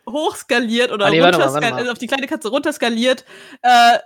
hochskaliert 0.08 0.92
oder 0.92 1.06
Ah, 1.06 1.10
nee, 1.10 1.20
runterskaliert, 1.20 1.72
also 1.72 1.92
auf 1.92 1.98
die 1.98 2.06
kleine 2.06 2.26
Katze 2.26 2.48
runterskaliert, 2.48 3.24
äh, 3.62 3.98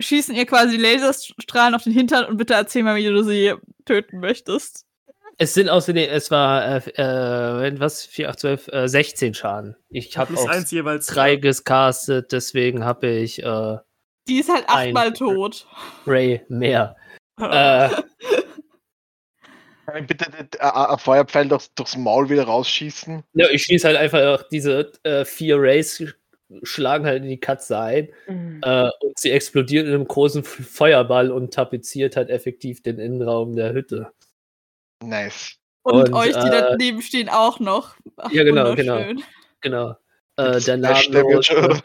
schießen 0.00 0.34
ihr 0.34 0.46
quasi 0.46 0.76
Laserstrahlen 0.76 1.74
auf 1.74 1.84
den 1.84 1.92
Hintern 1.92 2.24
und 2.26 2.36
bitte 2.36 2.54
erzähl 2.54 2.82
mal, 2.82 2.96
wie 2.96 3.04
du 3.04 3.22
sie 3.22 3.54
töten 3.84 4.20
möchtest. 4.20 4.86
Es 5.38 5.54
sind 5.54 5.68
außerdem, 5.68 6.08
es 6.10 6.30
war, 6.30 6.64
äh, 6.64 7.66
äh, 7.66 7.80
was, 7.80 8.04
4, 8.04 8.30
8, 8.30 8.38
12, 8.40 8.68
äh, 8.68 8.88
16 8.88 9.34
Schaden. 9.34 9.76
Ich 9.88 10.16
habe 10.18 10.34
auf 10.34 10.48
eins 10.48 10.70
jeweils. 10.70 11.06
drei 11.06 11.36
gecastet, 11.36 12.32
deswegen 12.32 12.84
habe 12.84 13.08
ich 13.08 13.42
äh, 13.42 13.78
Die 14.28 14.38
ist 14.38 14.50
halt 14.52 14.68
achtmal 14.68 15.12
tot. 15.12 15.66
Ray 16.06 16.42
mehr. 16.48 16.96
Äh, 17.40 17.88
Kann 19.92 20.02
ich 20.04 20.06
bitte 20.08 20.30
den- 20.30 20.48
äh, 20.58 20.62
ein 20.64 20.98
Feuerpfeil 20.98 21.48
durchs, 21.48 21.74
durchs 21.74 21.96
Maul 21.98 22.30
wieder 22.30 22.44
rausschießen? 22.44 23.22
ja, 23.34 23.46
ich 23.50 23.62
schieße 23.64 23.86
halt 23.86 23.98
einfach 23.98 24.48
diese 24.48 24.90
äh, 25.02 25.26
vier 25.26 25.60
Rays, 25.60 26.00
sch- 26.00 26.14
schlagen 26.62 27.04
halt 27.04 27.22
in 27.22 27.28
die 27.28 27.40
Katze 27.40 27.78
ein 27.78 28.08
äh, 28.62 28.88
und 29.00 29.18
sie 29.18 29.30
explodiert 29.30 29.86
in 29.86 29.92
einem 29.92 30.08
großen 30.08 30.44
Feuerball 30.44 31.30
und 31.30 31.52
tapeziert 31.52 32.16
halt 32.16 32.30
effektiv 32.30 32.82
den 32.82 32.98
Innenraum 32.98 33.54
der 33.54 33.74
Hütte. 33.74 34.12
Nice. 35.04 35.56
Und, 35.82 36.08
Und, 36.08 36.14
euch, 36.14 36.32
die 36.32 36.48
äh, 36.48 36.50
daneben 36.50 37.02
stehen, 37.02 37.28
auch 37.28 37.60
noch. 37.60 37.96
Ach, 38.16 38.30
Ja, 38.30 38.44
genau, 38.44 38.74
genau. 38.74 39.02
Genau. 39.60 39.96
Äh, 40.36 40.60
der, 40.60 40.76
namenlose, 40.78 41.82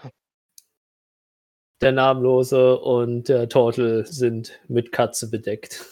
der 1.82 1.91
Namenlose 1.91 2.80
und 2.80 3.28
der 3.28 3.50
Turtle 3.50 4.06
sind 4.06 4.60
mit 4.70 4.91
Katze 4.93 5.30
bedeckt. 5.30 5.86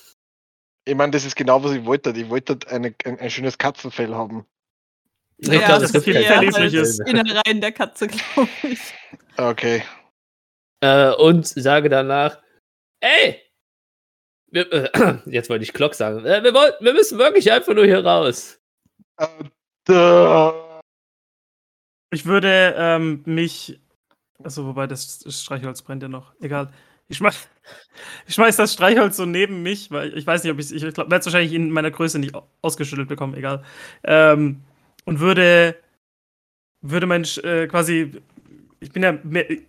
Ich 0.86 0.96
meine, 0.96 1.12
das 1.12 1.26
ist 1.26 1.36
genau, 1.36 1.64
was 1.64 1.74
ich 1.74 1.84
wollte. 1.86 2.12
Ich 2.12 2.30
wollte 2.30 2.58
eine, 2.70 2.94
ein, 3.06 3.20
ein 3.20 3.30
schönes 3.30 3.58
Katzenfell 3.58 4.14
haben. 4.14 4.46
Ich 5.38 5.48
Ja, 5.48 5.60
glaub, 5.66 5.80
das 5.80 5.90
es 5.90 5.96
ist 5.96 6.04
viel 6.06 6.16
eher 6.16 6.34
Verletzliches. 6.34 7.00
halt 7.00 7.10
Innereien 7.10 7.60
der 7.62 7.72
Katze, 7.72 8.08
glaube 8.08 8.50
ich. 8.64 8.80
Okay. 9.38 9.84
Äh, 10.82 11.12
und 11.16 11.48
sage 11.48 11.90
danach, 11.90 12.42
ey, 13.02 13.42
wir, 14.52 14.72
äh, 14.72 14.90
jetzt 15.26 15.50
wollte 15.50 15.64
ich 15.64 15.74
Glock 15.74 15.96
sagen, 15.96 16.24
äh, 16.26 16.44
wir, 16.44 16.54
wollen, 16.54 16.74
wir 16.80 16.94
müssen 16.94 17.18
wirklich 17.18 17.52
einfach 17.52 17.74
nur 17.74 17.86
hier 17.86 18.06
raus. 18.06 18.60
Äh, 19.18 20.52
Ich 22.12 22.26
würde 22.26 22.76
ähm, 22.78 23.24
mich. 23.26 23.80
Also, 24.44 24.66
wobei 24.66 24.86
das 24.88 25.20
das 25.20 25.42
Streichholz 25.42 25.82
brennt 25.82 26.04
ja 26.04 26.10
noch. 26.10 26.34
Egal. 26.42 26.72
Ich 27.08 27.18
schmeiß, 27.18 27.48
ich 28.28 28.36
schmeiß 28.36 28.56
das 28.58 28.74
Streichholz 28.74 29.18
so 29.18 29.26
neben 29.26 29.64
mich, 29.64 29.92
weil 29.92 30.18
ich 30.18 30.26
weiß 30.26 30.44
nicht, 30.44 30.54
ob 30.54 30.60
ich 30.60 30.74
Ich 30.74 30.82
werde 30.84 31.16
es 31.16 31.26
wahrscheinlich 31.26 31.54
in 31.54 31.72
meiner 31.72 31.92
Größe 31.92 32.20
nicht 32.20 32.36
au- 32.36 32.48
ausgeschüttelt 32.62 33.08
bekommen, 33.10 33.36
egal. 33.36 33.64
Ähm, 34.04 34.62
und 35.06 35.20
würde. 35.20 35.76
Würde 36.82 37.08
mein. 37.08 37.26
Äh, 37.44 37.68
quasi. 37.68 38.12
Ich 38.80 38.92
bin 38.92 39.04
ja 39.04 39.18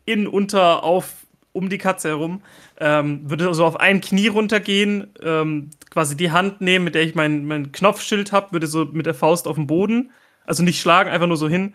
in, 0.05 0.27
unter, 0.27 0.83
auf. 0.85 1.27
Um 1.53 1.71
die 1.71 1.79
Katze 1.79 2.09
herum. 2.09 2.43
Ähm, 2.79 3.31
würde 3.31 3.55
so 3.55 3.65
auf 3.65 3.81
ein 3.81 4.03
Knie 4.03 4.27
runtergehen, 4.29 5.07
ähm, 5.23 5.71
quasi 5.89 6.15
die 6.15 6.31
Hand 6.31 6.61
nehmen, 6.61 6.85
mit 6.85 6.95
der 6.95 7.01
ich 7.01 7.15
mein, 7.15 7.47
mein 7.47 7.73
Knopfschild 7.73 8.31
habe, 8.31 8.53
würde 8.53 8.67
so 8.67 8.85
mit 8.85 9.07
der 9.07 9.15
Faust 9.15 9.49
auf 9.49 9.57
den 9.57 9.67
Boden. 9.67 10.11
Also 10.45 10.63
nicht 10.63 10.79
schlagen, 10.83 11.09
einfach 11.09 11.27
nur 11.27 11.39
so 11.39 11.49
hin 11.49 11.75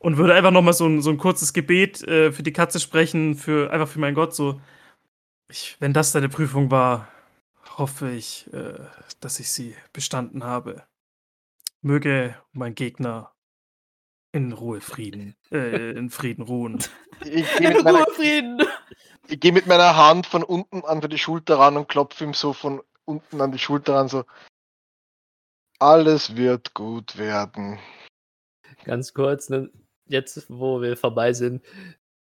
und 0.00 0.16
würde 0.16 0.34
einfach 0.34 0.50
noch 0.50 0.62
mal 0.62 0.72
so 0.72 0.84
ein, 0.88 1.00
so 1.00 1.10
ein 1.10 1.16
kurzes 1.18 1.52
Gebet 1.52 2.02
äh, 2.08 2.32
für 2.32 2.42
die 2.42 2.52
Katze 2.52 2.80
sprechen, 2.80 3.36
für 3.36 3.70
einfach 3.70 3.86
für 3.86 4.00
meinen 4.00 4.16
Gott 4.16 4.34
so. 4.34 4.60
Ich, 5.50 5.76
wenn 5.80 5.92
das 5.92 6.12
deine 6.12 6.28
Prüfung 6.28 6.70
war, 6.70 7.08
hoffe 7.76 8.10
ich, 8.10 8.52
äh, 8.52 8.78
dass 9.20 9.40
ich 9.40 9.50
sie 9.50 9.76
bestanden 9.92 10.44
habe. 10.44 10.86
Möge 11.82 12.36
mein 12.52 12.74
Gegner 12.74 13.34
in 14.32 14.52
Ruhe 14.52 14.80
Frieden, 14.80 15.34
äh, 15.50 15.90
in 15.90 16.10
Frieden 16.10 16.42
ruhen. 16.42 16.78
Ich 17.24 17.52
gehe 17.56 17.70
mit, 17.70 17.82
meiner- 17.82 18.04
Ruhefrieden. 18.04 18.62
ich 19.26 19.40
geh 19.40 19.50
mit 19.50 19.66
meiner 19.66 19.96
Hand 19.96 20.26
von 20.26 20.44
unten 20.44 20.84
an 20.84 21.00
die 21.00 21.18
Schulter 21.18 21.58
ran 21.58 21.76
und 21.76 21.88
klopfe 21.88 22.24
ihm 22.24 22.34
so 22.34 22.52
von 22.52 22.80
unten 23.04 23.40
an 23.40 23.50
die 23.50 23.58
Schulter 23.58 23.94
ran, 23.96 24.08
so. 24.08 24.24
Alles 25.80 26.36
wird 26.36 26.74
gut 26.74 27.16
werden. 27.18 27.80
Ganz 28.84 29.14
kurz, 29.14 29.48
ne, 29.48 29.70
jetzt 30.06 30.48
wo 30.48 30.80
wir 30.80 30.96
vorbei 30.96 31.32
sind, 31.32 31.64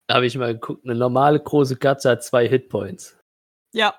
habe 0.09 0.25
ich 0.25 0.37
mal 0.37 0.53
geguckt, 0.53 0.85
eine 0.85 0.95
normale 0.95 1.39
große 1.39 1.77
Katze 1.77 2.11
hat 2.11 2.23
zwei 2.23 2.47
Hitpoints. 2.47 3.17
Ja. 3.73 3.95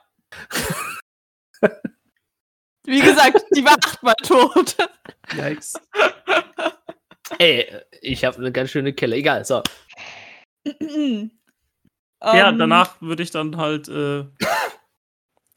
Wie 2.85 3.01
gesagt, 3.01 3.45
die 3.55 3.64
war 3.64 3.77
achtmal 3.85 4.14
tot. 4.23 4.77
Yikes. 5.35 5.75
Ey, 7.38 7.66
ich 8.01 8.25
habe 8.25 8.38
eine 8.38 8.53
ganz 8.53 8.71
schöne 8.71 8.92
Kelle. 8.92 9.16
Egal, 9.16 9.45
so. 9.45 9.62
Ja, 12.23 12.49
Ähm, 12.49 12.59
danach 12.59 13.01
würde 13.01 13.23
ich 13.23 13.31
dann 13.31 13.57
halt. 13.57 13.88
Äh, 13.88 14.25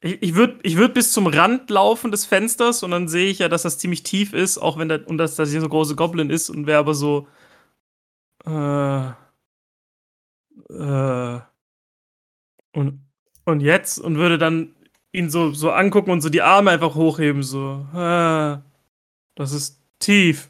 ich 0.02 0.22
ich 0.22 0.36
würde 0.36 0.60
ich 0.64 0.78
würd 0.78 0.94
bis 0.94 1.12
zum 1.12 1.28
Rand 1.28 1.70
laufen 1.70 2.12
des 2.12 2.26
Fensters 2.26 2.84
und 2.84 2.92
dann 2.92 3.08
sehe 3.08 3.30
ich 3.30 3.40
ja, 3.40 3.50
dass 3.50 3.64
das 3.64 3.78
ziemlich 3.80 4.04
tief 4.04 4.34
ist, 4.34 4.58
auch 4.58 4.78
wenn 4.78 4.90
da 4.90 5.00
und 5.06 5.18
dass 5.18 5.36
da 5.36 5.46
hier 5.46 5.62
so 5.62 5.70
große 5.70 5.96
Goblin 5.96 6.30
ist 6.30 6.50
und 6.50 6.68
wäre 6.68 6.80
aber 6.80 6.94
so. 6.94 7.28
Äh, 8.46 9.12
äh, 10.70 11.40
und, 12.78 13.02
und 13.46 13.60
jetzt 13.62 14.00
und 14.00 14.18
würde 14.18 14.38
dann 14.38 14.76
ihn 15.12 15.30
so, 15.30 15.52
so 15.52 15.72
angucken 15.72 16.12
und 16.12 16.22
so 16.22 16.30
die 16.30 16.42
Arme 16.42 16.72
einfach 16.72 16.96
hochheben, 16.96 17.44
so. 17.44 17.86
Äh, 17.94 18.58
das 19.36 19.52
ist 19.52 19.82
tief. 20.00 20.50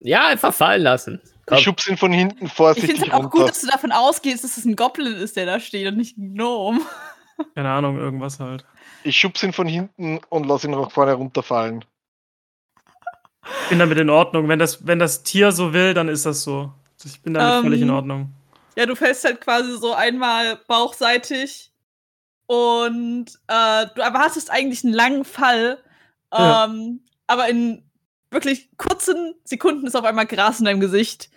Ja, 0.00 0.26
einfach 0.28 0.52
fallen 0.52 0.82
lassen. 0.82 1.20
Komm. 1.46 1.58
Ich 1.58 1.64
schub's 1.64 1.86
ihn 1.88 1.96
von 1.96 2.12
hinten 2.12 2.46
Ich 2.46 2.52
finde 2.52 2.54
vorsichtig 2.54 2.96
es 2.96 3.00
halt 3.02 3.12
auch 3.12 3.24
runter. 3.24 3.38
gut, 3.38 3.48
dass 3.48 3.60
du 3.60 3.66
davon 3.66 3.92
ausgehst, 3.92 4.44
dass 4.44 4.56
es 4.56 4.64
ein 4.64 4.76
Goblin 4.76 5.14
ist, 5.14 5.36
der 5.36 5.46
da 5.46 5.60
steht 5.60 5.86
und 5.88 5.96
nicht 5.96 6.16
ein 6.16 6.34
Gnome. 6.34 6.80
Keine 7.54 7.70
Ahnung, 7.70 7.98
irgendwas 7.98 8.38
halt. 8.40 8.64
Ich 9.02 9.16
schub's 9.18 9.42
ihn 9.42 9.52
von 9.52 9.66
hinten 9.66 10.20
und 10.28 10.46
lass 10.46 10.64
ihn 10.64 10.70
nach 10.70 10.90
vorne 10.90 11.14
runterfallen. 11.14 11.84
Ich 13.62 13.68
bin 13.68 13.78
damit 13.78 13.98
in 13.98 14.08
Ordnung. 14.08 14.48
Wenn 14.48 14.58
das, 14.58 14.86
wenn 14.86 14.98
das 14.98 15.22
Tier 15.22 15.52
so 15.52 15.72
will, 15.72 15.92
dann 15.92 16.08
ist 16.08 16.24
das 16.24 16.42
so. 16.42 16.72
Ich 17.04 17.20
bin 17.22 17.34
damit 17.34 17.56
Ähm, 17.56 17.62
völlig 17.62 17.82
in 17.82 17.90
Ordnung. 17.90 18.32
Ja, 18.76 18.86
du 18.86 18.94
fällst 18.96 19.24
halt 19.24 19.40
quasi 19.40 19.76
so 19.78 19.94
einmal 19.94 20.56
bauchseitig 20.66 21.70
und 22.46 23.26
äh, 23.46 23.86
du 23.94 24.00
erwartest 24.02 24.50
eigentlich 24.50 24.84
einen 24.84 24.92
langen 24.94 25.24
Fall, 25.24 25.78
Ja. 26.32 26.64
ähm, 26.64 27.00
aber 27.26 27.48
in 27.48 27.82
wirklich 28.30 28.68
kurzen 28.76 29.34
Sekunden 29.44 29.86
ist 29.86 29.94
auf 29.94 30.04
einmal 30.04 30.26
Gras 30.26 30.58
in 30.58 30.64
deinem 30.66 30.80
Gesicht 30.80 31.30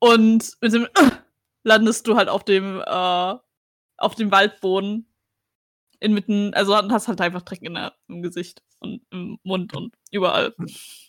und 0.00 0.52
mit 0.60 0.72
dem 0.72 0.88
landest 1.62 2.06
du 2.06 2.16
halt 2.16 2.28
auf 2.28 2.44
dem 2.44 2.80
äh, 2.84 3.34
auf 4.00 4.14
dem 4.16 4.30
Waldboden 4.30 5.06
inmitten, 6.00 6.54
also 6.54 6.76
hast 6.76 7.08
halt 7.08 7.20
einfach 7.20 7.42
Dreck 7.42 7.62
in 7.62 7.74
der, 7.74 7.92
im 8.08 8.22
Gesicht 8.22 8.62
und 8.80 9.00
im 9.10 9.38
Mund 9.42 9.74
und 9.76 9.94
überall. 10.12 10.54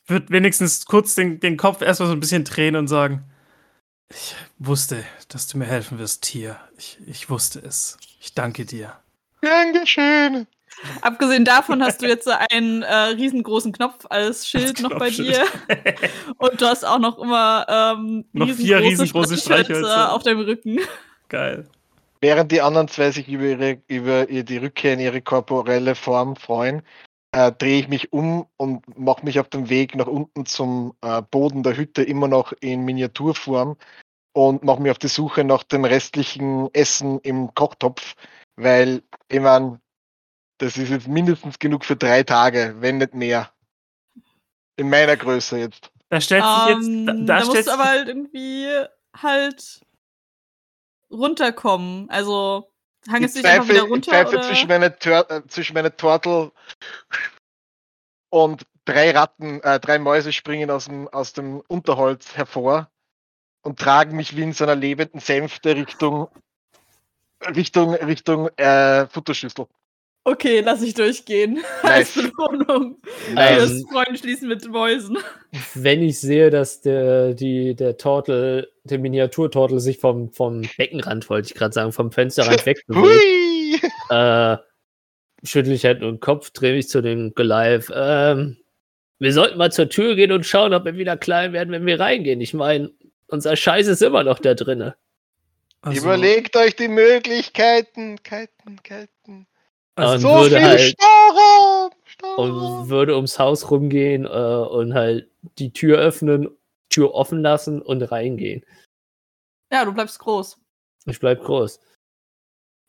Würde 0.07 0.29
wenigstens 0.29 0.85
kurz 0.85 1.13
den, 1.13 1.39
den 1.39 1.57
Kopf 1.57 1.81
erstmal 1.81 2.07
so 2.09 2.13
ein 2.15 2.19
bisschen 2.19 2.43
drehen 2.43 2.75
und 2.75 2.87
sagen: 2.87 3.29
Ich 4.11 4.35
wusste, 4.57 5.03
dass 5.27 5.47
du 5.47 5.57
mir 5.57 5.65
helfen 5.65 5.99
wirst, 5.99 6.23
Tier. 6.23 6.57
Ich, 6.77 6.97
ich 7.05 7.29
wusste 7.29 7.59
es. 7.59 7.97
Ich 8.19 8.33
danke 8.33 8.65
dir. 8.65 8.93
Dankeschön. 9.41 10.47
Abgesehen 11.01 11.45
davon 11.45 11.83
hast 11.83 12.01
du 12.01 12.07
jetzt 12.07 12.25
so 12.25 12.31
einen 12.51 12.83
äh, 12.83 12.93
riesengroßen 12.93 13.71
Knopf 13.71 14.05
als 14.09 14.47
Schild 14.47 14.79
noch 14.81 14.97
bei 14.97 15.09
dir. 15.09 15.43
Und 16.37 16.61
du 16.61 16.65
hast 16.65 16.85
auch 16.85 16.99
noch 16.99 17.17
immer 17.19 17.65
ähm, 17.69 18.25
Noch 18.33 18.49
vier 18.49 18.79
riesengroße 18.79 19.37
Streichhölzer. 19.37 20.11
auf 20.13 20.23
deinem 20.23 20.41
Rücken. 20.41 20.79
Geil. 21.27 21.67
Während 22.21 22.51
die 22.51 22.61
anderen 22.61 22.87
zwei 22.87 23.11
sich 23.11 23.27
über, 23.29 23.43
ihre, 23.45 23.81
über 23.87 24.29
ihr- 24.29 24.43
die 24.43 24.57
Rückkehr 24.57 24.93
in 24.93 24.99
ihre 24.99 25.21
korporelle 25.21 25.95
Form 25.95 26.35
freuen, 26.35 26.81
äh, 27.31 27.51
drehe 27.51 27.79
ich 27.79 27.87
mich 27.87 28.11
um 28.11 28.47
und 28.57 28.97
mache 28.97 29.23
mich 29.23 29.39
auf 29.39 29.49
dem 29.49 29.69
Weg 29.69 29.95
nach 29.95 30.07
unten 30.07 30.45
zum 30.45 30.93
äh, 31.01 31.21
Boden 31.21 31.63
der 31.63 31.77
Hütte 31.77 32.03
immer 32.03 32.27
noch 32.27 32.53
in 32.61 32.85
Miniaturform 32.85 33.77
und 34.33 34.63
mache 34.63 34.81
mich 34.81 34.91
auf 34.91 34.99
die 34.99 35.07
Suche 35.07 35.43
nach 35.43 35.63
dem 35.63 35.85
restlichen 35.85 36.73
Essen 36.73 37.19
im 37.19 37.53
Kochtopf, 37.53 38.15
weil 38.55 39.03
ich 39.27 39.39
mein, 39.39 39.79
das 40.59 40.77
ist 40.77 40.89
jetzt 40.89 41.07
mindestens 41.07 41.59
genug 41.59 41.85
für 41.85 41.95
drei 41.95 42.23
Tage, 42.23 42.75
wenn 42.79 42.97
nicht 42.97 43.13
mehr. 43.13 43.51
In 44.77 44.89
meiner 44.89 45.17
Größe 45.17 45.57
jetzt. 45.59 45.91
Da 46.09 46.21
stellt 46.21 46.43
sich 46.43 46.67
jetzt. 46.67 46.87
Ähm, 46.87 47.05
Da, 47.05 47.13
da 47.13 47.39
da 47.39 47.45
musst 47.45 47.67
du 47.67 47.73
aber 47.73 47.83
halt 47.83 48.07
irgendwie 48.07 48.67
halt 49.15 49.81
runterkommen. 51.11 52.09
Also 52.09 52.68
Ich 53.05 53.11
hangest 53.11 53.35
du 53.35 53.41
dich 53.41 53.49
einfach 53.49 53.65
pfeife, 53.65 53.73
wieder 53.73 53.85
ich 53.85 53.91
runter 53.91 54.11
pfeife 54.11 54.37
oder? 54.37 54.41
zwischen, 54.47 54.67
meine 54.67 54.85
äh, 54.85 55.47
zwischen 55.47 55.73
meine 55.73 55.95
Tortel 55.95 56.51
und 58.29 58.65
drei 58.85 59.11
Ratten, 59.11 59.61
äh, 59.61 59.79
drei 59.79 59.99
Mäuse 59.99 60.33
springen 60.33 60.69
aus 60.69 60.85
dem, 60.85 61.07
aus 61.07 61.33
dem 61.33 61.61
Unterholz 61.67 62.35
hervor 62.35 62.89
und 63.63 63.79
tragen 63.79 64.15
mich 64.15 64.35
wie 64.35 64.43
in 64.43 64.53
so 64.53 64.63
einer 64.63 64.75
lebenden 64.75 65.19
Sänfte 65.19 65.75
Richtung 65.75 66.27
Richtung 67.55 67.93
Richtung 67.93 68.49
äh, 68.57 69.07
Futterschüssel. 69.07 69.67
Okay, 70.25 70.59
lass 70.59 70.81
ich 70.81 70.93
durchgehen. 70.93 71.55
Nice. 71.83 71.83
Als 71.83 72.13
Belohnung. 72.13 73.01
Nice. 73.33 73.57
Das 73.57 73.83
Freunde 73.91 74.17
schließen 74.17 74.47
mit 74.47 74.67
Mäusen. 74.67 75.17
wenn 75.73 76.03
ich 76.03 76.19
sehe, 76.19 76.49
dass 76.49 76.81
der, 76.81 77.33
die, 77.33 77.73
der 77.73 77.97
Tortel, 77.97 78.69
der 78.91 78.99
Miniaturtortel 78.99 79.79
sich 79.79 79.97
vom, 79.99 80.31
vom 80.31 80.63
Beckenrand, 80.77 81.29
wollte 81.29 81.47
ich 81.47 81.55
gerade 81.55 81.73
sagen, 81.73 81.91
vom 81.91 82.11
Fensterrand 82.11 82.65
wegbewegt, 82.65 83.83
äh, 84.09 84.57
schüttel 85.43 85.73
ich 85.73 85.85
halt 85.85 86.01
nur 86.01 86.11
den 86.11 86.19
Kopf, 86.19 86.51
drehe 86.51 86.73
mich 86.75 86.89
zu 86.89 87.01
dem 87.01 87.33
Goliath. 87.35 87.89
Ähm, 87.93 88.57
wir 89.19 89.33
sollten 89.33 89.57
mal 89.57 89.71
zur 89.71 89.89
Tür 89.89 90.15
gehen 90.15 90.31
und 90.31 90.45
schauen, 90.45 90.73
ob 90.73 90.85
wir 90.85 90.95
wieder 90.97 91.17
klein 91.17 91.53
werden, 91.53 91.71
wenn 91.71 91.85
wir 91.85 91.99
reingehen. 91.99 92.41
Ich 92.41 92.53
meine, 92.53 92.91
unser 93.27 93.55
Scheiß 93.55 93.87
ist 93.87 94.01
immer 94.01 94.23
noch 94.23 94.39
da 94.39 94.53
drinne. 94.53 94.95
Also, 95.81 96.01
Überlegt 96.01 96.55
euch 96.57 96.75
die 96.75 96.87
Möglichkeiten. 96.89 98.21
Keiten, 98.23 98.81
Keiten. 98.83 99.47
Also, 99.95 100.13
Und 100.15 100.21
So 100.21 100.29
würde 100.29 100.55
viel 100.57 100.65
halt- 100.65 100.81
Stauraum! 100.81 101.91
Und 101.91 102.09
Stauraum. 102.49 102.89
würde 102.89 103.15
ums 103.15 103.39
Haus 103.39 103.71
rumgehen 103.71 104.25
äh, 104.25 104.27
und 104.29 104.93
halt 104.93 105.27
die 105.57 105.71
Tür 105.71 105.99
öffnen, 105.99 106.49
Tür 106.89 107.13
offen 107.13 107.41
lassen 107.41 107.81
und 107.81 108.01
reingehen. 108.03 108.65
Ja, 109.71 109.85
du 109.85 109.93
bleibst 109.93 110.19
groß. 110.19 110.57
Ich 111.05 111.19
bleib 111.19 111.43
groß. 111.43 111.79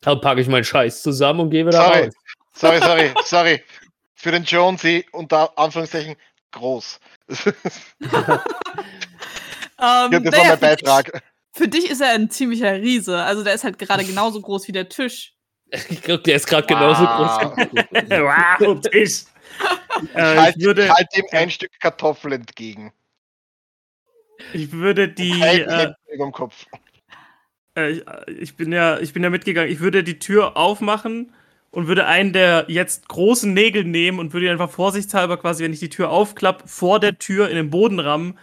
Dann 0.02 0.20
packe 0.20 0.40
ich 0.40 0.48
meinen 0.48 0.64
Scheiß 0.64 1.02
zusammen 1.02 1.40
und 1.40 1.50
gehe 1.50 1.66
wieder 1.66 1.82
Sorry. 1.82 2.04
raus. 2.04 2.14
Sorry, 2.54 2.78
sorry, 2.82 3.14
sorry. 3.24 3.64
Für 4.14 4.30
den 4.32 4.44
Jonesy 4.44 5.06
unter 5.12 5.56
Anführungszeichen 5.58 6.16
groß. 6.52 6.98
Ähm, 7.30 7.38
Ja, 9.78 10.08
das 10.08 10.12
war 10.12 10.20
mein 10.20 10.30
für 10.30 10.50
dich- 10.52 10.60
Beitrag. 10.60 11.22
Für 11.52 11.68
dich 11.68 11.90
ist 11.90 12.00
er 12.00 12.10
ein 12.10 12.30
ziemlicher 12.30 12.74
Riese. 12.74 13.22
Also 13.22 13.42
der 13.42 13.54
ist 13.54 13.64
halt 13.64 13.78
gerade 13.78 14.04
genauso 14.04 14.40
groß 14.40 14.68
wie 14.68 14.72
der 14.72 14.88
Tisch. 14.88 15.34
Ich 15.88 16.00
glaube, 16.02 16.22
der 16.22 16.36
ist 16.36 16.46
gerade 16.46 16.66
genauso 16.66 17.02
Wow. 17.02 17.54
groß. 17.54 17.66
wow, 18.10 18.80
Tisch. 18.80 19.24
Ich 20.02 20.14
Äh, 20.14 20.38
halte 20.38 20.58
ich, 20.58 20.64
würde, 20.64 20.88
halt 20.88 21.08
ihm 21.16 21.24
ein 21.32 21.50
Stück 21.50 21.70
Kartoffel 21.80 22.32
entgegen. 22.32 22.92
Ich 24.52 24.72
würde 24.72 25.08
die. 25.08 25.40
Äh, 25.40 25.92
dem 26.16 26.32
Kopf. 26.32 26.66
äh, 27.76 28.00
ich, 28.26 28.56
bin 28.56 28.72
ja, 28.72 28.98
ich 28.98 29.12
bin 29.12 29.22
ja 29.22 29.30
mitgegangen. 29.30 29.70
Ich 29.70 29.80
würde 29.80 30.04
die 30.04 30.18
Tür 30.18 30.56
aufmachen 30.56 31.32
und 31.70 31.86
würde 31.86 32.06
einen 32.06 32.32
der 32.32 32.66
jetzt 32.68 33.08
großen 33.08 33.52
Nägel 33.52 33.84
nehmen 33.84 34.18
und 34.18 34.32
würde 34.32 34.46
ihn 34.46 34.52
einfach 34.52 34.70
vorsichtshalber 34.70 35.36
quasi, 35.36 35.64
wenn 35.64 35.72
ich 35.72 35.80
die 35.80 35.88
Tür 35.88 36.10
aufklappe, 36.10 36.66
vor 36.66 37.00
der 37.00 37.18
Tür 37.18 37.48
in 37.48 37.56
den 37.56 37.70
Boden 37.70 38.00
rammen, 38.00 38.38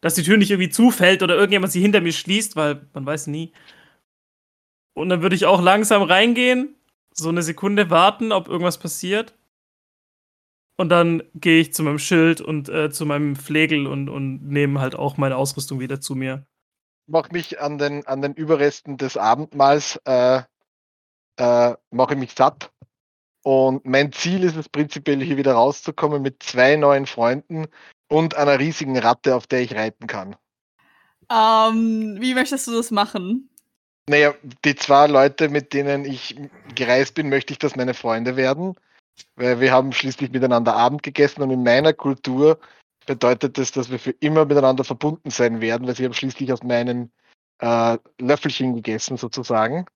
dass 0.00 0.14
die 0.14 0.22
Tür 0.22 0.36
nicht 0.36 0.50
irgendwie 0.50 0.70
zufällt 0.70 1.22
oder 1.22 1.34
irgendjemand 1.34 1.72
sie 1.72 1.80
hinter 1.80 2.00
mir 2.00 2.12
schließt, 2.12 2.56
weil 2.56 2.86
man 2.92 3.06
weiß 3.06 3.28
nie. 3.28 3.52
Und 4.94 5.08
dann 5.08 5.22
würde 5.22 5.36
ich 5.36 5.46
auch 5.46 5.62
langsam 5.62 6.02
reingehen, 6.02 6.74
so 7.12 7.28
eine 7.28 7.42
Sekunde 7.42 7.90
warten, 7.90 8.32
ob 8.32 8.48
irgendwas 8.48 8.78
passiert. 8.78 9.34
Und 10.76 10.88
dann 10.88 11.22
gehe 11.34 11.60
ich 11.60 11.72
zu 11.72 11.82
meinem 11.82 11.98
Schild 11.98 12.40
und 12.40 12.68
äh, 12.68 12.90
zu 12.90 13.06
meinem 13.06 13.36
Flegel 13.36 13.86
und, 13.86 14.08
und 14.08 14.48
nehme 14.48 14.80
halt 14.80 14.96
auch 14.96 15.16
meine 15.16 15.36
Ausrüstung 15.36 15.78
wieder 15.78 16.00
zu 16.00 16.14
mir. 16.14 16.46
Mach 17.06 17.30
mich 17.30 17.60
an 17.60 17.78
den, 17.78 18.06
an 18.06 18.22
den 18.22 18.34
Überresten 18.34 18.96
des 18.96 19.16
Abendmahls, 19.16 20.00
äh, 20.04 20.42
äh, 21.36 21.74
mache 21.90 22.16
mich 22.16 22.32
satt. 22.32 22.70
Und 23.42 23.84
mein 23.84 24.10
Ziel 24.10 24.42
ist 24.42 24.56
es 24.56 24.68
prinzipiell 24.68 25.22
hier 25.22 25.36
wieder 25.36 25.52
rauszukommen 25.52 26.22
mit 26.22 26.42
zwei 26.42 26.76
neuen 26.76 27.06
Freunden 27.06 27.66
und 28.08 28.34
einer 28.36 28.58
riesigen 28.58 28.98
Ratte, 28.98 29.36
auf 29.36 29.46
der 29.46 29.60
ich 29.60 29.74
reiten 29.74 30.06
kann. 30.06 30.34
Ähm, 31.30 32.16
wie 32.20 32.34
möchtest 32.34 32.66
du 32.66 32.72
das 32.72 32.90
machen? 32.90 33.50
Naja, 34.08 34.34
die 34.64 34.74
zwei 34.74 35.06
Leute, 35.06 35.48
mit 35.48 35.72
denen 35.72 36.04
ich 36.04 36.36
gereist 36.74 37.14
bin, 37.14 37.28
möchte 37.28 37.52
ich, 37.52 37.58
dass 37.58 37.76
meine 37.76 37.94
Freunde 37.94 38.36
werden. 38.36 38.74
Weil 39.36 39.60
wir 39.60 39.72
haben 39.72 39.92
schließlich 39.92 40.30
miteinander 40.30 40.74
Abend 40.74 41.02
gegessen 41.02 41.42
und 41.42 41.50
in 41.50 41.62
meiner 41.62 41.92
Kultur 41.92 42.58
bedeutet 43.06 43.58
das, 43.58 43.72
dass 43.72 43.90
wir 43.90 43.98
für 43.98 44.12
immer 44.20 44.44
miteinander 44.44 44.84
verbunden 44.84 45.30
sein 45.30 45.60
werden, 45.60 45.86
weil 45.86 45.96
sie 45.96 46.04
haben 46.04 46.14
schließlich 46.14 46.52
aus 46.52 46.62
meinen 46.62 47.12
äh, 47.58 47.98
Löffelchen 48.20 48.74
gegessen, 48.74 49.16
sozusagen. 49.16 49.86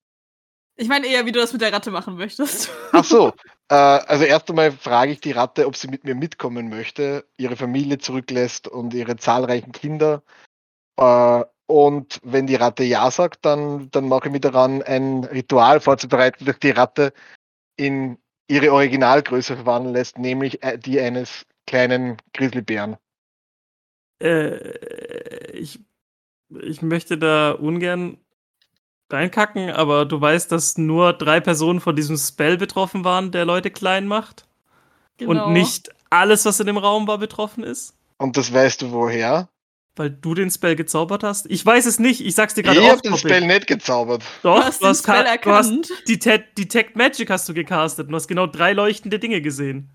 Ich 0.76 0.88
meine 0.88 1.06
eher, 1.08 1.26
wie 1.26 1.32
du 1.32 1.40
das 1.40 1.52
mit 1.52 1.62
der 1.62 1.72
Ratte 1.72 1.90
machen 1.90 2.16
möchtest. 2.16 2.70
Ach 2.92 3.04
so, 3.04 3.32
äh, 3.68 3.74
also 3.74 4.24
erst 4.24 4.48
einmal 4.48 4.70
frage 4.72 5.12
ich 5.12 5.20
die 5.20 5.32
Ratte, 5.32 5.66
ob 5.66 5.76
sie 5.76 5.88
mit 5.88 6.04
mir 6.04 6.14
mitkommen 6.14 6.68
möchte, 6.68 7.26
ihre 7.36 7.56
Familie 7.56 7.98
zurücklässt 7.98 8.68
und 8.68 8.94
ihre 8.94 9.16
zahlreichen 9.16 9.72
Kinder. 9.72 10.22
Äh, 10.96 11.44
und 11.66 12.20
wenn 12.22 12.46
die 12.46 12.54
Ratte 12.54 12.84
ja 12.84 13.10
sagt, 13.10 13.44
dann, 13.44 13.90
dann 13.90 14.08
mache 14.08 14.28
ich 14.28 14.32
mir 14.32 14.40
daran, 14.40 14.82
ein 14.82 15.24
Ritual 15.24 15.80
vorzubereiten, 15.80 16.44
das 16.44 16.58
die 16.60 16.70
Ratte 16.70 17.12
in 17.76 18.18
ihre 18.48 18.72
Originalgröße 18.72 19.56
verwandeln 19.56 19.94
lässt, 19.94 20.18
nämlich 20.18 20.62
äh, 20.62 20.78
die 20.78 21.00
eines 21.00 21.46
kleinen 21.66 22.16
Grizzlybären. 22.32 22.96
Äh, 24.20 25.52
ich, 25.52 25.80
ich 26.50 26.82
möchte 26.82 27.18
da 27.18 27.52
ungern 27.52 28.18
reinkacken, 29.10 29.70
aber 29.70 30.04
du 30.04 30.20
weißt, 30.20 30.50
dass 30.50 30.76
nur 30.76 31.12
drei 31.12 31.40
Personen 31.40 31.80
von 31.80 31.96
diesem 31.96 32.16
Spell 32.16 32.56
betroffen 32.56 33.04
waren, 33.04 33.30
der 33.30 33.44
Leute 33.44 33.70
klein 33.70 34.06
macht. 34.06 34.46
Genau. 35.18 35.46
Und 35.46 35.52
nicht 35.52 35.90
alles, 36.10 36.44
was 36.44 36.60
in 36.60 36.66
dem 36.66 36.78
Raum 36.78 37.06
war, 37.06 37.18
betroffen 37.18 37.64
ist. 37.64 37.94
Und 38.18 38.36
das 38.36 38.52
weißt 38.52 38.82
du 38.82 38.92
woher? 38.92 39.48
Weil 39.98 40.10
du 40.10 40.34
den 40.34 40.50
Spell 40.50 40.76
gezaubert 40.76 41.22
hast? 41.24 41.46
Ich 41.50 41.64
weiß 41.66 41.86
es 41.86 41.98
nicht. 41.98 42.20
Ich 42.24 42.34
sag's 42.34 42.54
dir 42.54 42.60
Ich 42.60 42.66
gerade 42.66 42.82
habe 42.82 42.94
off 42.94 43.02
den. 43.02 43.16
Spell 43.16 43.46
nicht 43.46 43.66
gezaubert. 43.66 44.22
Doch, 44.42 44.58
Du 44.60 44.64
hast 44.64 44.82
den 44.82 44.94
Spell 44.94 45.24
ka- 45.24 45.36
du 45.38 45.50
hast 45.50 45.66
erkannt. 45.70 45.90
Detect, 46.08 46.56
Detect 46.58 46.96
Magic 46.96 47.28
hast 47.30 47.48
du 47.48 47.54
gecastet 47.54 48.08
und 48.08 48.14
hast 48.14 48.28
genau 48.28 48.46
drei 48.46 48.72
leuchtende 48.72 49.18
Dinge 49.18 49.40
gesehen. 49.42 49.90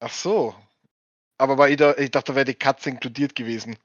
Ach 0.00 0.12
so. 0.12 0.54
Aber 1.38 1.56
war 1.58 1.68
ich, 1.68 1.76
da, 1.76 1.94
ich 1.96 2.10
dachte, 2.10 2.32
da 2.32 2.36
wäre 2.36 2.44
die 2.44 2.54
Katze 2.54 2.90
inkludiert 2.90 3.34
gewesen. 3.34 3.76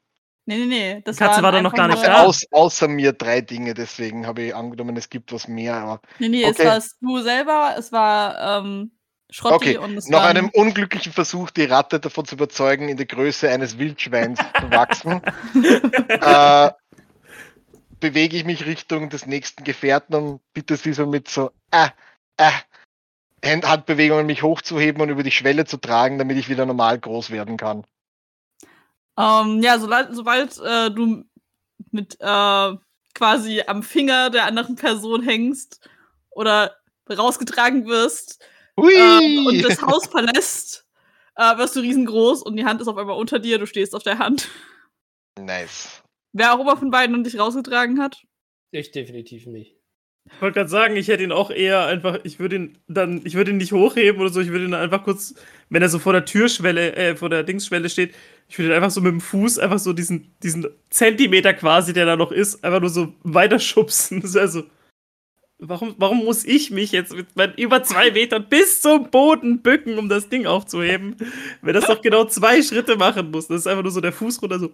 Nee, 0.46 0.58
nee, 0.60 0.66
nee. 0.66 1.02
Das 1.04 1.18
Die 1.18 1.24
Katze 1.24 1.36
waren 1.36 1.44
war 1.44 1.52
doch 1.52 1.62
noch 1.62 1.74
gar 1.74 1.88
nicht 1.88 2.04
da. 2.04 2.24
Aus, 2.24 2.42
außer 2.52 2.88
mir 2.88 3.12
drei 3.14 3.42
Dinge, 3.42 3.74
deswegen 3.74 4.26
habe 4.26 4.44
ich 4.44 4.56
angenommen, 4.56 4.96
es 4.98 5.10
gibt 5.10 5.32
was 5.34 5.48
mehr. 5.48 5.76
Aber 5.76 6.02
Nee, 6.20 6.30
nee, 6.30 6.46
Okay. 6.46 6.56
es 6.62 6.66
warst 6.66 6.96
du 7.02 7.20
selber, 7.20 7.76
es 7.78 7.92
war 7.92 8.64
ähm, 8.64 8.92
Schrotti 9.30 9.56
Okay, 9.56 9.78
und 9.78 9.98
es 9.98 10.08
nach 10.08 10.24
einem 10.24 10.50
unglücklichen 10.50 11.12
Versuch, 11.12 11.52
die 11.52 11.66
Ratte 11.66 12.00
davon 12.00 12.26
zu 12.26 12.36
überzeugen, 12.36 12.88
in 12.88 12.96
der 12.96 13.06
Größe 13.06 13.50
eines 13.50 13.78
Wildschweins 13.78 14.40
zu 14.40 14.72
wachsen, 14.72 15.22
äh, 16.10 16.72
bewege 18.00 18.38
ich 18.38 18.46
mich 18.46 18.66
Richtung 18.66 19.10
des 19.10 19.26
nächsten 19.26 19.66
Gefährten 19.66 20.16
und 20.16 20.42
bitte 20.54 20.78
sie 20.78 20.94
so 20.94 21.06
mit 21.06 21.28
so 21.28 21.52
äh, 21.72 21.90
äh, 22.38 22.52
Hand 23.44 23.68
Handbewegungen 23.68 24.26
mich 24.26 24.44
hochzuheben 24.44 25.02
und 25.02 25.10
über 25.10 25.24
die 25.24 25.32
Schwelle 25.32 25.66
zu 25.66 25.78
tragen, 25.78 26.18
damit 26.18 26.38
ich 26.38 26.50
wieder 26.50 26.66
normal 26.66 26.98
groß 26.98 27.30
werden 27.30 27.58
kann. 27.58 27.86
Ähm, 29.18 29.62
ja, 29.62 29.78
sobald, 29.80 30.16
sobald 30.16 30.58
äh, 30.60 30.90
du 30.90 31.26
mit 31.92 32.18
äh, 32.20 32.74
quasi 33.14 33.64
am 33.66 33.84
Finger 33.84 34.30
der 34.30 34.46
anderen 34.46 34.76
Person 34.76 35.24
hängst 35.24 35.90
oder 36.30 36.78
rausgetragen 37.10 37.88
wirst! 37.88 38.42
Ähm, 38.78 39.48
und 39.48 39.62
das 39.64 39.82
Haus 39.82 40.08
verlässt, 40.08 40.86
äh, 41.36 41.58
wirst 41.58 41.76
du 41.76 41.80
riesengroß 41.80 42.44
und 42.44 42.56
die 42.56 42.66
Hand 42.66 42.82
ist 42.82 42.88
auf 42.88 42.98
einmal 42.98 43.18
unter 43.18 43.40
dir, 43.40 43.60
du 43.60 43.66
stehst 43.66 43.96
auf 43.96 44.04
der 44.04 44.20
Hand. 44.20 44.50
nice. 45.40 46.04
Wer 46.34 46.54
auch 46.54 46.60
immer 46.60 46.78
von 46.78 46.92
beiden 46.92 47.24
dich 47.24 47.40
rausgetragen 47.40 48.00
hat. 48.00 48.22
Ich 48.72 48.92
definitiv 48.92 49.48
nicht. 49.48 49.78
Ich 50.36 50.42
wollte 50.42 50.56
gerade 50.56 50.70
sagen, 50.70 50.96
ich 50.98 51.08
hätte 51.08 51.24
ihn 51.24 51.32
auch 51.32 51.50
eher 51.50 51.86
einfach, 51.86 52.20
ich 52.24 52.40
würde 52.40 52.58
ihn 52.58 52.78
dann, 52.88 53.22
ich 53.24 53.36
würde 53.36 53.52
ihn 53.52 53.58
nicht 53.58 53.72
hochheben 53.72 54.20
oder 54.22 54.30
so, 54.30 54.42
ich 54.42 54.50
würde 54.50 54.66
ihn 54.66 54.74
einfach 54.74 55.04
kurz, 55.04 55.36
wenn 55.70 55.82
er 55.82 55.90
so 55.90 56.00
vor 56.00 56.14
der 56.14 56.26
Türschwelle, 56.26 56.96
äh, 56.96 57.16
vor 57.16 57.30
der 57.30 57.44
Dingsschwelle 57.44 57.90
steht, 57.90 58.14
ich 58.50 58.58
würde 58.60 58.72
ihn 58.72 58.76
einfach 58.76 58.92
so 58.92 59.02
mit 59.02 59.12
dem 59.12 59.22
Fuß 59.22 59.58
einfach 59.60 59.80
so 59.80 59.94
diesen, 59.94 60.36
diesen 60.44 60.68
Zentimeter 60.90 61.54
quasi, 61.54 61.94
der 61.94 62.06
da 62.06 62.16
noch 62.16 62.32
ist, 62.32 62.64
einfach 62.64 62.82
nur 62.82 62.90
so 62.90 63.14
weiterschubsen. 63.24 64.22
Das 64.22 64.32
ist 64.36 64.38
also, 64.38 64.64
warum, 65.60 65.96
warum 65.98 66.24
muss 66.26 66.44
ich 66.46 66.72
mich 66.72 66.92
jetzt 66.92 67.14
mit 67.14 67.36
meinen 67.36 67.54
über 67.56 67.84
zwei 67.84 68.12
Metern 68.12 68.48
bis 68.50 68.82
zum 68.82 69.10
Boden 69.10 69.62
bücken, 69.62 69.98
um 69.98 70.10
das 70.10 70.30
Ding 70.30 70.46
aufzuheben, 70.46 71.16
wenn 71.62 71.74
das 71.74 71.86
doch 71.88 72.02
genau 72.02 72.26
zwei 72.26 72.62
Schritte 72.62 72.96
machen 72.96 73.32
muss? 73.32 73.48
Das 73.48 73.58
ist 73.62 73.68
einfach 73.68 73.84
nur 73.84 73.92
so 73.92 74.02
der 74.02 74.14
Fuß 74.14 74.42
runter, 74.42 74.60
so, 74.60 74.72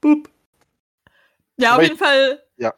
boop. 0.00 0.28
Ja, 1.58 1.70
Aber 1.70 1.76
auf 1.78 1.82
ich- 1.84 1.88
jeden 1.90 1.98
Fall. 1.98 2.42
ja. 2.58 2.74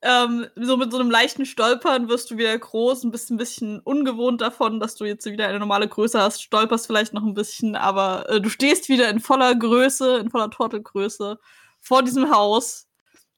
Ähm, 0.00 0.46
so 0.54 0.76
mit 0.76 0.92
so 0.92 0.98
einem 0.98 1.10
leichten 1.10 1.44
Stolpern 1.44 2.08
wirst 2.08 2.30
du 2.30 2.36
wieder 2.38 2.56
groß 2.56 3.04
und 3.04 3.10
bist 3.10 3.30
ein 3.30 3.36
bisschen 3.36 3.80
ungewohnt 3.80 4.40
davon, 4.40 4.78
dass 4.78 4.94
du 4.94 5.04
jetzt 5.04 5.26
wieder 5.26 5.48
eine 5.48 5.58
normale 5.58 5.88
Größe 5.88 6.20
hast, 6.20 6.40
stolperst 6.42 6.86
vielleicht 6.86 7.14
noch 7.14 7.24
ein 7.24 7.34
bisschen, 7.34 7.74
aber 7.74 8.28
äh, 8.28 8.40
du 8.40 8.48
stehst 8.48 8.88
wieder 8.88 9.08
in 9.10 9.18
voller 9.18 9.56
Größe, 9.56 10.18
in 10.18 10.30
voller 10.30 10.50
Tortelgröße 10.50 11.40
vor 11.80 12.02
diesem 12.04 12.30
Haus 12.30 12.86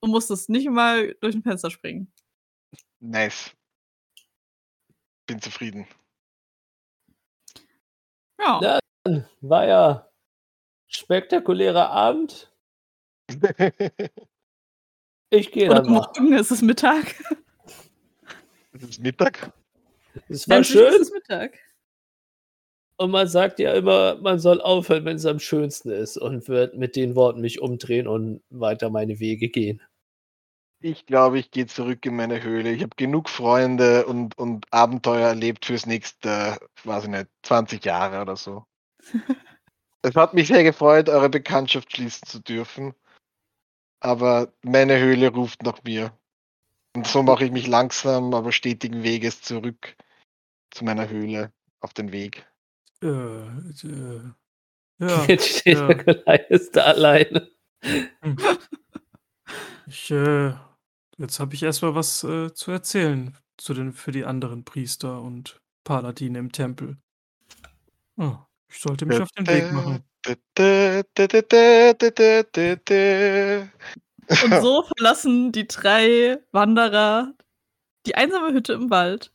und 0.00 0.10
musstest 0.10 0.50
nicht 0.50 0.68
mal 0.68 1.14
durch 1.22 1.34
ein 1.34 1.42
Fenster 1.42 1.70
springen. 1.70 2.12
Nice. 3.00 3.50
Bin 5.26 5.40
zufrieden. 5.40 5.86
Ja. 8.38 8.60
Ja. 8.62 8.78
War 9.40 9.66
ja 9.66 10.10
spektakulärer 10.88 11.90
Abend. 11.90 12.52
Ich 15.32 15.52
gehe 15.52 15.70
Oder 15.70 15.82
dann 15.82 15.92
mal. 15.92 16.00
morgen 16.00 16.32
ist 16.32 16.50
es 16.50 16.60
Mittag. 16.60 17.14
ist 18.72 18.82
es 18.90 18.98
Mittag? 18.98 19.52
Es 20.28 20.48
war 20.48 20.56
Endlich 20.56 20.74
ist 20.76 20.92
schön. 20.92 21.02
es 21.02 21.12
Mittag. 21.12 21.56
Und 22.96 23.12
man 23.12 23.28
sagt 23.28 23.60
ja 23.60 23.72
immer, 23.74 24.16
man 24.16 24.40
soll 24.40 24.60
aufhören, 24.60 25.04
wenn 25.04 25.16
es 25.16 25.26
am 25.26 25.38
schönsten 25.38 25.90
ist 25.90 26.16
und 26.16 26.48
wird 26.48 26.76
mit 26.76 26.96
den 26.96 27.14
Worten 27.14 27.40
mich 27.40 27.60
umdrehen 27.60 28.08
und 28.08 28.42
weiter 28.50 28.90
meine 28.90 29.20
Wege 29.20 29.48
gehen. 29.48 29.80
Ich 30.82 31.04
glaube, 31.04 31.38
ich 31.38 31.50
gehe 31.50 31.66
zurück 31.66 32.06
in 32.06 32.16
meine 32.16 32.42
Höhle. 32.42 32.70
Ich 32.70 32.82
habe 32.82 32.96
genug 32.96 33.28
Freunde 33.28 34.06
und, 34.06 34.36
und 34.38 34.66
Abenteuer 34.72 35.28
erlebt 35.28 35.66
fürs 35.66 35.84
nächste, 35.84 36.58
weiß 36.84 37.04
ich 37.04 37.10
nicht, 37.10 37.28
20 37.42 37.84
Jahre 37.84 38.22
oder 38.22 38.36
so. 38.36 38.64
es 40.02 40.14
hat 40.16 40.32
mich 40.32 40.48
sehr 40.48 40.64
gefreut, 40.64 41.10
eure 41.10 41.28
Bekanntschaft 41.28 41.94
schließen 41.94 42.26
zu 42.26 42.38
dürfen. 42.40 42.94
Aber 44.00 44.52
meine 44.62 44.98
Höhle 44.98 45.30
ruft 45.30 45.62
nach 45.62 45.82
mir. 45.84 46.16
Und 46.96 47.06
so 47.06 47.22
mache 47.22 47.44
ich 47.44 47.52
mich 47.52 47.66
langsam, 47.66 48.32
aber 48.32 48.50
stetigen 48.50 49.02
Weges 49.02 49.42
zurück 49.42 49.94
zu 50.70 50.84
meiner 50.84 51.10
Höhle 51.10 51.52
auf 51.80 51.92
den 51.92 52.10
Weg. 52.10 52.46
Äh, 53.02 53.06
äh, 53.06 54.22
ja, 54.98 55.24
Jetzt 55.28 55.58
steht 55.58 55.78
ja. 55.78 55.86
der 55.88 56.04
Goliath 56.04 56.70
da 56.76 56.84
alleine. 56.84 57.50
Ich, 59.86 60.10
äh, 60.10 60.54
jetzt 61.20 61.38
habe 61.38 61.54
ich 61.54 61.62
erstmal 61.62 61.94
was 61.94 62.24
äh, 62.24 62.52
zu 62.52 62.70
erzählen 62.70 63.36
zu 63.56 63.74
den, 63.74 63.92
für 63.92 64.10
die 64.10 64.24
anderen 64.24 64.64
Priester 64.64 65.20
und 65.20 65.60
Paladine 65.84 66.38
im 66.38 66.50
Tempel. 66.50 66.96
Oh, 68.16 68.36
ich 68.68 68.80
sollte 68.80 69.06
mich 69.06 69.20
auf 69.20 69.30
den 69.32 69.46
Weg 69.46 69.72
machen. 69.72 70.04
Und 74.42 74.60
so 74.60 74.82
verlassen 74.96 75.52
die 75.52 75.66
drei 75.66 76.38
Wanderer 76.52 77.34
die 78.06 78.14
einsame 78.14 78.52
Hütte 78.52 78.72
im 78.72 78.88
Wald, 78.90 79.30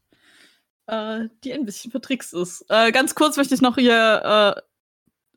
äh, 0.88 1.25
die 1.43 1.53
ein 1.53 1.65
bisschen 1.65 1.91
vertrickst 1.91 2.33
ist. 2.33 2.65
Äh, 2.69 2.91
ganz 2.91 3.13
kurz 3.13 3.38
möchte 3.38 3.53
ich 3.53 3.61
noch 3.61 3.75
hier 3.75 4.55
äh, 4.57 4.61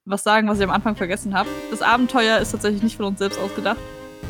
was 0.05 0.23
sagen, 0.23 0.49
was 0.49 0.59
ich 0.59 0.65
am 0.65 0.71
Anfang 0.71 0.97
vergessen 0.97 1.35
habe. 1.35 1.49
Das 1.71 1.83
Abenteuer 1.83 2.39
ist 2.39 2.53
tatsächlich 2.53 2.83
nicht 2.83 2.97
von 2.97 3.07
uns 3.07 3.19
selbst 3.19 3.39
ausgedacht, 3.39 3.81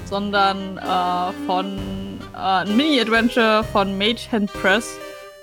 sondern 0.06 0.78
äh, 0.78 1.46
von 1.46 2.07
ein 2.38 2.76
Mini-Adventure 2.76 3.64
von 3.64 3.96
Mage 3.98 4.30
Hand 4.30 4.52
Press. 4.52 4.96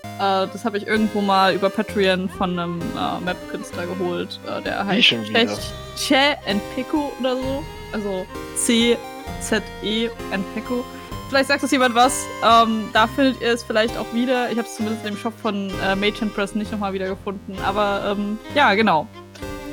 Äh, 0.03 0.47
das 0.47 0.63
habe 0.63 0.77
ich 0.77 0.87
irgendwo 0.87 1.21
mal 1.21 1.53
über 1.53 1.69
Patreon 1.69 2.29
von 2.29 2.57
einem 2.57 2.81
äh, 2.81 3.19
Map-Künstler 3.23 3.85
geholt. 3.85 4.39
Äh, 4.47 4.61
der 4.61 4.85
heißt? 4.85 5.73
Che 5.97 6.37
Npeku 6.45 7.09
oder 7.19 7.35
so. 7.35 7.63
Also 7.91 8.25
C-Z-E 8.55 10.09
Npeku. 10.31 10.83
Vielleicht 11.29 11.47
sagt 11.49 11.63
das 11.63 11.71
jemand 11.71 11.95
was. 11.95 12.25
Ähm, 12.43 12.89
da 12.93 13.07
findet 13.07 13.41
ihr 13.41 13.49
es 13.49 13.63
vielleicht 13.63 13.97
auch 13.97 14.13
wieder. 14.13 14.51
Ich 14.51 14.57
habe 14.57 14.67
es 14.67 14.75
zumindest 14.75 15.05
im 15.05 15.17
Shop 15.17 15.33
von 15.41 15.71
äh, 15.83 15.95
Mage 15.95 16.21
Hand 16.21 16.35
Press 16.35 16.55
nicht 16.55 16.71
nochmal 16.71 16.93
wieder 16.93 17.07
gefunden. 17.07 17.57
Aber 17.65 18.15
ähm, 18.15 18.37
ja, 18.53 18.73
genau. 18.75 19.07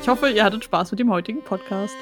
Ich 0.01 0.07
hoffe, 0.09 0.29
ihr 0.29 0.43
hattet 0.43 0.65
Spaß 0.65 0.91
mit 0.91 0.99
dem 0.99 1.09
heutigen 1.09 1.41
Podcast. 1.41 1.95